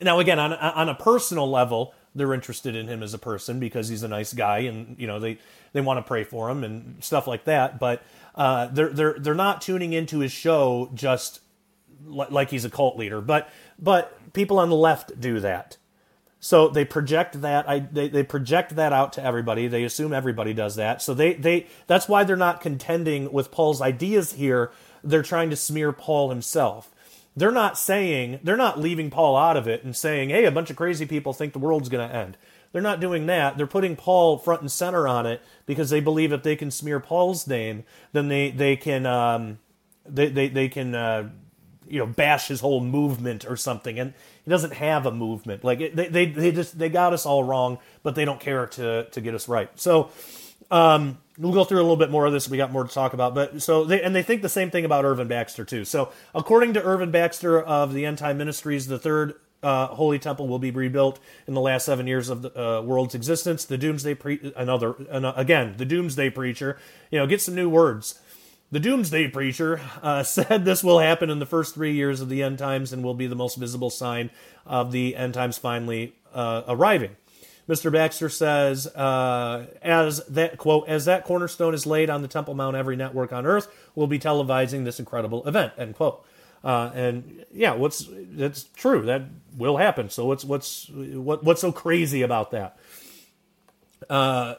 now, 0.00 0.18
again, 0.18 0.38
on 0.38 0.54
on 0.54 0.88
a 0.88 0.94
personal 0.94 1.50
level, 1.50 1.92
they're 2.18 2.34
interested 2.34 2.76
in 2.76 2.88
him 2.88 3.02
as 3.02 3.14
a 3.14 3.18
person 3.18 3.58
because 3.58 3.88
he's 3.88 4.02
a 4.02 4.08
nice 4.08 4.32
guy 4.32 4.58
and 4.58 4.98
you 4.98 5.06
know 5.06 5.18
they 5.18 5.38
they 5.72 5.80
want 5.80 5.98
to 5.98 6.02
pray 6.02 6.24
for 6.24 6.50
him 6.50 6.64
and 6.64 7.02
stuff 7.02 7.26
like 7.26 7.44
that 7.44 7.78
but 7.78 8.02
uh, 8.34 8.66
they're 8.66 8.90
they're 8.90 9.16
they're 9.18 9.34
not 9.34 9.62
tuning 9.62 9.92
into 9.92 10.18
his 10.18 10.32
show 10.32 10.90
just 10.94 11.40
like 12.04 12.50
he's 12.50 12.64
a 12.64 12.70
cult 12.70 12.96
leader 12.96 13.20
but 13.20 13.48
but 13.78 14.18
people 14.32 14.58
on 14.58 14.70
the 14.70 14.76
left 14.76 15.20
do 15.20 15.40
that. 15.40 15.76
So 16.40 16.68
they 16.68 16.84
project 16.84 17.40
that 17.40 17.68
I 17.68 17.80
they, 17.80 18.08
they 18.08 18.22
project 18.22 18.76
that 18.76 18.92
out 18.92 19.12
to 19.14 19.24
everybody. 19.24 19.66
They 19.66 19.82
assume 19.82 20.12
everybody 20.12 20.54
does 20.54 20.76
that. 20.76 21.02
So 21.02 21.12
they 21.12 21.34
they 21.34 21.66
that's 21.88 22.08
why 22.08 22.22
they're 22.24 22.36
not 22.36 22.60
contending 22.60 23.32
with 23.32 23.50
Paul's 23.50 23.80
ideas 23.80 24.34
here. 24.34 24.70
They're 25.02 25.22
trying 25.22 25.50
to 25.50 25.56
smear 25.56 25.92
Paul 25.92 26.30
himself 26.30 26.92
they're 27.38 27.52
not 27.52 27.78
saying, 27.78 28.40
they're 28.42 28.56
not 28.56 28.80
leaving 28.80 29.10
Paul 29.10 29.36
out 29.36 29.56
of 29.56 29.68
it 29.68 29.84
and 29.84 29.94
saying, 29.94 30.30
hey, 30.30 30.44
a 30.44 30.50
bunch 30.50 30.70
of 30.70 30.76
crazy 30.76 31.06
people 31.06 31.32
think 31.32 31.52
the 31.52 31.58
world's 31.58 31.88
going 31.88 32.08
to 32.08 32.14
end. 32.14 32.36
They're 32.72 32.82
not 32.82 33.00
doing 33.00 33.26
that. 33.26 33.56
They're 33.56 33.66
putting 33.66 33.96
Paul 33.96 34.38
front 34.38 34.60
and 34.60 34.70
center 34.70 35.06
on 35.06 35.24
it 35.24 35.40
because 35.64 35.90
they 35.90 36.00
believe 36.00 36.32
if 36.32 36.42
they 36.42 36.56
can 36.56 36.70
smear 36.70 37.00
Paul's 37.00 37.46
name, 37.46 37.84
then 38.12 38.28
they, 38.28 38.50
they 38.50 38.76
can, 38.76 39.06
um, 39.06 39.58
they, 40.04 40.28
they, 40.28 40.48
they 40.48 40.68
can, 40.68 40.94
uh, 40.94 41.30
you 41.88 41.98
know, 42.00 42.06
bash 42.06 42.48
his 42.48 42.60
whole 42.60 42.80
movement 42.80 43.46
or 43.48 43.56
something. 43.56 43.98
And 43.98 44.12
he 44.44 44.50
doesn't 44.50 44.74
have 44.74 45.06
a 45.06 45.12
movement. 45.12 45.64
Like 45.64 45.78
they, 45.78 46.08
they, 46.08 46.26
they 46.26 46.52
just, 46.52 46.78
they 46.78 46.88
got 46.88 47.12
us 47.12 47.24
all 47.24 47.44
wrong, 47.44 47.78
but 48.02 48.14
they 48.14 48.24
don't 48.24 48.40
care 48.40 48.66
to, 48.66 49.04
to 49.04 49.20
get 49.20 49.34
us 49.34 49.48
right. 49.48 49.70
So, 49.76 50.10
um, 50.70 51.18
we'll 51.38 51.52
go 51.52 51.64
through 51.64 51.78
a 51.78 51.82
little 51.82 51.96
bit 51.96 52.10
more 52.10 52.26
of 52.26 52.32
this. 52.32 52.48
We 52.48 52.56
got 52.56 52.72
more 52.72 52.84
to 52.84 52.92
talk 52.92 53.14
about, 53.14 53.34
but 53.34 53.62
so 53.62 53.84
they 53.84 54.02
and 54.02 54.14
they 54.14 54.22
think 54.22 54.42
the 54.42 54.48
same 54.48 54.70
thing 54.70 54.84
about 54.84 55.04
Irvin 55.04 55.28
Baxter 55.28 55.64
too. 55.64 55.84
So 55.84 56.12
according 56.34 56.74
to 56.74 56.82
Irvin 56.82 57.10
Baxter 57.10 57.60
of 57.60 57.94
the 57.94 58.04
End 58.04 58.18
Time 58.18 58.38
Ministries, 58.38 58.88
the 58.88 58.98
third 58.98 59.34
uh, 59.62 59.86
Holy 59.88 60.18
Temple 60.18 60.48
will 60.48 60.58
be 60.58 60.70
rebuilt 60.70 61.18
in 61.46 61.54
the 61.54 61.60
last 61.60 61.86
seven 61.86 62.06
years 62.06 62.28
of 62.28 62.42
the 62.42 62.60
uh, 62.60 62.82
world's 62.82 63.14
existence. 63.14 63.64
The 63.64 63.78
Doomsday 63.78 64.14
pre- 64.14 64.52
another, 64.56 64.94
again 65.10 65.74
the 65.76 65.84
Doomsday 65.84 66.30
preacher, 66.30 66.78
you 67.10 67.18
know, 67.18 67.26
get 67.26 67.40
some 67.40 67.54
new 67.54 67.68
words. 67.68 68.20
The 68.70 68.80
Doomsday 68.80 69.28
Preacher 69.28 69.80
uh, 70.02 70.22
said 70.24 70.66
this 70.66 70.84
will 70.84 70.98
happen 70.98 71.30
in 71.30 71.38
the 71.38 71.46
first 71.46 71.74
three 71.74 71.94
years 71.94 72.20
of 72.20 72.28
the 72.28 72.42
end 72.42 72.58
times 72.58 72.92
and 72.92 73.02
will 73.02 73.14
be 73.14 73.26
the 73.26 73.34
most 73.34 73.56
visible 73.56 73.88
sign 73.88 74.30
of 74.66 74.92
the 74.92 75.16
end 75.16 75.32
times 75.34 75.56
finally 75.56 76.14
uh, 76.34 76.62
arriving. 76.68 77.16
Mr. 77.68 77.92
Baxter 77.92 78.28
says, 78.30 78.86
uh, 78.86 79.66
as 79.82 80.24
that 80.26 80.56
quote, 80.56 80.88
as 80.88 81.04
that 81.04 81.24
cornerstone 81.24 81.74
is 81.74 81.86
laid 81.86 82.08
on 82.08 82.22
the 82.22 82.28
Temple 82.28 82.54
Mount, 82.54 82.74
every 82.76 82.96
network 82.96 83.32
on 83.32 83.44
earth 83.44 83.68
will 83.94 84.06
be 84.06 84.18
televising 84.18 84.84
this 84.84 84.98
incredible 84.98 85.46
event. 85.46 85.74
End 85.76 85.94
quote. 85.94 86.24
Uh, 86.64 86.90
and 86.94 87.44
yeah, 87.52 87.74
what's 87.74 88.08
that's 88.10 88.64
true. 88.64 89.02
That 89.02 89.22
will 89.56 89.76
happen. 89.76 90.10
So 90.10 90.24
what's 90.24 90.44
what's 90.44 90.88
what 90.88 91.44
what's 91.44 91.60
so 91.60 91.70
crazy 91.70 92.22
about 92.22 92.50
that? 92.52 92.78
Uh, 94.08 94.54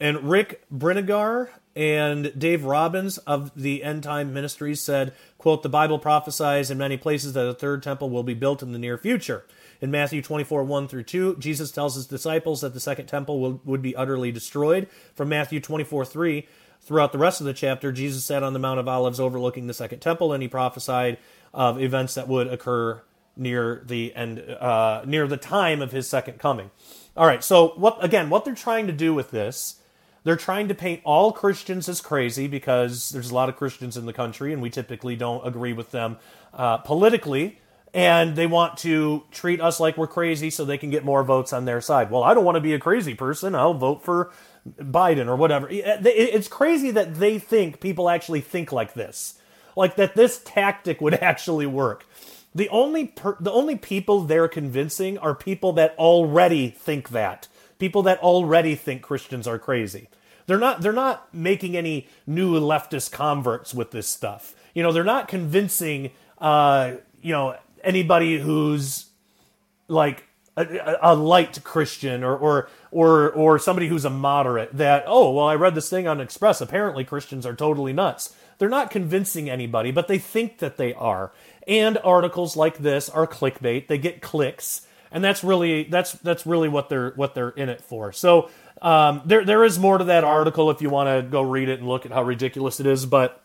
and 0.00 0.28
Rick 0.28 0.64
Brinegar 0.72 1.50
and 1.74 2.32
Dave 2.38 2.64
Robbins 2.64 3.18
of 3.18 3.52
the 3.54 3.84
End 3.84 4.02
Time 4.02 4.32
Ministries 4.32 4.80
said, 4.80 5.12
"quote 5.38 5.62
The 5.62 5.68
Bible 5.68 5.98
prophesies 5.98 6.70
in 6.70 6.78
many 6.78 6.96
places 6.96 7.34
that 7.34 7.46
a 7.46 7.54
third 7.54 7.82
temple 7.82 8.10
will 8.10 8.22
be 8.24 8.34
built 8.34 8.62
in 8.62 8.72
the 8.72 8.78
near 8.78 8.98
future." 8.98 9.44
In 9.80 9.90
Matthew 9.90 10.22
24, 10.22 10.64
1 10.64 10.88
through 10.88 11.02
2, 11.04 11.36
Jesus 11.36 11.70
tells 11.70 11.94
his 11.94 12.06
disciples 12.06 12.60
that 12.60 12.74
the 12.74 12.80
second 12.80 13.06
temple 13.06 13.40
will, 13.40 13.60
would 13.64 13.82
be 13.82 13.94
utterly 13.94 14.32
destroyed. 14.32 14.88
From 15.14 15.28
Matthew 15.28 15.60
24, 15.60 16.04
3, 16.04 16.46
throughout 16.80 17.12
the 17.12 17.18
rest 17.18 17.40
of 17.40 17.46
the 17.46 17.52
chapter, 17.52 17.92
Jesus 17.92 18.24
sat 18.24 18.42
on 18.42 18.52
the 18.52 18.58
Mount 18.58 18.80
of 18.80 18.88
Olives 18.88 19.20
overlooking 19.20 19.66
the 19.66 19.74
second 19.74 20.00
temple, 20.00 20.32
and 20.32 20.42
he 20.42 20.48
prophesied 20.48 21.18
of 21.52 21.80
events 21.80 22.14
that 22.14 22.28
would 22.28 22.46
occur 22.46 23.02
near 23.36 23.82
the 23.86 24.14
end, 24.14 24.40
uh, 24.40 25.02
near 25.06 25.26
the 25.26 25.36
time 25.36 25.82
of 25.82 25.92
his 25.92 26.08
second 26.08 26.38
coming. 26.38 26.70
All 27.16 27.26
right, 27.26 27.44
so 27.44 27.68
what 27.76 28.02
again? 28.02 28.30
What 28.30 28.44
they're 28.44 28.54
trying 28.54 28.86
to 28.86 28.92
do 28.92 29.14
with 29.14 29.30
this? 29.30 29.80
They're 30.24 30.36
trying 30.36 30.68
to 30.68 30.74
paint 30.74 31.02
all 31.04 31.32
Christians 31.32 31.88
as 31.88 32.00
crazy 32.00 32.48
because 32.48 33.10
there's 33.10 33.30
a 33.30 33.34
lot 33.34 33.48
of 33.48 33.56
Christians 33.56 33.96
in 33.96 34.06
the 34.06 34.12
country, 34.12 34.52
and 34.52 34.60
we 34.60 34.70
typically 34.70 35.16
don't 35.16 35.46
agree 35.46 35.72
with 35.72 35.92
them 35.92 36.16
uh, 36.52 36.78
politically 36.78 37.58
and 37.96 38.36
they 38.36 38.46
want 38.46 38.76
to 38.76 39.24
treat 39.30 39.58
us 39.58 39.80
like 39.80 39.96
we're 39.96 40.06
crazy 40.06 40.50
so 40.50 40.66
they 40.66 40.76
can 40.76 40.90
get 40.90 41.02
more 41.02 41.24
votes 41.24 41.54
on 41.54 41.64
their 41.64 41.80
side. 41.80 42.10
Well, 42.10 42.22
I 42.22 42.34
don't 42.34 42.44
want 42.44 42.56
to 42.56 42.60
be 42.60 42.74
a 42.74 42.78
crazy 42.78 43.14
person. 43.14 43.54
I'll 43.54 43.72
vote 43.72 44.04
for 44.04 44.30
Biden 44.78 45.28
or 45.28 45.36
whatever. 45.36 45.66
It's 45.70 46.46
crazy 46.46 46.90
that 46.90 47.14
they 47.14 47.38
think 47.38 47.80
people 47.80 48.10
actually 48.10 48.42
think 48.42 48.70
like 48.70 48.92
this. 48.92 49.38
Like 49.76 49.96
that 49.96 50.14
this 50.14 50.42
tactic 50.44 51.00
would 51.00 51.14
actually 51.22 51.66
work. 51.66 52.04
The 52.54 52.68
only 52.68 53.06
per- 53.06 53.38
the 53.40 53.52
only 53.52 53.76
people 53.76 54.20
they're 54.20 54.48
convincing 54.48 55.16
are 55.16 55.34
people 55.34 55.72
that 55.74 55.94
already 55.98 56.68
think 56.68 57.08
that. 57.10 57.48
People 57.78 58.02
that 58.02 58.18
already 58.18 58.74
think 58.74 59.00
Christians 59.00 59.48
are 59.48 59.58
crazy. 59.58 60.10
They're 60.46 60.58
not 60.58 60.82
they're 60.82 60.92
not 60.92 61.32
making 61.34 61.78
any 61.78 62.08
new 62.26 62.60
leftist 62.60 63.10
converts 63.10 63.72
with 63.72 63.90
this 63.90 64.06
stuff. 64.06 64.54
You 64.74 64.82
know, 64.82 64.92
they're 64.92 65.02
not 65.02 65.28
convincing 65.28 66.10
uh, 66.38 66.92
you 67.22 67.32
know 67.32 67.56
anybody 67.86 68.38
who's 68.38 69.06
like 69.88 70.24
a, 70.56 70.96
a, 71.02 71.14
light 71.14 71.62
Christian 71.64 72.24
or, 72.24 72.36
or 72.36 72.68
or 72.90 73.30
or 73.30 73.58
somebody 73.58 73.88
who's 73.88 74.04
a 74.04 74.10
moderate 74.10 74.76
that 74.76 75.04
oh 75.06 75.30
well 75.32 75.46
I 75.46 75.54
read 75.54 75.74
this 75.74 75.88
thing 75.88 76.08
on 76.08 76.20
Express 76.20 76.60
apparently 76.60 77.04
Christians 77.04 77.46
are 77.46 77.54
totally 77.54 77.92
nuts. 77.92 78.34
They're 78.58 78.68
not 78.68 78.90
convincing 78.90 79.50
anybody, 79.50 79.90
but 79.90 80.08
they 80.08 80.18
think 80.18 80.58
that 80.58 80.78
they 80.78 80.94
are. 80.94 81.30
And 81.68 81.98
articles 82.02 82.56
like 82.56 82.78
this 82.78 83.10
are 83.10 83.26
clickbait. 83.26 83.86
They 83.86 83.98
get 83.98 84.22
clicks, 84.22 84.86
and 85.10 85.22
that's 85.22 85.44
really 85.44 85.84
that's 85.84 86.12
that's 86.12 86.46
really 86.46 86.68
what 86.68 86.88
they're 86.88 87.10
what 87.16 87.34
they're 87.34 87.50
in 87.50 87.68
it 87.68 87.82
for. 87.82 88.12
So 88.12 88.48
um, 88.80 89.22
there 89.26 89.44
there 89.44 89.64
is 89.64 89.78
more 89.78 89.98
to 89.98 90.04
that 90.04 90.24
article 90.24 90.70
if 90.70 90.80
you 90.80 90.90
want 90.90 91.08
to 91.08 91.28
go 91.28 91.42
read 91.42 91.68
it 91.68 91.80
and 91.80 91.88
look 91.88 92.06
at 92.06 92.12
how 92.12 92.22
ridiculous 92.22 92.80
it 92.80 92.86
is, 92.86 93.04
but 93.04 93.42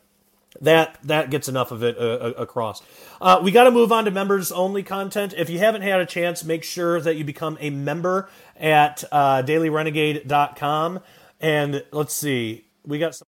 that 0.62 0.98
that 1.04 1.30
gets 1.30 1.50
enough 1.50 1.72
of 1.72 1.84
it 1.84 1.98
uh, 1.98 2.02
uh 2.02 2.34
across. 2.38 2.82
Uh, 3.20 3.42
we 3.44 3.52
got 3.52 3.66
to 3.66 3.72
move 3.72 3.92
on 3.92 4.06
to 4.06 4.12
members 4.12 4.52
only 4.52 4.84
content. 4.84 5.34
If 5.36 5.50
you 5.50 5.60
haven't 5.60 5.82
had 5.82 6.00
a 6.00 6.06
chance, 6.06 6.44
make 6.44 6.64
sure 6.64 7.02
that 7.02 7.18
you 7.18 7.26
become 7.26 7.58
a 7.60 7.70
member 7.70 8.30
at 8.56 9.04
uh, 9.12 9.44
dailyrenegade.com. 9.44 11.00
And 11.40 11.84
let's 11.92 12.14
see, 12.14 12.66
we 12.86 13.00
got 13.00 13.16
some. 13.16 13.28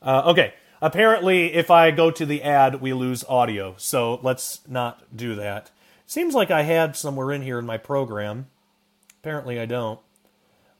Uh, 0.00 0.22
okay, 0.26 0.54
apparently, 0.80 1.52
if 1.52 1.70
I 1.70 1.90
go 1.90 2.10
to 2.10 2.24
the 2.24 2.42
ad, 2.42 2.80
we 2.80 2.92
lose 2.94 3.24
audio. 3.28 3.74
So 3.76 4.20
let's 4.22 4.66
not 4.66 5.14
do 5.14 5.34
that. 5.34 5.70
Seems 6.06 6.34
like 6.34 6.50
I 6.50 6.62
had 6.62 6.96
somewhere 6.96 7.30
in 7.32 7.42
here 7.42 7.58
in 7.58 7.66
my 7.66 7.76
program. 7.76 8.46
Apparently, 9.20 9.60
I 9.60 9.66
don't. 9.66 10.00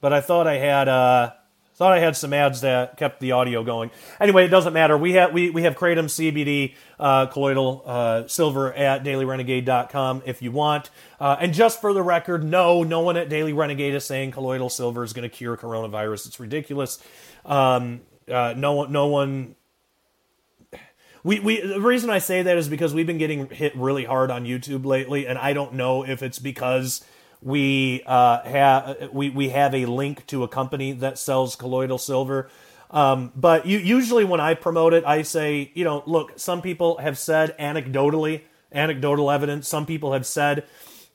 But 0.01 0.15
I 0.15 0.23
thought 0.23 0.47
I 0.47 0.57
had. 0.57 0.89
Uh, 0.89 1.33
Thought 1.79 1.93
I 1.93 2.01
had 2.01 2.17
some 2.17 2.33
ads 2.33 2.63
that 2.63 2.97
kept 2.97 3.21
the 3.21 3.31
audio 3.31 3.63
going. 3.63 3.93
Anyway, 4.19 4.45
it 4.45 4.49
doesn't 4.49 4.73
matter. 4.73 4.99
We 4.99 5.13
have 5.13 5.33
we, 5.33 5.51
we 5.51 5.63
have 5.63 5.77
kratom 5.77 6.07
CBD 6.07 6.75
uh, 6.99 7.27
colloidal 7.27 7.85
uh, 7.87 8.27
silver 8.27 8.73
at 8.73 9.05
dailyrenegade.com 9.05 10.23
if 10.27 10.43
you 10.43 10.51
want. 10.51 10.91
Uh, 11.21 11.37
and 11.39 11.55
just 11.55 11.81
for 11.81 11.93
the 11.93 12.03
record, 12.03 12.43
no, 12.43 12.83
no 12.83 12.99
one 12.99 13.17
at 13.17 13.29
Daily 13.29 13.53
Renegade 13.53 13.95
is 13.95 14.05
saying 14.05 14.33
colloidal 14.33 14.71
silver 14.71 15.05
is 15.05 15.13
going 15.13 15.23
to 15.23 15.29
cure 15.29 15.57
coronavirus. 15.57 16.27
It's 16.27 16.41
ridiculous. 16.41 16.99
Um, 17.47 18.01
uh, 18.29 18.55
no 18.57 18.73
one, 18.73 18.91
no 18.91 19.07
one. 19.07 19.55
We, 21.23 21.39
we 21.39 21.61
the 21.61 21.81
reason 21.81 22.11
I 22.11 22.19
say 22.19 22.43
that 22.43 22.57
is 22.57 22.69
because 22.69 22.93
we've 22.93 23.07
been 23.07 23.19
getting 23.19 23.51
hit 23.51 23.77
really 23.77 24.05
hard 24.05 24.33
on 24.33 24.45
YouTube 24.45 24.85
lately, 24.85 25.29
and 25.29 25.39
I 25.39 25.53
don't 25.53 25.75
know 25.75 26.05
if 26.05 26.25
it's 26.25 26.41
because 26.41 27.05
we 27.43 28.03
uh, 28.07 28.43
have 28.43 29.11
we 29.13 29.31
we 29.31 29.51
have 29.51 29.75
a 29.75 29.87
link 29.87 30.27
to 30.27 30.43
a 30.43 30.49
company 30.49 30.93
that 30.93 31.19
sells 31.19 31.57
colloidal 31.57 31.99
silver. 31.99 32.51
Um, 32.91 33.33
but 33.37 33.67
you, 33.67 33.79
usually 33.79 34.25
when 34.25 34.41
I 34.41 34.55
promote 34.55 34.95
it, 34.95 35.05
I 35.05 35.23
say, 35.23 35.71
you 35.75 35.85
know, 35.85 36.03
look, 36.07 36.39
some 36.39 36.63
people 36.63 36.97
have 36.99 37.19
said 37.19 37.57
anecdotally, 37.59 38.43
anecdotal 38.73 39.31
evidence. 39.31 39.69
Some 39.69 39.85
people 39.85 40.15
have 40.15 40.25
said 40.25 40.65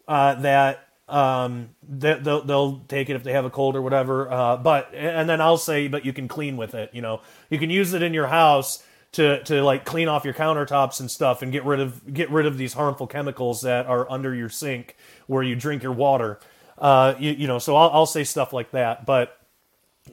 uh, 0.07 0.35
that 0.35 0.87
um, 1.09 1.69
they, 1.87 2.15
will 2.15 2.41
they'll 2.43 2.79
take 2.87 3.09
it 3.09 3.15
if 3.15 3.23
they 3.23 3.33
have 3.33 3.45
a 3.45 3.49
cold 3.49 3.75
or 3.75 3.81
whatever. 3.81 4.31
Uh, 4.31 4.57
but 4.57 4.93
and 4.93 5.27
then 5.27 5.41
I'll 5.41 5.57
say, 5.57 5.87
but 5.87 6.05
you 6.05 6.13
can 6.13 6.27
clean 6.27 6.57
with 6.57 6.75
it. 6.75 6.91
You 6.93 7.01
know, 7.01 7.21
you 7.49 7.57
can 7.57 7.69
use 7.69 7.93
it 7.93 8.01
in 8.03 8.13
your 8.13 8.27
house 8.27 8.83
to 9.13 9.43
to 9.43 9.63
like 9.63 9.85
clean 9.85 10.07
off 10.07 10.25
your 10.25 10.33
countertops 10.33 10.99
and 10.99 11.09
stuff 11.09 11.41
and 11.41 11.51
get 11.51 11.63
rid 11.65 11.79
of 11.79 12.13
get 12.13 12.29
rid 12.29 12.45
of 12.45 12.57
these 12.57 12.73
harmful 12.73 13.07
chemicals 13.07 13.61
that 13.61 13.85
are 13.85 14.09
under 14.11 14.33
your 14.33 14.49
sink 14.49 14.95
where 15.33 15.43
you 15.43 15.55
drink 15.55 15.83
your 15.83 15.91
water. 15.91 16.39
Uh, 16.77 17.15
you, 17.19 17.31
you 17.31 17.47
know, 17.47 17.59
so 17.59 17.75
I'll, 17.75 17.89
I'll 17.89 18.05
say 18.05 18.23
stuff 18.23 18.53
like 18.53 18.71
that, 18.71 19.05
but 19.05 19.37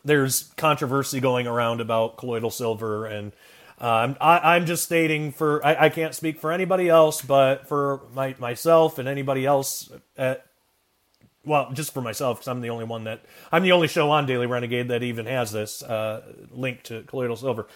there's 0.05 0.53
controversy 0.57 1.21
going 1.21 1.47
around 1.47 1.81
about 1.81 2.17
colloidal 2.17 2.51
silver 2.51 3.07
and 3.07 3.33
um, 3.81 4.19
I, 4.21 4.57
am 4.57 4.67
just 4.67 4.85
stating 4.85 5.33
for 5.33 5.65
I, 5.65 5.87
I, 5.87 5.89
can't 5.89 6.15
speak 6.15 6.39
for 6.39 6.53
anybody 6.53 6.91
else, 6.91 7.23
but 7.23 7.67
for 7.67 8.03
my, 8.13 8.35
myself 8.39 8.99
and 8.99 9.09
anybody 9.09 9.47
else 9.47 9.91
at 10.19 10.45
well, 11.47 11.71
just 11.73 11.95
for 11.95 12.03
myself 12.03 12.39
because 12.39 12.49
I'm 12.49 12.61
the 12.61 12.69
only 12.69 12.85
one 12.85 13.05
that 13.05 13.25
I'm 13.51 13.63
the 13.63 13.73
only 13.73 13.89
show 13.89 14.11
on 14.11 14.27
Daily 14.27 14.47
Renegade 14.47 14.89
that 14.89 15.03
even 15.03 15.25
has 15.25 15.51
this 15.51 15.83
uh, 15.83 16.21
link 16.51 16.83
to 16.85 17.05
colloidal 17.05 17.37
silver. 17.37 17.67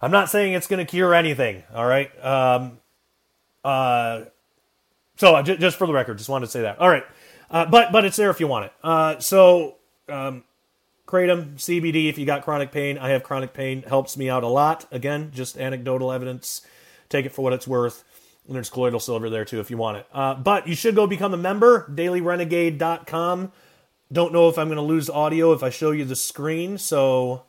I'm 0.00 0.12
not 0.12 0.30
saying 0.30 0.54
it's 0.54 0.68
going 0.68 0.84
to 0.84 0.88
cure 0.88 1.12
anything. 1.12 1.64
All 1.74 1.84
right. 1.84 2.24
Um, 2.24 2.78
uh, 3.64 4.26
so 5.18 5.42
j- 5.42 5.58
just 5.58 5.76
for 5.76 5.86
the 5.86 5.92
record, 5.92 6.16
just 6.16 6.30
wanted 6.30 6.46
to 6.46 6.52
say 6.52 6.62
that. 6.62 6.78
All 6.78 6.88
right. 6.88 7.04
Uh, 7.50 7.66
but 7.66 7.92
but 7.92 8.04
it's 8.04 8.16
there 8.16 8.30
if 8.30 8.40
you 8.40 8.46
want 8.46 8.66
it. 8.66 8.72
Uh, 8.82 9.18
so 9.18 9.76
um, 10.08 10.44
kratom 11.06 11.56
CBD 11.56 12.08
if 12.08 12.18
you 12.18 12.24
got 12.24 12.44
chronic 12.44 12.72
pain. 12.72 12.96
I 12.98 13.10
have 13.10 13.22
chronic 13.22 13.52
pain. 13.52 13.82
Helps 13.82 14.16
me 14.16 14.30
out 14.30 14.44
a 14.44 14.48
lot. 14.48 14.86
Again, 14.90 15.30
just 15.34 15.58
anecdotal 15.58 16.12
evidence. 16.12 16.62
Take 17.08 17.26
it 17.26 17.32
for 17.32 17.42
what 17.42 17.52
it's 17.52 17.66
worth. 17.66 18.04
And 18.46 18.54
there's 18.54 18.70
colloidal 18.70 19.00
silver 19.00 19.28
there 19.28 19.44
too 19.44 19.60
if 19.60 19.70
you 19.70 19.76
want 19.76 19.98
it. 19.98 20.06
Uh, 20.12 20.34
but 20.34 20.68
you 20.68 20.74
should 20.74 20.94
go 20.94 21.06
become 21.06 21.34
a 21.34 21.38
member. 21.38 21.90
DailyRenegade.com. 21.94 23.52
Don't 24.10 24.32
know 24.32 24.48
if 24.48 24.56
I'm 24.56 24.68
going 24.68 24.76
to 24.76 24.82
lose 24.82 25.10
audio 25.10 25.52
if 25.52 25.62
I 25.62 25.68
show 25.68 25.90
you 25.90 26.04
the 26.04 26.16
screen. 26.16 26.78
So 26.78 27.42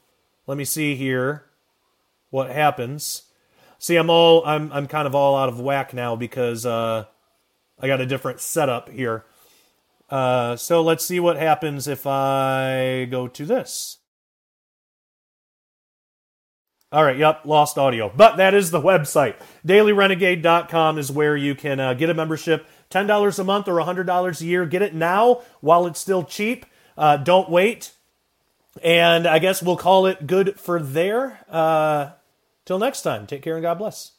let 0.45 0.57
me 0.57 0.65
see 0.65 0.95
here 0.95 1.45
what 2.31 2.49
happens. 2.49 3.23
See, 3.77 3.95
I'm 3.95 4.09
all 4.09 4.45
I'm 4.45 4.71
I'm 4.73 4.87
kind 4.87 5.07
of 5.07 5.15
all 5.15 5.37
out 5.37 5.47
of 5.47 5.59
whack 5.59 5.93
now 5.93 6.17
because 6.17 6.65
uh, 6.65 7.05
I 7.79 7.87
got 7.87 8.01
a 8.01 8.05
different 8.05 8.41
setup 8.41 8.89
here. 8.89 9.25
Uh, 10.09 10.55
so 10.55 10.81
let's 10.81 11.05
see 11.05 11.19
what 11.19 11.37
happens 11.37 11.87
if 11.87 12.05
I 12.07 13.07
go 13.09 13.27
to 13.27 13.45
this. 13.45 13.97
All 16.91 17.03
right, 17.03 17.17
yep, 17.17 17.41
lost 17.45 17.77
audio. 17.77 18.11
But 18.15 18.37
that 18.37 18.55
is 18.55 18.71
the 18.71 18.81
website. 18.81 19.35
DailyRenegade.com 19.67 20.97
is 20.97 21.11
where 21.11 21.37
you 21.37 21.53
can 21.53 21.79
uh, 21.79 21.93
get 21.93 22.09
a 22.09 22.15
membership. 22.15 22.67
$10 22.89 23.39
a 23.39 23.43
month 23.43 23.67
or 23.67 23.75
$100 23.75 24.41
a 24.41 24.45
year. 24.45 24.65
Get 24.65 24.81
it 24.81 24.95
now 24.95 25.43
while 25.61 25.85
it's 25.85 25.99
still 25.99 26.23
cheap. 26.23 26.65
Uh, 26.97 27.17
don't 27.17 27.49
wait. 27.49 27.91
And 28.81 29.27
I 29.27 29.37
guess 29.37 29.61
we'll 29.61 29.77
call 29.77 30.07
it 30.07 30.25
good 30.25 30.59
for 30.59 30.81
there. 30.81 31.39
Uh, 31.47 32.11
Till 32.69 32.77
next 32.77 33.01
time, 33.01 33.25
take 33.25 33.41
care 33.41 33.55
and 33.55 33.63
God 33.63 33.79
bless. 33.79 34.11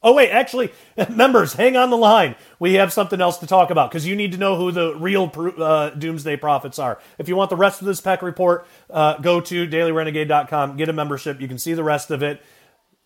Oh, 0.00 0.14
wait, 0.14 0.30
actually, 0.30 0.70
members, 1.10 1.54
hang 1.54 1.76
on 1.76 1.90
the 1.90 1.96
line. 1.96 2.36
We 2.60 2.74
have 2.74 2.92
something 2.92 3.20
else 3.20 3.38
to 3.38 3.46
talk 3.46 3.70
about 3.70 3.90
because 3.90 4.06
you 4.06 4.14
need 4.14 4.32
to 4.32 4.38
know 4.38 4.56
who 4.56 4.70
the 4.70 4.94
real 4.94 5.32
uh, 5.58 5.90
doomsday 5.90 6.36
prophets 6.36 6.78
are. 6.78 7.00
If 7.18 7.28
you 7.28 7.34
want 7.34 7.50
the 7.50 7.56
rest 7.56 7.80
of 7.80 7.86
this 7.86 8.00
Peck 8.00 8.22
report, 8.22 8.66
uh, 8.90 9.18
go 9.18 9.40
to 9.40 9.66
dailyrenegade.com, 9.66 10.76
get 10.76 10.88
a 10.88 10.92
membership. 10.92 11.40
You 11.40 11.48
can 11.48 11.58
see 11.58 11.74
the 11.74 11.82
rest 11.82 12.10
of 12.12 12.22
it. 12.22 12.40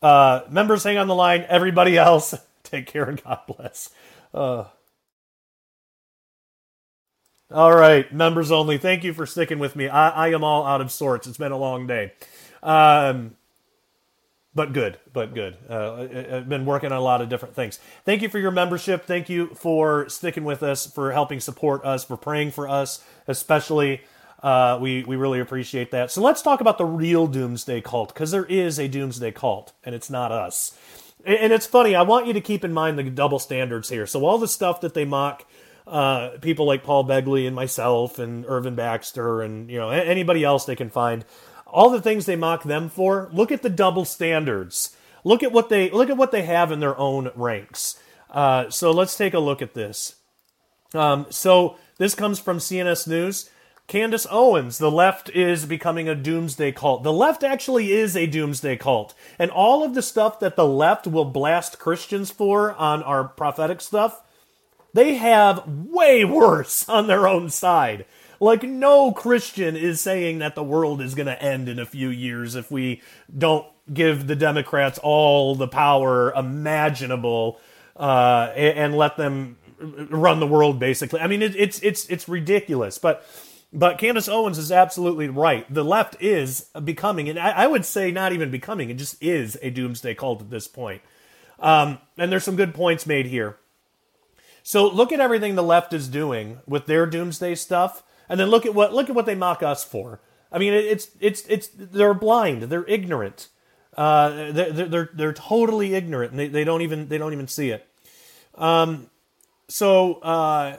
Uh, 0.02 0.42
members, 0.50 0.84
hang 0.84 0.98
on 0.98 1.08
the 1.08 1.14
line. 1.14 1.46
Everybody 1.48 1.96
else, 1.96 2.34
take 2.62 2.86
care 2.86 3.04
and 3.04 3.22
God 3.22 3.40
bless. 3.46 3.88
Uh. 4.34 4.64
All 7.50 7.74
right, 7.74 8.10
members 8.12 8.50
only. 8.50 8.78
Thank 8.78 9.04
you 9.04 9.12
for 9.12 9.26
sticking 9.26 9.58
with 9.58 9.76
me. 9.76 9.88
I, 9.88 10.08
I 10.08 10.28
am 10.28 10.42
all 10.42 10.66
out 10.66 10.80
of 10.80 10.90
sorts. 10.90 11.26
It's 11.26 11.36
been 11.38 11.52
a 11.52 11.58
long 11.58 11.86
day. 11.86 12.12
Um, 12.62 13.36
but 14.54 14.72
good, 14.72 14.98
but 15.12 15.34
good. 15.34 15.56
Uh, 15.68 16.06
I've 16.36 16.48
been 16.48 16.66
working 16.66 16.92
on 16.92 16.98
a 16.98 17.02
lot 17.02 17.22
of 17.22 17.28
different 17.28 17.54
things. 17.54 17.80
Thank 18.04 18.22
you 18.22 18.28
for 18.28 18.38
your 18.38 18.50
membership. 18.50 19.06
Thank 19.06 19.28
you 19.28 19.48
for 19.54 20.08
sticking 20.08 20.44
with 20.44 20.62
us, 20.62 20.86
for 20.86 21.12
helping 21.12 21.40
support 21.40 21.84
us, 21.84 22.04
for 22.04 22.16
praying 22.16 22.50
for 22.50 22.68
us, 22.68 23.02
especially. 23.26 24.02
Uh, 24.42 24.76
we 24.80 25.04
we 25.04 25.16
really 25.16 25.40
appreciate 25.40 25.92
that. 25.92 26.10
So 26.10 26.20
let's 26.20 26.42
talk 26.42 26.60
about 26.60 26.76
the 26.76 26.84
real 26.84 27.26
doomsday 27.28 27.80
cult 27.80 28.12
because 28.12 28.32
there 28.32 28.44
is 28.44 28.78
a 28.78 28.88
doomsday 28.88 29.30
cult, 29.30 29.72
and 29.84 29.94
it's 29.94 30.10
not 30.10 30.32
us. 30.32 30.76
And, 31.24 31.36
and, 31.36 31.52
it's 31.52 31.66
funny. 31.66 31.94
I 31.94 32.02
want 32.02 32.26
you 32.26 32.32
to 32.32 32.40
keep 32.40 32.64
in 32.64 32.72
mind 32.72 32.98
the 32.98 33.04
double 33.04 33.38
standards 33.38 33.88
here. 33.88 34.06
So 34.06 34.26
all 34.26 34.38
the 34.38 34.48
stuff 34.48 34.80
that 34.82 34.94
they 34.94 35.04
mock. 35.04 35.46
Uh, 35.84 36.38
people 36.40 36.64
like 36.64 36.84
Paul 36.84 37.04
Begley 37.04 37.44
and 37.44 37.56
myself 37.56 38.20
and 38.20 38.44
Irvin 38.46 38.76
Baxter 38.76 39.42
and 39.42 39.68
you 39.68 39.78
know 39.78 39.90
anybody 39.90 40.44
else 40.44 40.64
they 40.64 40.76
can 40.76 40.90
find 40.90 41.24
all 41.72 41.90
the 41.90 42.02
things 42.02 42.26
they 42.26 42.36
mock 42.36 42.62
them 42.62 42.88
for, 42.88 43.28
look 43.32 43.50
at 43.50 43.62
the 43.62 43.70
double 43.70 44.04
standards. 44.04 44.94
Look 45.24 45.42
at 45.42 45.52
what 45.52 45.68
they 45.68 45.90
look 45.90 46.10
at 46.10 46.16
what 46.16 46.32
they 46.32 46.42
have 46.42 46.70
in 46.70 46.80
their 46.80 46.98
own 46.98 47.30
ranks. 47.34 47.98
Uh, 48.30 48.70
so 48.70 48.90
let's 48.90 49.16
take 49.16 49.34
a 49.34 49.38
look 49.38 49.62
at 49.62 49.74
this. 49.74 50.16
Um, 50.94 51.26
so 51.30 51.76
this 51.98 52.14
comes 52.14 52.38
from 52.38 52.58
CNS 52.58 53.06
News. 53.08 53.50
Candace 53.88 54.26
Owens, 54.30 54.78
the 54.78 54.90
left 54.90 55.28
is 55.30 55.66
becoming 55.66 56.08
a 56.08 56.14
doomsday 56.14 56.72
cult. 56.72 57.02
The 57.02 57.12
left 57.12 57.42
actually 57.42 57.92
is 57.92 58.16
a 58.16 58.26
doomsday 58.26 58.76
cult. 58.76 59.14
And 59.38 59.50
all 59.50 59.84
of 59.84 59.94
the 59.94 60.02
stuff 60.02 60.40
that 60.40 60.56
the 60.56 60.66
left 60.66 61.06
will 61.06 61.24
blast 61.24 61.78
Christians 61.78 62.30
for 62.30 62.72
on 62.74 63.02
our 63.02 63.24
prophetic 63.24 63.80
stuff, 63.80 64.22
they 64.94 65.16
have 65.16 65.66
way 65.66 66.24
worse 66.24 66.88
on 66.88 67.06
their 67.06 67.26
own 67.26 67.50
side. 67.50 68.06
Like, 68.42 68.64
no 68.64 69.12
Christian 69.12 69.76
is 69.76 70.00
saying 70.00 70.40
that 70.40 70.56
the 70.56 70.64
world 70.64 71.00
is 71.00 71.14
going 71.14 71.28
to 71.28 71.40
end 71.40 71.68
in 71.68 71.78
a 71.78 71.86
few 71.86 72.08
years 72.08 72.56
if 72.56 72.72
we 72.72 73.00
don't 73.38 73.64
give 73.94 74.26
the 74.26 74.34
Democrats 74.34 74.98
all 75.00 75.54
the 75.54 75.68
power 75.68 76.32
imaginable 76.32 77.60
uh, 77.96 78.50
and, 78.56 78.96
let 78.96 79.16
them 79.16 79.58
run 79.80 80.40
the 80.40 80.46
world. 80.48 80.80
Basically, 80.80 81.20
I 81.20 81.28
mean, 81.28 81.40
it, 81.40 81.54
it's 81.54 81.78
it's 81.80 82.04
it's 82.06 82.28
ridiculous, 82.28 82.98
but. 82.98 83.24
But 83.74 83.96
Candace 83.96 84.28
Owens 84.28 84.58
is 84.58 84.70
absolutely 84.70 85.30
right. 85.30 85.64
The 85.72 85.82
left 85.82 86.20
is 86.20 86.66
becoming, 86.84 87.30
and 87.30 87.38
I, 87.38 87.52
I, 87.52 87.66
would 87.66 87.86
say 87.86 88.10
not 88.10 88.34
even 88.34 88.50
becoming, 88.50 88.90
it 88.90 88.98
just 88.98 89.16
is 89.22 89.56
a 89.62 89.70
doomsday 89.70 90.14
cult 90.14 90.42
at 90.42 90.50
this 90.50 90.68
point. 90.68 91.00
Um, 91.58 91.96
and 92.18 92.30
there's 92.30 92.44
some 92.44 92.56
good 92.56 92.74
points 92.74 93.06
made 93.06 93.24
here. 93.24 93.56
So 94.62 94.86
look 94.86 95.10
at 95.10 95.20
everything 95.20 95.54
the 95.54 95.62
left 95.62 95.94
is 95.94 96.06
doing 96.06 96.60
with 96.66 96.84
their 96.84 97.06
doomsday 97.06 97.54
stuff. 97.54 98.02
And 98.32 98.40
then 98.40 98.48
look 98.48 98.64
at 98.64 98.72
what 98.72 98.94
look 98.94 99.10
at 99.10 99.14
what 99.14 99.26
they 99.26 99.34
mock 99.34 99.62
us 99.62 99.84
for. 99.84 100.18
I 100.50 100.56
mean, 100.56 100.72
it's 100.72 101.10
it's 101.20 101.44
it's 101.48 101.68
they're 101.76 102.14
blind, 102.14 102.62
they're 102.62 102.86
ignorant, 102.86 103.48
uh, 103.94 104.52
they're, 104.52 104.72
they're 104.72 105.10
they're 105.12 105.32
totally 105.34 105.94
ignorant, 105.94 106.30
and 106.30 106.40
they, 106.40 106.48
they 106.48 106.64
don't 106.64 106.80
even 106.80 107.08
they 107.08 107.18
don't 107.18 107.34
even 107.34 107.46
see 107.46 107.68
it. 107.68 107.86
Um, 108.54 109.10
so 109.68 110.14
uh, 110.22 110.78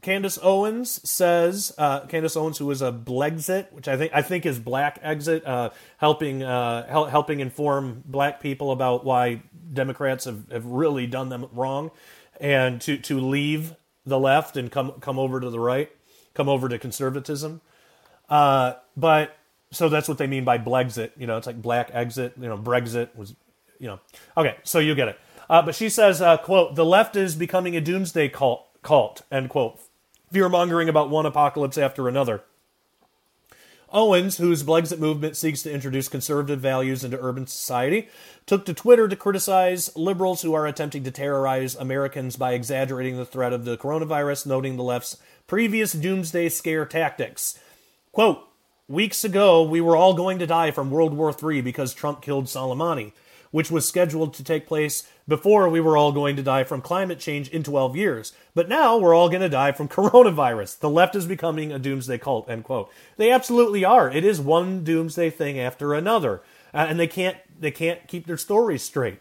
Candace 0.00 0.38
Owens 0.42 1.06
says 1.06 1.74
uh, 1.76 2.06
Candace 2.06 2.38
Owens, 2.38 2.56
who 2.56 2.70
is 2.70 2.80
a 2.80 2.90
Blexit, 2.90 3.70
which 3.74 3.86
I 3.86 3.98
think 3.98 4.12
I 4.14 4.22
think 4.22 4.46
is 4.46 4.58
Black 4.58 4.98
Exit, 5.02 5.44
uh, 5.44 5.72
helping 5.98 6.42
uh, 6.42 6.86
hel- 6.86 7.04
helping 7.04 7.40
inform 7.40 8.02
Black 8.06 8.40
people 8.40 8.72
about 8.72 9.04
why 9.04 9.42
Democrats 9.70 10.24
have, 10.24 10.50
have 10.50 10.64
really 10.64 11.06
done 11.06 11.28
them 11.28 11.50
wrong, 11.52 11.90
and 12.40 12.80
to 12.80 12.96
to 12.96 13.20
leave 13.20 13.74
the 14.06 14.18
left 14.18 14.56
and 14.56 14.72
come 14.72 14.92
come 15.00 15.18
over 15.18 15.38
to 15.38 15.50
the 15.50 15.60
right 15.60 15.90
come 16.34 16.48
over 16.48 16.68
to 16.68 16.78
conservatism. 16.78 17.60
Uh, 18.28 18.74
but 18.96 19.36
so 19.70 19.88
that's 19.88 20.08
what 20.08 20.18
they 20.18 20.26
mean 20.26 20.44
by 20.44 20.58
Blexit. 20.58 21.10
You 21.16 21.26
know, 21.26 21.36
it's 21.36 21.46
like 21.46 21.60
black 21.60 21.90
exit. 21.92 22.34
You 22.40 22.48
know, 22.48 22.58
Brexit 22.58 23.14
was, 23.16 23.34
you 23.78 23.88
know. 23.88 24.00
Okay, 24.36 24.56
so 24.62 24.78
you 24.78 24.94
get 24.94 25.08
it. 25.08 25.20
Uh, 25.48 25.62
but 25.62 25.74
she 25.74 25.88
says, 25.88 26.22
uh, 26.22 26.36
"quote 26.38 26.74
The 26.74 26.84
left 26.84 27.16
is 27.16 27.34
becoming 27.34 27.76
a 27.76 27.80
doomsday 27.80 28.28
cult." 28.28 28.66
Cult 28.82 29.22
end 29.32 29.48
quote. 29.48 29.80
Fear 30.30 30.50
mongering 30.50 30.88
about 30.88 31.10
one 31.10 31.26
apocalypse 31.26 31.78
after 31.78 32.06
another. 32.06 32.42
Owens, 33.94 34.38
whose 34.38 34.64
Blexit 34.64 34.98
movement 34.98 35.36
seeks 35.36 35.62
to 35.62 35.72
introduce 35.72 36.08
conservative 36.08 36.58
values 36.58 37.04
into 37.04 37.20
urban 37.20 37.46
society, 37.46 38.08
took 38.44 38.66
to 38.66 38.74
Twitter 38.74 39.06
to 39.06 39.14
criticize 39.14 39.96
liberals 39.96 40.42
who 40.42 40.52
are 40.52 40.66
attempting 40.66 41.04
to 41.04 41.12
terrorize 41.12 41.76
Americans 41.76 42.34
by 42.34 42.54
exaggerating 42.54 43.16
the 43.16 43.24
threat 43.24 43.52
of 43.52 43.64
the 43.64 43.76
coronavirus, 43.76 44.46
noting 44.46 44.76
the 44.76 44.82
left's 44.82 45.18
previous 45.46 45.92
doomsday 45.92 46.48
scare 46.48 46.86
tactics. 46.86 47.58
Quote, 48.12 48.48
Weeks 48.86 49.24
ago, 49.24 49.62
we 49.62 49.80
were 49.80 49.96
all 49.96 50.12
going 50.12 50.38
to 50.38 50.46
die 50.46 50.70
from 50.70 50.90
World 50.90 51.14
War 51.14 51.34
III 51.42 51.62
because 51.62 51.94
Trump 51.94 52.20
killed 52.20 52.44
Soleimani, 52.44 53.12
which 53.50 53.70
was 53.70 53.88
scheduled 53.88 54.34
to 54.34 54.44
take 54.44 54.66
place 54.66 55.08
before 55.26 55.70
we 55.70 55.80
were 55.80 55.96
all 55.96 56.12
going 56.12 56.36
to 56.36 56.42
die 56.42 56.64
from 56.64 56.82
climate 56.82 57.18
change 57.18 57.48
in 57.48 57.62
12 57.62 57.96
years. 57.96 58.34
But 58.54 58.68
now 58.68 58.98
we're 58.98 59.14
all 59.14 59.30
going 59.30 59.40
to 59.40 59.48
die 59.48 59.72
from 59.72 59.88
coronavirus. 59.88 60.80
The 60.80 60.90
left 60.90 61.16
is 61.16 61.24
becoming 61.24 61.72
a 61.72 61.78
doomsday 61.78 62.18
cult, 62.18 62.50
end 62.50 62.64
quote. 62.64 62.90
They 63.16 63.30
absolutely 63.30 63.86
are. 63.86 64.10
It 64.10 64.22
is 64.22 64.38
one 64.38 64.84
doomsday 64.84 65.30
thing 65.30 65.58
after 65.58 65.94
another. 65.94 66.42
Uh, 66.74 66.84
and 66.88 67.00
they 67.00 67.06
can't, 67.06 67.38
they 67.58 67.70
can't 67.70 68.06
keep 68.06 68.26
their 68.26 68.36
stories 68.36 68.82
straight 68.82 69.18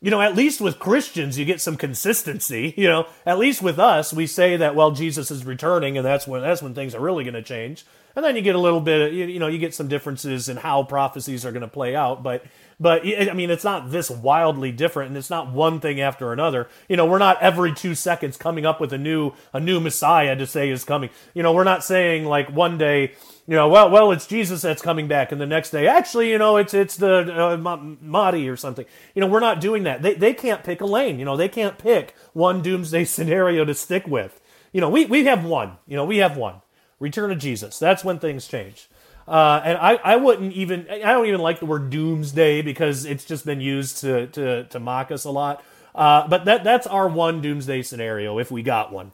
you 0.00 0.10
know, 0.10 0.20
at 0.20 0.34
least 0.34 0.60
with 0.60 0.78
Christians, 0.78 1.38
you 1.38 1.44
get 1.44 1.60
some 1.60 1.76
consistency. 1.76 2.74
You 2.80 2.88
know, 2.88 3.06
at 3.26 3.38
least 3.38 3.60
with 3.60 3.78
us, 3.78 4.12
we 4.12 4.26
say 4.26 4.56
that 4.56 4.74
well, 4.74 4.90
Jesus 4.92 5.30
is 5.30 5.44
returning, 5.44 5.98
and 5.98 6.06
that's 6.06 6.26
when 6.26 6.40
that's 6.40 6.62
when 6.62 6.74
things 6.74 6.94
are 6.94 7.00
really 7.00 7.24
going 7.24 7.34
to 7.34 7.42
change. 7.42 7.84
And 8.16 8.24
then 8.24 8.36
you 8.36 8.42
get 8.42 8.54
a 8.54 8.60
little 8.60 8.80
bit, 8.80 9.12
you, 9.12 9.26
you 9.26 9.38
know, 9.38 9.46
you 9.46 9.58
get 9.58 9.74
some 9.74 9.88
differences 9.88 10.48
in 10.48 10.56
how 10.56 10.82
prophecies 10.82 11.44
are 11.44 11.52
going 11.52 11.62
to 11.62 11.68
play 11.68 11.94
out. 11.94 12.22
But, 12.22 12.44
but 12.80 13.02
I 13.06 13.34
mean, 13.34 13.50
it's 13.50 13.64
not 13.64 13.90
this 13.90 14.10
wildly 14.10 14.72
different, 14.72 15.08
and 15.10 15.18
it's 15.18 15.30
not 15.30 15.52
one 15.52 15.80
thing 15.80 16.00
after 16.00 16.32
another. 16.32 16.68
You 16.88 16.96
know, 16.96 17.04
we're 17.04 17.18
not 17.18 17.40
every 17.42 17.74
two 17.74 17.94
seconds 17.94 18.36
coming 18.36 18.64
up 18.64 18.80
with 18.80 18.92
a 18.92 18.98
new 18.98 19.32
a 19.52 19.60
new 19.60 19.78
Messiah 19.78 20.34
to 20.34 20.46
say 20.46 20.70
is 20.70 20.82
coming. 20.84 21.10
You 21.34 21.42
know, 21.42 21.52
we're 21.52 21.64
not 21.64 21.84
saying 21.84 22.24
like 22.24 22.50
one 22.50 22.78
day 22.78 23.12
you 23.50 23.56
know, 23.56 23.68
well, 23.68 23.90
well, 23.90 24.12
it's 24.12 24.28
Jesus 24.28 24.62
that's 24.62 24.80
coming 24.80 25.08
back, 25.08 25.32
and 25.32 25.40
the 25.40 25.46
next 25.46 25.70
day, 25.70 25.88
actually, 25.88 26.30
you 26.30 26.38
know, 26.38 26.56
it's 26.56 26.72
it's 26.72 26.96
the 26.96 27.52
uh, 27.52 27.56
Mahdi 27.56 28.48
or 28.48 28.56
something. 28.56 28.86
You 29.12 29.20
know, 29.20 29.26
we're 29.26 29.40
not 29.40 29.60
doing 29.60 29.82
that. 29.82 30.02
They 30.02 30.14
they 30.14 30.32
can't 30.34 30.62
pick 30.62 30.80
a 30.80 30.86
lane. 30.86 31.18
You 31.18 31.24
know, 31.24 31.36
they 31.36 31.48
can't 31.48 31.76
pick 31.76 32.14
one 32.32 32.62
doomsday 32.62 33.04
scenario 33.06 33.64
to 33.64 33.74
stick 33.74 34.06
with. 34.06 34.40
You 34.72 34.80
know, 34.80 34.88
we 34.88 35.04
we 35.06 35.24
have 35.24 35.44
one. 35.44 35.78
You 35.88 35.96
know, 35.96 36.04
we 36.04 36.18
have 36.18 36.36
one. 36.36 36.62
Return 37.00 37.32
of 37.32 37.38
Jesus. 37.38 37.76
That's 37.76 38.04
when 38.04 38.20
things 38.20 38.46
change. 38.46 38.88
Uh, 39.28 39.60
and 39.64 39.78
I, 39.78 39.94
I 39.96 40.16
wouldn't 40.16 40.52
even 40.54 40.86
I 40.90 41.12
don't 41.12 41.26
even 41.26 41.40
like 41.40 41.60
the 41.60 41.66
word 41.66 41.90
doomsday 41.90 42.62
because 42.62 43.04
it's 43.04 43.24
just 43.24 43.46
been 43.46 43.60
used 43.60 43.98
to 43.98 44.26
to, 44.28 44.64
to 44.64 44.80
mock 44.80 45.10
us 45.10 45.24
a 45.24 45.30
lot. 45.30 45.64
Uh, 45.94 46.26
but 46.28 46.44
that 46.46 46.64
that's 46.64 46.86
our 46.86 47.08
one 47.08 47.40
doomsday 47.40 47.82
scenario 47.82 48.38
if 48.38 48.50
we 48.50 48.62
got 48.62 48.92
one. 48.92 49.12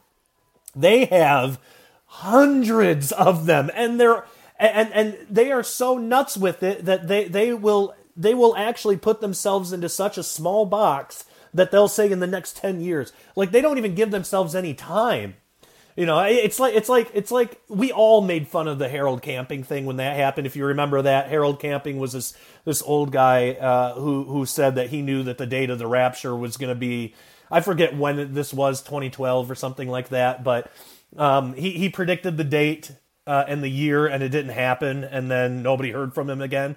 They 0.75 1.05
have 1.05 1.59
hundreds 2.05 3.11
of 3.11 3.45
them, 3.45 3.69
and 3.73 3.99
they're 3.99 4.25
and 4.59 4.91
and 4.93 5.17
they 5.29 5.51
are 5.51 5.63
so 5.63 5.97
nuts 5.97 6.37
with 6.37 6.63
it 6.63 6.85
that 6.85 7.07
they 7.07 7.27
they 7.27 7.53
will 7.53 7.95
they 8.15 8.33
will 8.33 8.55
actually 8.55 8.97
put 8.97 9.21
themselves 9.21 9.71
into 9.71 9.87
such 9.87 10.17
a 10.17 10.23
small 10.23 10.65
box 10.65 11.25
that 11.53 11.71
they'll 11.71 11.87
say 11.87 12.11
in 12.11 12.19
the 12.19 12.27
next 12.27 12.57
10 12.57 12.81
years 12.81 13.13
like 13.35 13.51
they 13.51 13.61
don't 13.61 13.77
even 13.77 13.95
give 13.95 14.11
themselves 14.11 14.55
any 14.55 14.73
time 14.73 15.35
you 15.97 16.05
know 16.05 16.19
it's 16.19 16.59
like 16.59 16.73
it's 16.73 16.87
like 16.87 17.11
it's 17.13 17.31
like 17.31 17.59
we 17.67 17.91
all 17.91 18.21
made 18.21 18.47
fun 18.47 18.69
of 18.69 18.79
the 18.79 18.87
harold 18.87 19.21
camping 19.21 19.63
thing 19.63 19.85
when 19.85 19.97
that 19.97 20.15
happened 20.15 20.47
if 20.47 20.55
you 20.55 20.65
remember 20.65 21.01
that 21.01 21.27
harold 21.27 21.59
camping 21.59 21.97
was 21.97 22.13
this 22.13 22.33
this 22.63 22.81
old 22.83 23.11
guy 23.11 23.51
uh, 23.51 23.93
who 23.95 24.23
who 24.23 24.45
said 24.45 24.75
that 24.75 24.89
he 24.89 25.01
knew 25.01 25.23
that 25.23 25.37
the 25.37 25.45
date 25.45 25.69
of 25.69 25.79
the 25.79 25.87
rapture 25.87 26.35
was 26.35 26.55
going 26.55 26.69
to 26.69 26.79
be 26.79 27.13
i 27.51 27.59
forget 27.59 27.97
when 27.97 28.33
this 28.33 28.53
was 28.53 28.81
2012 28.81 29.51
or 29.51 29.55
something 29.55 29.89
like 29.89 30.07
that 30.09 30.43
but 30.43 30.71
um, 31.15 31.53
he, 31.53 31.71
he 31.71 31.89
predicted 31.89 32.37
the 32.37 32.43
date 32.43 32.91
uh, 33.25 33.43
and 33.47 33.61
the 33.63 33.69
year, 33.69 34.07
and 34.07 34.23
it 34.23 34.29
didn't 34.29 34.53
happen, 34.53 35.03
and 35.03 35.29
then 35.29 35.61
nobody 35.61 35.91
heard 35.91 36.13
from 36.13 36.29
him 36.29 36.41
again. 36.41 36.75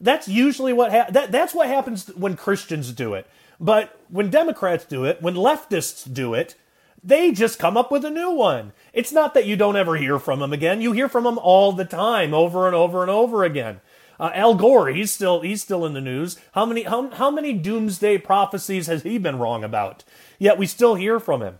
That's 0.00 0.28
usually 0.28 0.72
what 0.72 0.90
ha- 0.90 1.06
that 1.10 1.30
that's 1.30 1.54
what 1.54 1.68
happens 1.68 2.08
when 2.14 2.36
Christians 2.36 2.92
do 2.92 3.14
it. 3.14 3.26
But 3.60 3.96
when 4.08 4.30
Democrats 4.30 4.84
do 4.84 5.04
it, 5.04 5.22
when 5.22 5.34
leftists 5.34 6.12
do 6.12 6.34
it, 6.34 6.56
they 7.02 7.32
just 7.32 7.58
come 7.58 7.76
up 7.76 7.90
with 7.90 8.04
a 8.04 8.10
new 8.10 8.30
one. 8.30 8.72
It's 8.92 9.12
not 9.12 9.34
that 9.34 9.46
you 9.46 9.56
don't 9.56 9.76
ever 9.76 9.96
hear 9.96 10.18
from 10.18 10.40
them 10.40 10.52
again. 10.52 10.80
You 10.80 10.92
hear 10.92 11.08
from 11.08 11.24
them 11.24 11.38
all 11.38 11.72
the 11.72 11.84
time, 11.84 12.32
over 12.32 12.66
and 12.66 12.76
over 12.76 13.02
and 13.02 13.10
over 13.10 13.44
again. 13.44 13.80
Uh, 14.20 14.30
Al 14.34 14.54
Gore, 14.54 14.88
he's 14.88 15.10
still 15.10 15.40
he's 15.40 15.62
still 15.62 15.84
in 15.84 15.94
the 15.94 16.00
news. 16.00 16.38
How 16.52 16.64
many 16.64 16.82
how, 16.82 17.10
how 17.10 17.30
many 17.30 17.52
doomsday 17.52 18.18
prophecies 18.18 18.86
has 18.86 19.02
he 19.02 19.18
been 19.18 19.38
wrong 19.38 19.64
about? 19.64 20.04
Yet 20.38 20.58
we 20.58 20.66
still 20.66 20.94
hear 20.94 21.18
from 21.18 21.42
him 21.42 21.58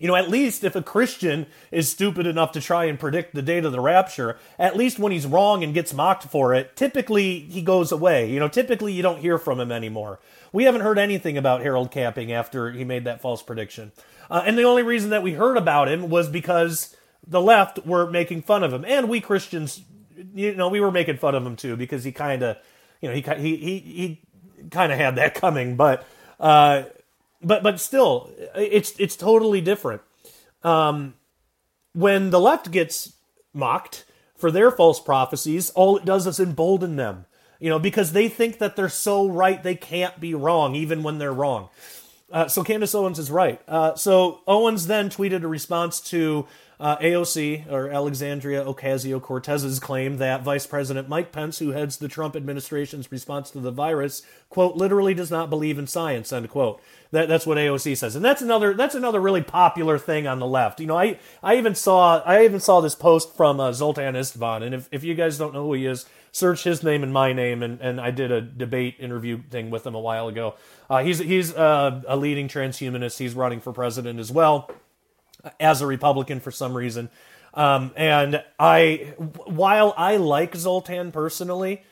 you 0.00 0.08
know, 0.08 0.16
at 0.16 0.30
least 0.30 0.64
if 0.64 0.74
a 0.74 0.82
Christian 0.82 1.46
is 1.70 1.90
stupid 1.90 2.26
enough 2.26 2.52
to 2.52 2.60
try 2.60 2.86
and 2.86 2.98
predict 2.98 3.34
the 3.34 3.42
date 3.42 3.66
of 3.66 3.72
the 3.72 3.80
rapture, 3.80 4.38
at 4.58 4.74
least 4.74 4.98
when 4.98 5.12
he's 5.12 5.26
wrong 5.26 5.62
and 5.62 5.74
gets 5.74 5.92
mocked 5.92 6.24
for 6.24 6.54
it, 6.54 6.74
typically 6.74 7.40
he 7.40 7.60
goes 7.60 7.92
away. 7.92 8.30
You 8.30 8.40
know, 8.40 8.48
typically 8.48 8.94
you 8.94 9.02
don't 9.02 9.20
hear 9.20 9.36
from 9.36 9.60
him 9.60 9.70
anymore. 9.70 10.18
We 10.54 10.64
haven't 10.64 10.80
heard 10.80 10.98
anything 10.98 11.36
about 11.36 11.60
Harold 11.60 11.90
Camping 11.90 12.32
after 12.32 12.72
he 12.72 12.82
made 12.82 13.04
that 13.04 13.20
false 13.20 13.42
prediction. 13.42 13.92
Uh, 14.30 14.42
and 14.46 14.56
the 14.56 14.62
only 14.62 14.82
reason 14.82 15.10
that 15.10 15.22
we 15.22 15.34
heard 15.34 15.58
about 15.58 15.88
him 15.88 16.08
was 16.08 16.30
because 16.30 16.96
the 17.26 17.40
left 17.40 17.84
were 17.84 18.10
making 18.10 18.40
fun 18.40 18.64
of 18.64 18.72
him. 18.72 18.86
And 18.86 19.06
we 19.06 19.20
Christians, 19.20 19.82
you 20.34 20.54
know, 20.54 20.70
we 20.70 20.80
were 20.80 20.90
making 20.90 21.18
fun 21.18 21.34
of 21.34 21.44
him 21.44 21.56
too 21.56 21.76
because 21.76 22.04
he 22.04 22.12
kind 22.12 22.42
of, 22.42 22.56
you 23.02 23.10
know, 23.10 23.14
he, 23.14 23.20
he, 23.20 23.56
he, 23.56 23.78
he 23.78 24.20
kind 24.70 24.92
of 24.92 24.98
had 24.98 25.16
that 25.16 25.34
coming. 25.34 25.76
But, 25.76 26.06
uh, 26.38 26.84
but 27.42 27.62
but 27.62 27.80
still, 27.80 28.30
it's 28.54 28.92
it's 28.98 29.16
totally 29.16 29.60
different. 29.60 30.02
Um, 30.62 31.14
when 31.92 32.30
the 32.30 32.40
left 32.40 32.70
gets 32.70 33.14
mocked 33.52 34.04
for 34.36 34.50
their 34.50 34.70
false 34.70 35.00
prophecies, 35.00 35.70
all 35.70 35.96
it 35.96 36.04
does 36.04 36.26
is 36.26 36.40
embolden 36.40 36.96
them. 36.96 37.26
You 37.58 37.68
know, 37.68 37.78
because 37.78 38.12
they 38.12 38.28
think 38.28 38.58
that 38.58 38.74
they're 38.74 38.88
so 38.88 39.28
right 39.28 39.62
they 39.62 39.74
can't 39.74 40.18
be 40.18 40.34
wrong, 40.34 40.74
even 40.74 41.02
when 41.02 41.18
they're 41.18 41.32
wrong. 41.32 41.68
Uh, 42.32 42.48
so 42.48 42.62
Candace 42.62 42.94
Owens 42.94 43.18
is 43.18 43.30
right. 43.30 43.60
Uh, 43.68 43.94
so 43.96 44.40
Owens 44.46 44.86
then 44.86 45.10
tweeted 45.10 45.42
a 45.42 45.48
response 45.48 46.00
to 46.00 46.46
uh, 46.80 46.96
AOC, 46.96 47.70
or 47.70 47.90
Alexandria 47.90 48.64
Ocasio 48.64 49.20
Cortez's 49.20 49.78
claim 49.78 50.16
that 50.16 50.42
Vice 50.42 50.66
President 50.66 51.10
Mike 51.10 51.30
Pence, 51.30 51.58
who 51.58 51.72
heads 51.72 51.98
the 51.98 52.08
Trump 52.08 52.34
administration's 52.34 53.12
response 53.12 53.50
to 53.50 53.60
the 53.60 53.70
virus, 53.70 54.22
quote, 54.48 54.76
literally 54.76 55.12
does 55.12 55.30
not 55.30 55.50
believe 55.50 55.78
in 55.78 55.86
science, 55.86 56.32
end 56.32 56.48
quote. 56.48 56.80
That, 57.10 57.28
that's 57.28 57.46
what 57.46 57.58
AOC 57.58 57.98
says, 57.98 58.16
and 58.16 58.24
that's 58.24 58.40
another 58.40 58.72
that's 58.72 58.94
another 58.94 59.20
really 59.20 59.42
popular 59.42 59.98
thing 59.98 60.26
on 60.26 60.38
the 60.38 60.46
left. 60.46 60.80
You 60.80 60.86
know, 60.86 60.96
I 60.96 61.18
I 61.42 61.56
even 61.56 61.74
saw 61.74 62.20
I 62.20 62.44
even 62.44 62.60
saw 62.60 62.80
this 62.80 62.94
post 62.94 63.36
from 63.36 63.60
uh, 63.60 63.72
Zoltan 63.72 64.14
Istvan, 64.14 64.62
and 64.62 64.74
if 64.74 64.88
if 64.90 65.04
you 65.04 65.14
guys 65.14 65.36
don't 65.36 65.52
know 65.52 65.64
who 65.64 65.74
he 65.74 65.84
is, 65.84 66.06
search 66.32 66.64
his 66.64 66.82
name 66.82 67.02
and 67.02 67.12
my 67.12 67.34
name, 67.34 67.62
and, 67.62 67.78
and 67.80 68.00
I 68.00 68.10
did 68.10 68.32
a 68.32 68.40
debate 68.40 68.94
interview 69.00 69.42
thing 69.50 69.70
with 69.70 69.86
him 69.86 69.94
a 69.94 70.00
while 70.00 70.28
ago. 70.28 70.54
Uh, 70.88 71.02
he's 71.02 71.18
he's 71.18 71.52
uh, 71.54 72.00
a 72.06 72.16
leading 72.16 72.48
transhumanist. 72.48 73.18
He's 73.18 73.34
running 73.34 73.60
for 73.60 73.72
president 73.72 74.18
as 74.18 74.32
well 74.32 74.70
as 75.58 75.82
a 75.82 75.86
Republican 75.86 76.40
for 76.40 76.50
some 76.50 76.74
reason. 76.74 77.08
Um, 77.54 77.92
and 77.96 78.42
I, 78.58 79.14
while 79.46 79.92
I 79.96 80.16
like 80.16 80.54
Zoltan 80.54 81.12
personally, 81.12 81.82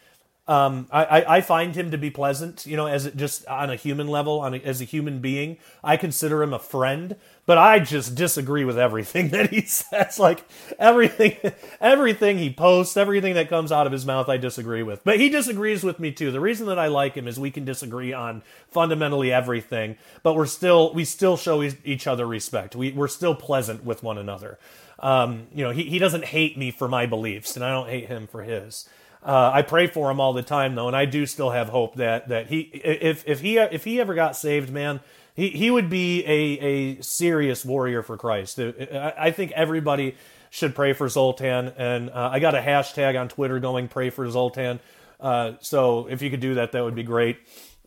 um, 0.49 0.87
I, 0.91 1.25
I 1.29 1.41
find 1.43 1.77
him 1.77 1.91
to 1.91 1.99
be 1.99 2.09
pleasant, 2.09 2.65
you 2.65 2.75
know, 2.75 2.87
as 2.87 3.05
it 3.05 3.17
just 3.17 3.47
on 3.49 3.69
a 3.69 3.77
human 3.77 4.09
level, 4.09 4.41
on 4.41 4.55
a, 4.55 4.57
as 4.59 4.81
a 4.81 4.85
human 4.85 5.19
being. 5.21 5.59
I 5.85 5.99
consider 5.99 6.43
him 6.43 6.55
a 6.55 6.59
friend, 6.59 7.17
but 7.45 7.59
I 7.59 7.81
just 7.81 8.15
disagree 8.15 8.65
with 8.65 8.79
everything 8.79 9.29
that 9.33 9.51
he 9.51 9.61
says. 9.61 10.19
Like 10.19 10.49
everything, 10.79 11.37
everything 11.83 12.39
he 12.39 12.51
posts, 12.51 12.97
everything 12.97 13.35
that 13.35 13.51
comes 13.51 13.71
out 13.71 13.87
of 13.87 13.93
his 13.93 14.07
mouth, 14.07 14.31
I 14.31 14.39
disagree 14.39 14.83
with. 14.83 15.05
But 15.05 15.21
he 15.21 15.29
disagrees 15.29 15.85
with 15.85 16.01
me 16.01 16.13
too. 16.13 16.31
The 16.31 16.41
reason 16.41 16.67
that 16.69 16.79
I 16.79 16.87
like 16.87 17.15
him 17.15 17.29
is 17.29 17.39
we 17.39 17.51
can 17.51 17.67
disagree 17.67 18.15
on 18.15 18.43
fundamentally 18.71 19.31
everything, 19.31 19.99
but 20.23 20.35
we're 20.35 20.47
still 20.47 20.95
we 20.95 21.05
still 21.05 21.37
show 21.37 21.63
each 21.63 22.07
other 22.07 22.27
respect. 22.27 22.75
We 22.75 22.93
we're 22.93 23.09
still 23.09 23.35
pleasant 23.35 23.85
with 23.85 24.03
one 24.03 24.17
another. 24.17 24.59
Um, 24.99 25.49
you 25.55 25.63
know, 25.63 25.73
he 25.73 25.85
he 25.85 25.99
doesn't 25.99 26.25
hate 26.25 26.57
me 26.57 26.71
for 26.71 26.89
my 26.89 27.05
beliefs, 27.05 27.55
and 27.55 27.63
I 27.63 27.71
don't 27.71 27.91
hate 27.91 28.07
him 28.07 28.27
for 28.27 28.43
his. 28.43 28.89
Uh, 29.23 29.51
I 29.53 29.63
pray 29.63 29.87
for 29.87 30.11
him 30.11 30.21
all 30.21 30.33
the 30.33 30.43
time 30.43 30.75
though, 30.75 30.87
and 30.87 30.97
I 30.97 31.05
do 31.05 31.27
still 31.27 31.51
have 31.51 31.69
hope 31.69 31.97
that 31.97 32.29
that 32.29 32.47
he 32.47 32.61
if 32.61 33.27
if 33.27 33.41
he 33.41 33.59
if 33.59 33.85
he 33.85 34.01
ever 34.01 34.15
got 34.15 34.37
saved, 34.37 34.71
man, 34.71 35.01
he 35.35 35.51
he 35.51 35.71
would 35.71 35.91
be 35.91 36.25
a 36.25 36.97
a 36.97 37.03
serious 37.03 37.65
warrior 37.65 38.03
for 38.03 38.17
Christ. 38.17 38.59
I 38.61 39.31
think 39.33 39.53
everybody 39.53 40.17
should 40.51 40.75
pray 40.75 40.93
for 40.93 41.09
Zoltan, 41.09 41.73
and 41.77 42.11
uh, 42.11 42.31
I 42.33 42.39
got 42.39 42.55
a 42.55 42.61
hashtag 42.61 43.21
on 43.21 43.29
Twitter 43.29 43.59
going 43.59 43.89
"Pray 43.89 44.11
for 44.11 44.29
Zoltan." 44.31 44.81
Uh, 45.21 45.55
so 45.61 46.07
if 46.07 46.23
you 46.23 46.31
could 46.31 46.41
do 46.41 46.55
that, 46.55 46.73
that 46.73 46.85
would 46.85 46.95
be 46.95 47.03
great. 47.03 47.39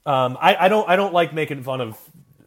Um, 0.06 0.38
I, 0.40 0.56
I 0.66 0.68
don't 0.68 0.88
I 0.90 0.96
don't 0.96 1.14
like 1.14 1.34
making 1.34 1.64
fun 1.64 1.80
of 1.82 1.98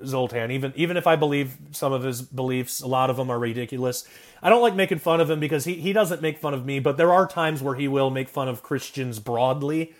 Zoltan, 0.05 0.51
even 0.51 0.73
even 0.77 0.97
if 0.97 1.07
I 1.07 1.17
believe 1.17 1.57
some 1.73 1.93
of 1.93 2.03
his 2.03 2.23
beliefs, 2.23 2.81
a 2.81 2.87
lot 2.87 3.11
of 3.11 3.17
them 3.17 3.31
are 3.31 3.39
ridiculous. 3.39 4.07
I 4.43 4.51
don't 4.51 4.63
like 4.63 4.75
making 4.75 4.99
fun 4.99 5.21
of 5.21 5.31
him 5.31 5.41
because 5.41 5.65
he, 5.65 5.75
he 5.75 5.93
doesn't 5.93 6.21
make 6.23 6.39
fun 6.39 6.55
of 6.55 6.67
me, 6.67 6.79
but 6.79 6.97
there 6.97 7.13
are 7.13 7.27
times 7.27 7.63
where 7.63 7.75
he 7.75 7.89
will 7.89 8.11
make 8.11 8.29
fun 8.29 8.49
of 8.49 8.63
Christians 8.63 9.19
broadly. 9.19 9.95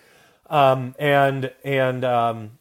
Um, 0.49 0.95
and 0.99 1.51
and 1.63 2.05
um, 2.05 2.51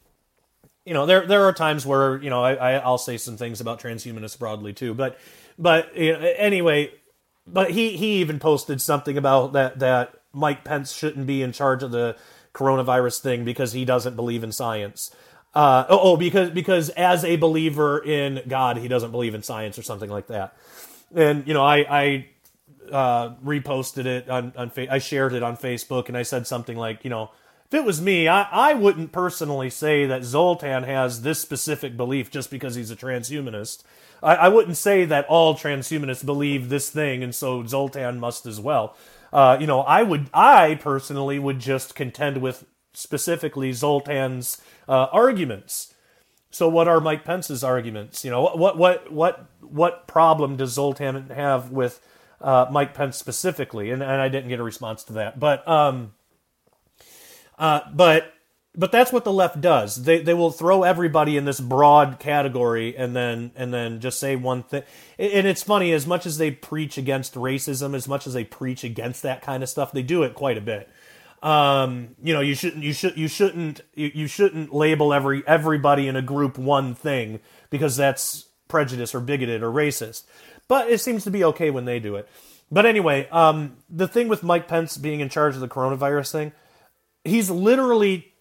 you 0.84 0.94
know 0.94 1.06
there 1.06 1.26
there 1.26 1.44
are 1.44 1.52
times 1.52 1.84
where 1.84 2.22
you 2.22 2.30
know 2.30 2.42
I, 2.42 2.74
I 2.74 2.88
will 2.88 2.98
say 2.98 3.16
some 3.16 3.36
things 3.36 3.60
about 3.60 3.80
transhumanists 3.80 4.38
broadly 4.38 4.72
too, 4.72 4.94
but 4.94 5.18
but 5.58 5.96
you 5.96 6.12
know, 6.12 6.32
anyway, 6.36 6.92
but 7.46 7.70
he 7.70 7.96
he 7.96 8.20
even 8.20 8.38
posted 8.38 8.80
something 8.80 9.18
about 9.18 9.52
that 9.52 9.78
that 9.80 10.14
Mike 10.32 10.64
Pence 10.64 10.92
shouldn't 10.92 11.26
be 11.26 11.42
in 11.42 11.52
charge 11.52 11.82
of 11.82 11.90
the 11.90 12.16
coronavirus 12.54 13.20
thing 13.20 13.44
because 13.44 13.72
he 13.72 13.84
doesn't 13.84 14.16
believe 14.16 14.44
in 14.44 14.52
science. 14.52 15.14
Uh, 15.54 15.86
oh, 15.88 16.00
oh, 16.02 16.16
because 16.16 16.50
because 16.50 16.88
as 16.90 17.24
a 17.24 17.36
believer 17.36 17.98
in 17.98 18.42
God, 18.48 18.76
he 18.76 18.88
doesn't 18.88 19.12
believe 19.12 19.34
in 19.34 19.42
science 19.42 19.78
or 19.78 19.82
something 19.82 20.10
like 20.10 20.26
that. 20.26 20.56
And 21.14 21.46
you 21.46 21.54
know, 21.54 21.64
I 21.64 21.76
I 21.88 22.26
uh, 22.90 23.34
reposted 23.44 24.06
it 24.06 24.28
on 24.28 24.52
on 24.56 24.70
fa- 24.70 24.92
I 24.92 24.98
shared 24.98 25.32
it 25.32 25.42
on 25.42 25.56
Facebook, 25.56 26.08
and 26.08 26.16
I 26.16 26.22
said 26.22 26.46
something 26.46 26.76
like, 26.76 27.04
you 27.04 27.10
know, 27.10 27.30
if 27.66 27.74
it 27.74 27.84
was 27.84 28.02
me, 28.02 28.26
I 28.26 28.42
I 28.50 28.74
wouldn't 28.74 29.12
personally 29.12 29.70
say 29.70 30.06
that 30.06 30.24
Zoltan 30.24 30.82
has 30.82 31.22
this 31.22 31.38
specific 31.38 31.96
belief 31.96 32.32
just 32.32 32.50
because 32.50 32.74
he's 32.74 32.90
a 32.90 32.96
transhumanist. 32.96 33.84
I, 34.24 34.34
I 34.34 34.48
wouldn't 34.48 34.76
say 34.76 35.04
that 35.04 35.26
all 35.26 35.54
transhumanists 35.54 36.26
believe 36.26 36.68
this 36.68 36.90
thing, 36.90 37.22
and 37.22 37.34
so 37.34 37.64
Zoltan 37.64 38.18
must 38.18 38.44
as 38.46 38.60
well. 38.60 38.96
Uh, 39.32 39.56
you 39.60 39.66
know, 39.66 39.80
I 39.80 40.02
would, 40.02 40.30
I 40.32 40.76
personally 40.76 41.38
would 41.40 41.58
just 41.58 41.94
contend 41.94 42.40
with 42.40 42.64
specifically 42.94 43.70
Zoltan's 43.72 44.60
uh, 44.88 45.06
arguments. 45.12 45.94
So, 46.50 46.68
what 46.68 46.86
are 46.88 47.00
Mike 47.00 47.24
Pence's 47.24 47.64
arguments? 47.64 48.24
You 48.24 48.30
know, 48.30 48.42
what 48.42 48.78
what 48.78 49.12
what 49.12 49.46
what 49.60 50.06
problem 50.06 50.56
does 50.56 50.72
Zoltan 50.72 51.30
have 51.30 51.70
with 51.70 52.00
uh, 52.40 52.66
Mike 52.70 52.94
Pence 52.94 53.16
specifically? 53.16 53.90
And, 53.90 54.02
and 54.02 54.20
I 54.20 54.28
didn't 54.28 54.48
get 54.48 54.60
a 54.60 54.64
response 54.64 55.02
to 55.04 55.14
that, 55.14 55.40
but 55.40 55.66
um, 55.66 56.12
uh, 57.58 57.80
but 57.92 58.32
but 58.76 58.90
that's 58.90 59.12
what 59.12 59.24
the 59.24 59.32
left 59.32 59.60
does. 59.60 60.02
They 60.04 60.20
they 60.20 60.34
will 60.34 60.50
throw 60.50 60.82
everybody 60.82 61.36
in 61.36 61.44
this 61.44 61.60
broad 61.60 62.18
category 62.18 62.96
and 62.96 63.14
then 63.14 63.52
and 63.54 63.72
then 63.72 64.00
just 64.00 64.18
say 64.18 64.34
one 64.36 64.64
thing. 64.64 64.82
And 65.18 65.46
it's 65.46 65.62
funny 65.62 65.92
as 65.92 66.06
much 66.06 66.26
as 66.26 66.38
they 66.38 66.50
preach 66.50 66.98
against 66.98 67.34
racism, 67.34 67.94
as 67.94 68.08
much 68.08 68.26
as 68.26 68.34
they 68.34 68.44
preach 68.44 68.82
against 68.82 69.22
that 69.22 69.42
kind 69.42 69.62
of 69.62 69.68
stuff, 69.68 69.92
they 69.92 70.02
do 70.02 70.24
it 70.24 70.34
quite 70.34 70.58
a 70.58 70.60
bit. 70.60 70.90
Um, 71.44 72.16
you 72.22 72.32
know, 72.32 72.40
you 72.40 72.54
shouldn't 72.54 72.82
you 72.82 72.94
should 72.94 73.18
you 73.18 73.28
shouldn't 73.28 73.82
you, 73.94 74.10
you 74.14 74.26
shouldn't 74.26 74.74
label 74.74 75.12
every 75.12 75.46
everybody 75.46 76.08
in 76.08 76.16
a 76.16 76.22
group 76.22 76.56
one 76.56 76.94
thing 76.94 77.38
because 77.68 77.96
that's 77.96 78.46
prejudice 78.66 79.14
or 79.14 79.20
bigoted 79.20 79.62
or 79.62 79.70
racist. 79.70 80.24
But 80.68 80.88
it 80.88 81.02
seems 81.02 81.22
to 81.24 81.30
be 81.30 81.44
okay 81.44 81.68
when 81.68 81.84
they 81.84 82.00
do 82.00 82.16
it. 82.16 82.26
But 82.72 82.86
anyway, 82.86 83.28
um, 83.28 83.76
the 83.90 84.08
thing 84.08 84.28
with 84.28 84.42
Mike 84.42 84.66
Pence 84.66 84.96
being 84.96 85.20
in 85.20 85.28
charge 85.28 85.54
of 85.54 85.60
the 85.60 85.68
coronavirus 85.68 86.32
thing, 86.32 86.52
he's 87.24 87.50
literally 87.50 88.32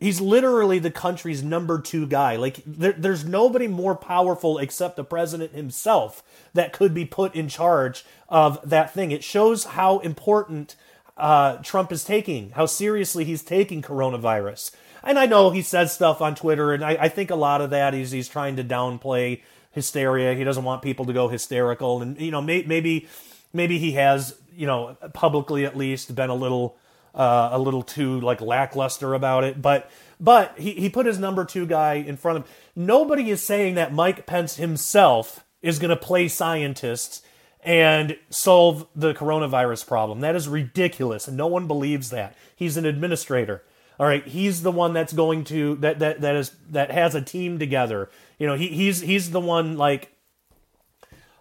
He's 0.00 0.20
literally 0.20 0.80
the 0.80 0.90
country's 0.90 1.42
number 1.42 1.80
two 1.80 2.06
guy. 2.06 2.36
Like, 2.36 2.62
there, 2.66 2.92
there's 2.92 3.24
nobody 3.24 3.68
more 3.68 3.94
powerful 3.94 4.58
except 4.58 4.96
the 4.96 5.04
president 5.04 5.52
himself 5.52 6.22
that 6.52 6.74
could 6.74 6.92
be 6.92 7.06
put 7.06 7.34
in 7.34 7.48
charge 7.48 8.04
of 8.28 8.58
that 8.68 8.92
thing. 8.92 9.12
It 9.12 9.24
shows 9.24 9.64
how 9.64 10.00
important 10.00 10.76
uh, 11.16 11.56
Trump 11.58 11.92
is 11.92 12.04
taking, 12.04 12.50
how 12.50 12.66
seriously 12.66 13.24
he's 13.24 13.42
taking 13.42 13.82
coronavirus. 13.82 14.72
And 15.02 15.18
I 15.18 15.26
know 15.26 15.50
he 15.50 15.62
says 15.62 15.92
stuff 15.92 16.20
on 16.20 16.34
Twitter, 16.34 16.72
and 16.72 16.84
I, 16.84 16.92
I 16.92 17.08
think 17.08 17.30
a 17.30 17.36
lot 17.36 17.60
of 17.60 17.70
that 17.70 17.94
is 17.94 18.10
he's 18.10 18.28
trying 18.28 18.56
to 18.56 18.64
downplay 18.64 19.42
hysteria. 19.70 20.34
He 20.34 20.44
doesn't 20.44 20.64
want 20.64 20.82
people 20.82 21.04
to 21.04 21.12
go 21.12 21.28
hysterical, 21.28 22.00
and 22.00 22.18
you 22.20 22.30
know, 22.30 22.40
may, 22.40 22.62
maybe 22.62 23.08
maybe 23.52 23.78
he 23.78 23.92
has, 23.92 24.36
you 24.54 24.66
know, 24.66 24.96
publicly 25.12 25.66
at 25.66 25.76
least 25.76 26.14
been 26.14 26.30
a 26.30 26.34
little 26.34 26.76
uh, 27.14 27.50
a 27.52 27.58
little 27.58 27.82
too 27.82 28.20
like 28.20 28.40
lackluster 28.40 29.14
about 29.14 29.44
it. 29.44 29.60
But 29.60 29.90
but 30.18 30.58
he, 30.58 30.72
he 30.72 30.88
put 30.88 31.06
his 31.06 31.18
number 31.18 31.44
two 31.44 31.66
guy 31.66 31.94
in 31.94 32.16
front 32.16 32.38
of 32.38 32.44
him. 32.44 32.52
Nobody 32.74 33.30
is 33.30 33.42
saying 33.42 33.74
that 33.74 33.92
Mike 33.92 34.26
Pence 34.26 34.56
himself 34.56 35.44
is 35.60 35.78
going 35.78 35.90
to 35.90 35.96
play 35.96 36.28
scientists 36.28 37.22
and 37.64 38.16
solve 38.30 38.86
the 38.94 39.14
coronavirus 39.14 39.86
problem. 39.86 40.20
That 40.20 40.36
is 40.36 40.48
ridiculous, 40.48 41.26
and 41.26 41.36
no 41.36 41.46
one 41.46 41.66
believes 41.66 42.10
that. 42.10 42.36
He's 42.54 42.76
an 42.76 42.84
administrator. 42.84 43.62
All 43.98 44.06
right, 44.06 44.26
he's 44.26 44.62
the 44.62 44.72
one 44.72 44.92
that's 44.92 45.12
going 45.12 45.44
to 45.44 45.76
that 45.76 45.98
that 46.00 46.20
that 46.20 46.36
is 46.36 46.54
that 46.70 46.90
has 46.90 47.14
a 47.14 47.22
team 47.22 47.58
together. 47.58 48.10
You 48.38 48.46
know, 48.46 48.54
he 48.54 48.68
he's 48.68 49.00
he's 49.00 49.30
the 49.30 49.40
one 49.40 49.76
like 49.76 50.10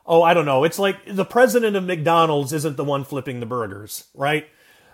oh, 0.06 0.22
I 0.22 0.34
don't 0.34 0.46
know. 0.46 0.64
It's 0.64 0.80
like 0.80 0.98
the 1.06 1.26
president 1.26 1.76
of 1.76 1.86
McDonald's 1.86 2.52
isn't 2.54 2.78
the 2.78 2.84
one 2.84 3.04
flipping 3.04 3.40
the 3.40 3.46
burgers, 3.46 4.06
right? 4.14 4.48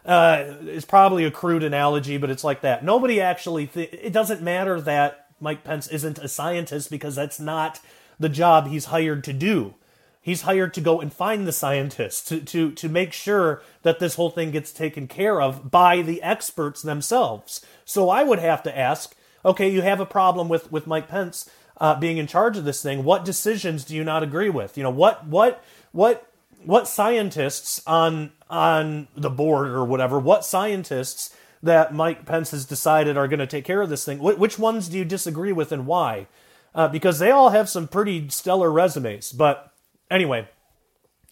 uh, 0.05 0.55
it's 0.63 0.85
probably 0.85 1.25
a 1.25 1.31
crude 1.31 1.63
analogy, 1.63 2.17
but 2.17 2.29
it's 2.29 2.43
like 2.43 2.61
that. 2.61 2.83
Nobody 2.83 3.19
actually, 3.21 3.67
th- 3.67 3.89
it 3.93 4.13
doesn't 4.13 4.41
matter 4.41 4.79
that 4.81 5.27
Mike 5.39 5.63
Pence 5.63 5.87
isn't 5.87 6.17
a 6.19 6.27
scientist 6.27 6.89
because 6.89 7.15
that's 7.15 7.39
not 7.39 7.79
the 8.19 8.29
job 8.29 8.67
he's 8.67 8.85
hired 8.85 9.23
to 9.25 9.33
do. 9.33 9.75
He's 10.21 10.41
hired 10.41 10.73
to 10.73 10.81
go 10.81 10.99
and 10.99 11.13
find 11.13 11.47
the 11.47 11.51
scientists 11.51 12.27
to, 12.29 12.41
to, 12.41 12.71
to 12.71 12.89
make 12.89 13.13
sure 13.13 13.61
that 13.83 13.99
this 13.99 14.15
whole 14.15 14.29
thing 14.29 14.51
gets 14.51 14.71
taken 14.71 15.07
care 15.07 15.41
of 15.41 15.71
by 15.71 16.01
the 16.01 16.21
experts 16.21 16.81
themselves. 16.81 17.65
So 17.85 18.09
I 18.09 18.23
would 18.23 18.39
have 18.39 18.63
to 18.63 18.77
ask 18.77 19.15
okay, 19.45 19.69
you 19.69 19.81
have 19.81 20.01
a 20.01 20.05
problem 20.05 20.49
with, 20.49 20.69
with 20.69 20.85
Mike 20.85 21.07
Pence 21.07 21.49
uh, 21.77 21.97
being 21.97 22.17
in 22.17 22.27
charge 22.27 22.57
of 22.57 22.65
this 22.65 22.83
thing. 22.83 23.05
What 23.05 23.23
decisions 23.23 23.85
do 23.85 23.95
you 23.95 24.03
not 24.03 24.21
agree 24.21 24.49
with? 24.49 24.77
You 24.77 24.83
know, 24.83 24.89
what, 24.89 25.25
what, 25.25 25.63
what 25.93 26.29
what 26.65 26.87
scientists 26.87 27.81
on 27.87 28.31
on 28.49 29.07
the 29.15 29.29
board 29.29 29.67
or 29.69 29.85
whatever, 29.85 30.19
what 30.19 30.43
scientists 30.43 31.35
that 31.61 31.93
Mike 31.93 32.25
Pence 32.25 32.51
has 32.51 32.65
decided 32.65 33.17
are 33.17 33.27
going 33.27 33.39
to 33.39 33.47
take 33.47 33.65
care 33.65 33.81
of 33.81 33.89
this 33.89 34.05
thing, 34.05 34.19
which 34.19 34.57
ones 34.57 34.89
do 34.89 34.97
you 34.97 35.05
disagree 35.05 35.51
with 35.51 35.71
and 35.71 35.85
why? 35.85 36.27
Uh, 36.73 36.87
because 36.87 37.19
they 37.19 37.31
all 37.31 37.49
have 37.49 37.69
some 37.69 37.87
pretty 37.87 38.29
stellar 38.29 38.71
resumes. 38.71 39.31
But 39.31 39.68
anyway, 40.09 40.47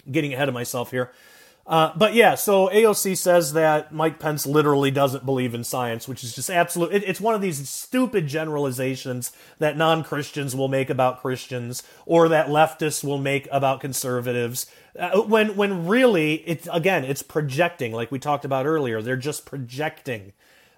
getting 0.10 0.34
ahead 0.34 0.48
of 0.48 0.54
myself 0.54 0.92
here. 0.92 1.12
Uh, 1.68 1.92
but 1.98 2.14
yeah, 2.14 2.34
so 2.34 2.70
AOC 2.70 3.18
says 3.18 3.52
that 3.52 3.94
Mike 3.94 4.20
Pence 4.20 4.46
literally 4.46 4.90
doesn't 4.90 5.26
believe 5.26 5.54
in 5.54 5.66
science, 5.66 6.08
which 6.08 6.24
is 6.24 6.34
just 6.34 6.50
absolute. 6.50 6.94
It, 6.94 7.04
it's 7.04 7.20
one 7.20 7.36
of 7.36 7.42
these 7.42 7.68
stupid 7.68 8.28
generalizations 8.28 9.34
that 9.60 9.76
non 9.76 10.02
Christians 10.02 10.56
will 10.56 10.70
make 10.70 10.90
about 10.90 11.22
Christians 11.22 11.84
or 12.06 12.30
that 12.30 12.48
leftists 12.48 13.04
will 13.04 13.18
make 13.18 13.50
about 13.52 13.82
conservatives. 13.82 14.72
Uh, 14.98 15.22
when 15.24 15.58
when 15.58 15.88
really 15.88 16.36
it's 16.48 16.70
again 16.72 17.04
it's 17.04 17.22
projecting, 17.22 17.92
like 17.92 18.12
we 18.12 18.20
talked 18.20 18.46
about 18.46 18.66
earlier. 18.66 19.02
They're 19.02 19.18
just 19.18 19.46
projecting. 19.46 20.32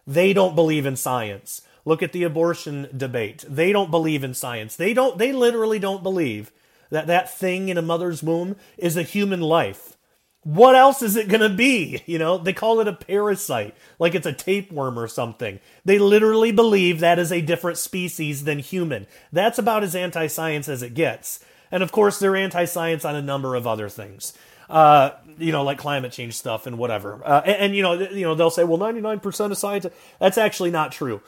They 0.08 0.34
don't 0.34 0.56
believe 0.56 0.88
in 0.88 0.96
science. 0.96 1.62
Look 1.86 2.02
at 2.02 2.14
the 2.14 2.24
abortion 2.24 2.90
debate. 2.98 3.46
They 3.48 3.72
don't 3.72 3.92
believe 3.92 4.24
in 4.24 4.34
science. 4.34 4.76
They 4.76 4.96
don't. 4.96 5.20
They 5.20 5.32
literally 5.34 5.78
don't 5.78 6.02
believe 6.02 6.52
that 6.90 7.08
that 7.08 7.34
thing 7.34 7.70
in 7.70 7.78
a 7.78 7.82
mother's 7.82 8.24
womb 8.24 8.56
is 8.78 8.98
a 8.98 9.04
human 9.04 9.42
life 9.42 9.98
what 10.44 10.76
else 10.76 11.02
is 11.02 11.16
it 11.16 11.28
going 11.28 11.42
to 11.42 11.50
be? 11.50 12.02
You 12.10 12.18
know, 12.18 12.40
they 12.40 12.54
call 12.54 12.80
it 12.80 12.88
a 12.88 12.94
parasite, 12.94 13.76
like 14.00 14.16
it's 14.16 14.26
a 14.26 14.34
tapeworm 14.34 14.98
or 14.98 15.08
something. 15.08 15.60
They 15.86 16.00
literally 16.00 16.52
believe 16.52 17.00
that 17.00 17.20
is 17.20 17.32
a 17.32 17.40
different 17.40 17.78
species 17.78 18.46
than 18.46 18.58
human. 18.58 19.06
That's 19.32 19.60
about 19.60 19.84
as 19.84 19.96
anti 19.96 20.26
science 20.26 20.68
as 20.68 20.82
it 20.82 20.96
gets. 20.96 21.40
And 21.72 21.84
of 21.84 21.92
course, 21.92 22.18
they're 22.18 22.36
anti 22.36 22.66
science 22.66 23.06
on 23.06 23.16
a 23.16 23.22
number 23.22 23.54
of 23.54 23.68
other 23.68 23.90
things. 23.90 24.34
Uh, 24.68 25.12
you 25.38 25.52
know, 25.52 25.64
like 25.64 25.78
climate 25.78 26.12
change 26.12 26.36
stuff 26.36 26.66
and 26.66 26.80
whatever. 26.80 27.22
Uh, 27.24 27.42
and, 27.46 27.56
and, 27.58 27.76
you 27.76 27.84
know, 27.84 27.94
you 27.94 28.24
know, 28.24 28.34
they'll 28.34 28.50
say, 28.50 28.64
well, 28.64 28.80
99% 28.80 29.52
of 29.52 29.58
scientists, 29.58 29.96
that's 30.20 30.38
actually 30.38 30.72
not 30.72 30.92
true. 30.92 31.22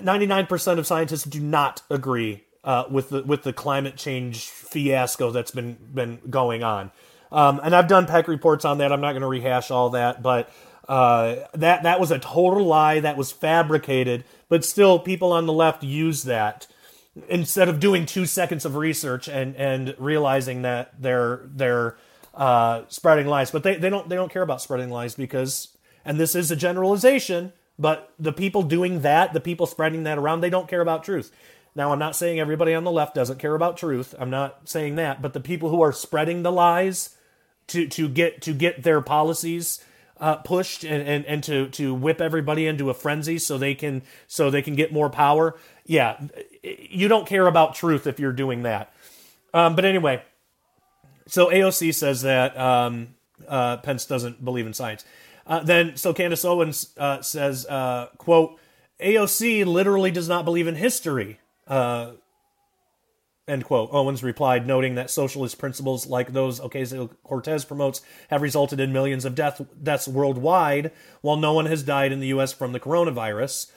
99% 0.00 0.78
of 0.78 0.86
scientists 0.86 1.24
do 1.24 1.40
not 1.40 1.82
agree 1.90 2.44
uh, 2.64 2.84
with 2.90 3.10
the 3.10 3.22
with 3.22 3.42
the 3.42 3.52
climate 3.52 3.96
change 3.96 4.46
fiasco 4.46 5.30
that's 5.30 5.50
been 5.50 5.76
been 5.92 6.18
going 6.28 6.62
on. 6.62 6.90
Um, 7.30 7.60
and 7.62 7.74
I've 7.74 7.88
done 7.88 8.06
Peck 8.06 8.28
reports 8.28 8.64
on 8.64 8.78
that. 8.78 8.92
I'm 8.92 9.00
not 9.00 9.12
going 9.12 9.22
to 9.22 9.28
rehash 9.28 9.70
all 9.70 9.90
that, 9.90 10.22
but 10.22 10.50
uh, 10.88 11.36
that 11.54 11.82
that 11.82 12.00
was 12.00 12.10
a 12.10 12.18
total 12.18 12.64
lie. 12.64 13.00
That 13.00 13.16
was 13.16 13.32
fabricated. 13.32 14.24
But 14.48 14.64
still, 14.64 14.98
people 14.98 15.32
on 15.32 15.46
the 15.46 15.52
left 15.52 15.82
use 15.82 16.24
that 16.24 16.66
instead 17.28 17.68
of 17.68 17.80
doing 17.80 18.06
two 18.06 18.26
seconds 18.26 18.64
of 18.64 18.76
research 18.76 19.28
and 19.28 19.54
and 19.56 19.94
realizing 19.98 20.62
that 20.62 21.00
they're 21.00 21.42
they're 21.46 21.96
uh, 22.34 22.82
spreading 22.88 23.26
lies. 23.26 23.50
But 23.50 23.62
they, 23.62 23.76
they 23.76 23.90
don't 23.90 24.08
they 24.08 24.16
don't 24.16 24.32
care 24.32 24.42
about 24.42 24.60
spreading 24.60 24.90
lies 24.90 25.14
because 25.14 25.68
and 26.04 26.18
this 26.18 26.34
is 26.34 26.50
a 26.50 26.56
generalization. 26.56 27.52
But 27.76 28.12
the 28.20 28.32
people 28.32 28.62
doing 28.62 29.00
that, 29.00 29.32
the 29.32 29.40
people 29.40 29.66
spreading 29.66 30.04
that 30.04 30.16
around, 30.16 30.40
they 30.40 30.50
don't 30.50 30.68
care 30.68 30.80
about 30.80 31.02
truth. 31.02 31.32
Now, 31.76 31.92
I'm 31.92 31.98
not 31.98 32.14
saying 32.14 32.38
everybody 32.38 32.72
on 32.72 32.84
the 32.84 32.90
left 32.90 33.14
doesn't 33.14 33.40
care 33.40 33.54
about 33.54 33.76
truth. 33.76 34.14
I'm 34.18 34.30
not 34.30 34.68
saying 34.68 34.94
that. 34.96 35.20
But 35.20 35.32
the 35.32 35.40
people 35.40 35.70
who 35.70 35.82
are 35.82 35.92
spreading 35.92 36.42
the 36.42 36.52
lies 36.52 37.16
to 37.68 37.86
to 37.88 38.08
get 38.08 38.42
to 38.42 38.52
get 38.52 38.82
their 38.82 39.00
policies 39.00 39.82
uh, 40.20 40.36
pushed 40.36 40.84
and, 40.84 41.06
and, 41.06 41.24
and 41.26 41.42
to 41.44 41.68
to 41.70 41.94
whip 41.94 42.20
everybody 42.20 42.66
into 42.66 42.90
a 42.90 42.94
frenzy 42.94 43.38
so 43.38 43.58
they 43.58 43.74
can 43.74 44.02
so 44.26 44.50
they 44.50 44.62
can 44.62 44.74
get 44.74 44.92
more 44.92 45.10
power. 45.10 45.56
Yeah, 45.84 46.18
you 46.62 47.08
don't 47.08 47.26
care 47.26 47.46
about 47.46 47.74
truth 47.74 48.06
if 48.06 48.20
you're 48.20 48.32
doing 48.32 48.62
that. 48.62 48.92
Um, 49.52 49.76
but 49.76 49.84
anyway, 49.84 50.22
so 51.26 51.50
AOC 51.50 51.94
says 51.94 52.22
that 52.22 52.58
um, 52.58 53.14
uh, 53.48 53.78
Pence 53.78 54.06
doesn't 54.06 54.44
believe 54.44 54.66
in 54.66 54.74
science. 54.74 55.04
Uh, 55.46 55.60
then 55.60 55.96
so 55.96 56.14
Candace 56.14 56.44
Owens 56.44 56.94
uh, 56.96 57.20
says, 57.20 57.66
uh, 57.66 58.06
"quote 58.16 58.58
AOC 59.00 59.66
literally 59.66 60.10
does 60.10 60.28
not 60.28 60.44
believe 60.44 60.68
in 60.68 60.76
history." 60.76 61.38
Uh, 61.66 62.12
End 63.46 63.62
quote. 63.62 63.90
Owens 63.92 64.22
replied, 64.22 64.66
noting 64.66 64.94
that 64.94 65.10
socialist 65.10 65.58
principles 65.58 66.06
like 66.06 66.32
those 66.32 66.60
Ocasio 66.60 67.10
Cortez 67.24 67.66
promotes 67.66 68.00
have 68.30 68.40
resulted 68.40 68.80
in 68.80 68.90
millions 68.90 69.26
of 69.26 69.34
death, 69.34 69.60
deaths 69.82 70.08
worldwide, 70.08 70.92
while 71.20 71.36
no 71.36 71.52
one 71.52 71.66
has 71.66 71.82
died 71.82 72.10
in 72.10 72.20
the 72.20 72.28
U.S. 72.28 72.54
from 72.54 72.72
the 72.72 72.80
coronavirus. 72.80 73.70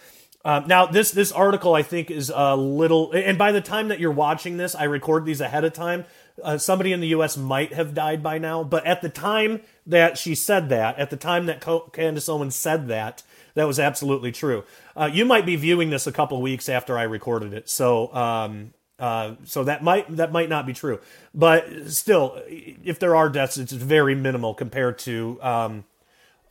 Um, 0.45 0.67
now, 0.67 0.85
this 0.85 1.11
this 1.11 1.33
article 1.33 1.75
I 1.75 1.83
think 1.83 2.09
is 2.09 2.31
a 2.33 2.55
little, 2.55 3.11
and 3.11 3.37
by 3.37 3.51
the 3.51 3.59
time 3.59 3.89
that 3.89 3.99
you're 3.99 4.09
watching 4.09 4.55
this, 4.55 4.73
I 4.73 4.85
record 4.85 5.25
these 5.25 5.41
ahead 5.41 5.65
of 5.65 5.73
time. 5.73 6.05
Uh, 6.41 6.57
somebody 6.57 6.93
in 6.93 7.01
the 7.01 7.07
U.S. 7.07 7.35
might 7.35 7.73
have 7.73 7.93
died 7.93 8.23
by 8.23 8.37
now, 8.37 8.63
but 8.63 8.85
at 8.85 9.01
the 9.01 9.09
time 9.09 9.59
that 9.85 10.17
she 10.17 10.33
said 10.33 10.69
that, 10.69 10.97
at 10.97 11.09
the 11.09 11.17
time 11.17 11.47
that 11.47 11.65
Candace 11.91 12.29
Owens 12.29 12.55
said 12.55 12.87
that, 12.87 13.23
that 13.57 13.65
was 13.65 13.79
absolutely 13.79 14.31
true. 14.31 14.63
Uh, 14.95 15.09
you 15.11 15.25
might 15.25 15.45
be 15.45 15.55
viewing 15.55 15.89
this 15.89 16.05
a 16.05 16.11
couple 16.11 16.39
weeks 16.41 16.69
after 16.69 16.97
I 16.97 17.03
recorded 17.03 17.53
it, 17.53 17.67
so 17.67 18.13
um, 18.13 18.73
uh, 18.99 19.33
so 19.45 19.63
that 19.63 19.83
might 19.83 20.15
that 20.15 20.31
might 20.31 20.47
not 20.47 20.67
be 20.67 20.73
true, 20.73 20.99
but 21.33 21.87
still, 21.87 22.39
if 22.47 22.99
there 22.99 23.15
are 23.15 23.29
deaths, 23.29 23.57
it's 23.57 23.71
very 23.71 24.13
minimal 24.13 24.53
compared 24.53 24.99
to 24.99 25.39
um, 25.41 25.85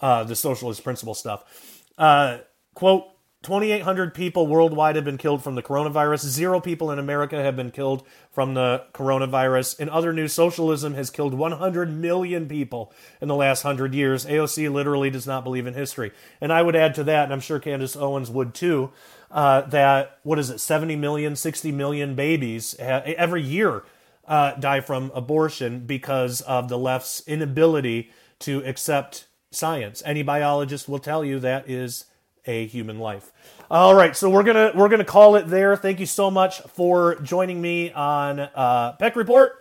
uh, 0.00 0.24
the 0.24 0.34
socialist 0.34 0.82
principle 0.82 1.14
stuff. 1.14 1.84
Uh, 1.96 2.38
quote 2.74 3.06
2,800 3.46 4.12
people 4.12 4.48
worldwide 4.48 4.96
have 4.96 5.04
been 5.04 5.16
killed 5.16 5.40
from 5.40 5.54
the 5.54 5.62
coronavirus. 5.62 6.26
Zero 6.26 6.58
people 6.58 6.90
in 6.90 6.98
America 6.98 7.40
have 7.40 7.54
been 7.54 7.70
killed 7.70 8.04
from 8.32 8.54
the 8.54 8.84
coronavirus. 8.92 9.78
In 9.78 9.88
other 9.88 10.12
news, 10.12 10.32
socialism 10.32 10.94
has 10.94 11.10
killed 11.10 11.32
100 11.32 11.92
million 11.92 12.48
people 12.48 12.92
in 13.20 13.28
the 13.28 13.36
last 13.36 13.62
100 13.62 13.94
years. 13.94 14.26
AOC 14.26 14.72
literally 14.72 15.10
does 15.10 15.28
not 15.28 15.44
believe 15.44 15.64
in 15.64 15.74
history. 15.74 16.10
And 16.40 16.52
I 16.52 16.60
would 16.60 16.74
add 16.74 16.96
to 16.96 17.04
that, 17.04 17.22
and 17.22 17.32
I'm 17.32 17.38
sure 17.38 17.60
Candace 17.60 17.94
Owens 17.94 18.32
would 18.32 18.52
too, 18.52 18.90
uh, 19.30 19.60
that, 19.60 20.18
what 20.24 20.40
is 20.40 20.50
it, 20.50 20.58
70 20.58 20.96
million, 20.96 21.36
60 21.36 21.70
million 21.70 22.16
babies 22.16 22.74
every 22.80 23.42
year 23.42 23.84
uh, 24.26 24.54
die 24.54 24.80
from 24.80 25.12
abortion 25.14 25.86
because 25.86 26.40
of 26.40 26.68
the 26.68 26.78
left's 26.78 27.22
inability 27.28 28.10
to 28.40 28.64
accept 28.64 29.28
science. 29.52 30.02
Any 30.04 30.24
biologist 30.24 30.88
will 30.88 30.98
tell 30.98 31.24
you 31.24 31.38
that 31.38 31.70
is 31.70 32.06
a 32.46 32.66
human 32.66 32.98
life. 32.98 33.32
All 33.70 33.94
right, 33.94 34.16
so 34.16 34.30
we're 34.30 34.44
gonna 34.44 34.72
we're 34.74 34.88
gonna 34.88 35.04
call 35.04 35.36
it 35.36 35.48
there. 35.48 35.76
Thank 35.76 36.00
you 36.00 36.06
so 36.06 36.30
much 36.30 36.60
for 36.60 37.16
joining 37.16 37.60
me 37.60 37.92
on 37.92 38.40
uh, 38.40 38.92
Peck 38.92 39.16
Report, 39.16 39.52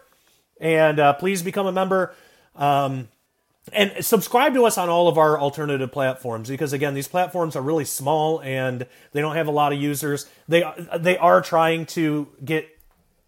and 0.59 0.99
uh, 0.99 1.13
please 1.13 1.41
become 1.41 1.65
a 1.65 1.71
member. 1.71 2.13
Um, 2.55 3.09
and 3.73 4.05
subscribe 4.05 4.53
to 4.53 4.65
us 4.65 4.77
on 4.77 4.89
all 4.89 5.07
of 5.07 5.17
our 5.17 5.39
alternative 5.39 5.91
platforms 5.91 6.49
because 6.49 6.73
again 6.73 6.93
these 6.93 7.07
platforms 7.07 7.55
are 7.55 7.61
really 7.61 7.85
small 7.85 8.39
and 8.41 8.85
they 9.11 9.21
don't 9.21 9.35
have 9.35 9.47
a 9.47 9.51
lot 9.51 9.73
of 9.73 9.81
users 9.81 10.27
they 10.47 10.63
they 10.99 11.17
are 11.17 11.41
trying 11.41 11.85
to 11.85 12.27
get 12.43 12.67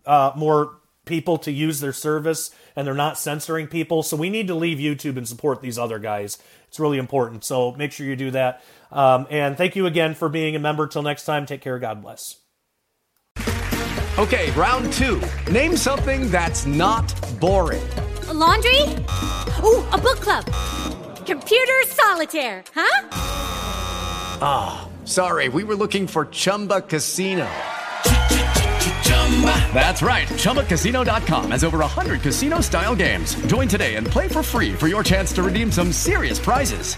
uh, 0.05 0.31
more 0.35 0.77
people 1.05 1.37
to 1.37 1.51
use 1.51 1.79
their 1.79 1.93
service 1.93 2.51
and 2.75 2.85
they're 2.85 2.93
not 2.93 3.17
censoring 3.17 3.65
people 3.67 4.03
so 4.03 4.15
we 4.15 4.29
need 4.29 4.47
to 4.47 4.53
leave 4.53 4.77
youtube 4.77 5.17
and 5.17 5.27
support 5.27 5.61
these 5.61 5.79
other 5.79 5.97
guys 5.97 6.37
it's 6.67 6.79
really 6.79 6.97
important 6.99 7.43
so 7.43 7.71
make 7.73 7.91
sure 7.91 8.05
you 8.05 8.15
do 8.15 8.29
that 8.29 8.63
um, 8.91 9.27
and 9.29 9.57
thank 9.57 9.75
you 9.75 9.85
again 9.85 10.15
for 10.15 10.29
being 10.29 10.55
a 10.55 10.59
member. 10.59 10.87
Till 10.87 11.03
next 11.03 11.25
time, 11.25 11.45
take 11.45 11.61
care. 11.61 11.79
God 11.79 12.01
bless. 12.01 12.37
Okay, 14.17 14.49
round 14.51 14.91
two. 14.93 15.21
Name 15.51 15.77
something 15.77 16.31
that's 16.31 16.65
not 16.65 17.05
boring. 17.39 17.87
A 18.29 18.33
laundry? 18.33 18.81
Ooh, 19.61 19.85
a 19.93 19.97
book 19.97 20.19
club. 20.19 20.43
Computer 21.25 21.83
solitaire, 21.85 22.63
huh? 22.73 23.09
Ah, 24.41 24.87
oh, 24.89 25.05
sorry. 25.05 25.49
We 25.49 25.63
were 25.63 25.75
looking 25.75 26.07
for 26.07 26.25
Chumba 26.25 26.81
Casino. 26.81 27.47
That's 29.73 30.01
right. 30.01 30.27
ChumbaCasino.com 30.27 31.51
has 31.51 31.63
over 31.63 31.77
100 31.77 32.21
casino 32.21 32.59
style 32.61 32.95
games. 32.95 33.35
Join 33.45 33.67
today 33.67 33.95
and 33.95 34.07
play 34.07 34.27
for 34.27 34.41
free 34.41 34.73
for 34.73 34.87
your 34.87 35.03
chance 35.03 35.31
to 35.33 35.43
redeem 35.43 35.71
some 35.71 35.91
serious 35.91 36.39
prizes. 36.39 36.97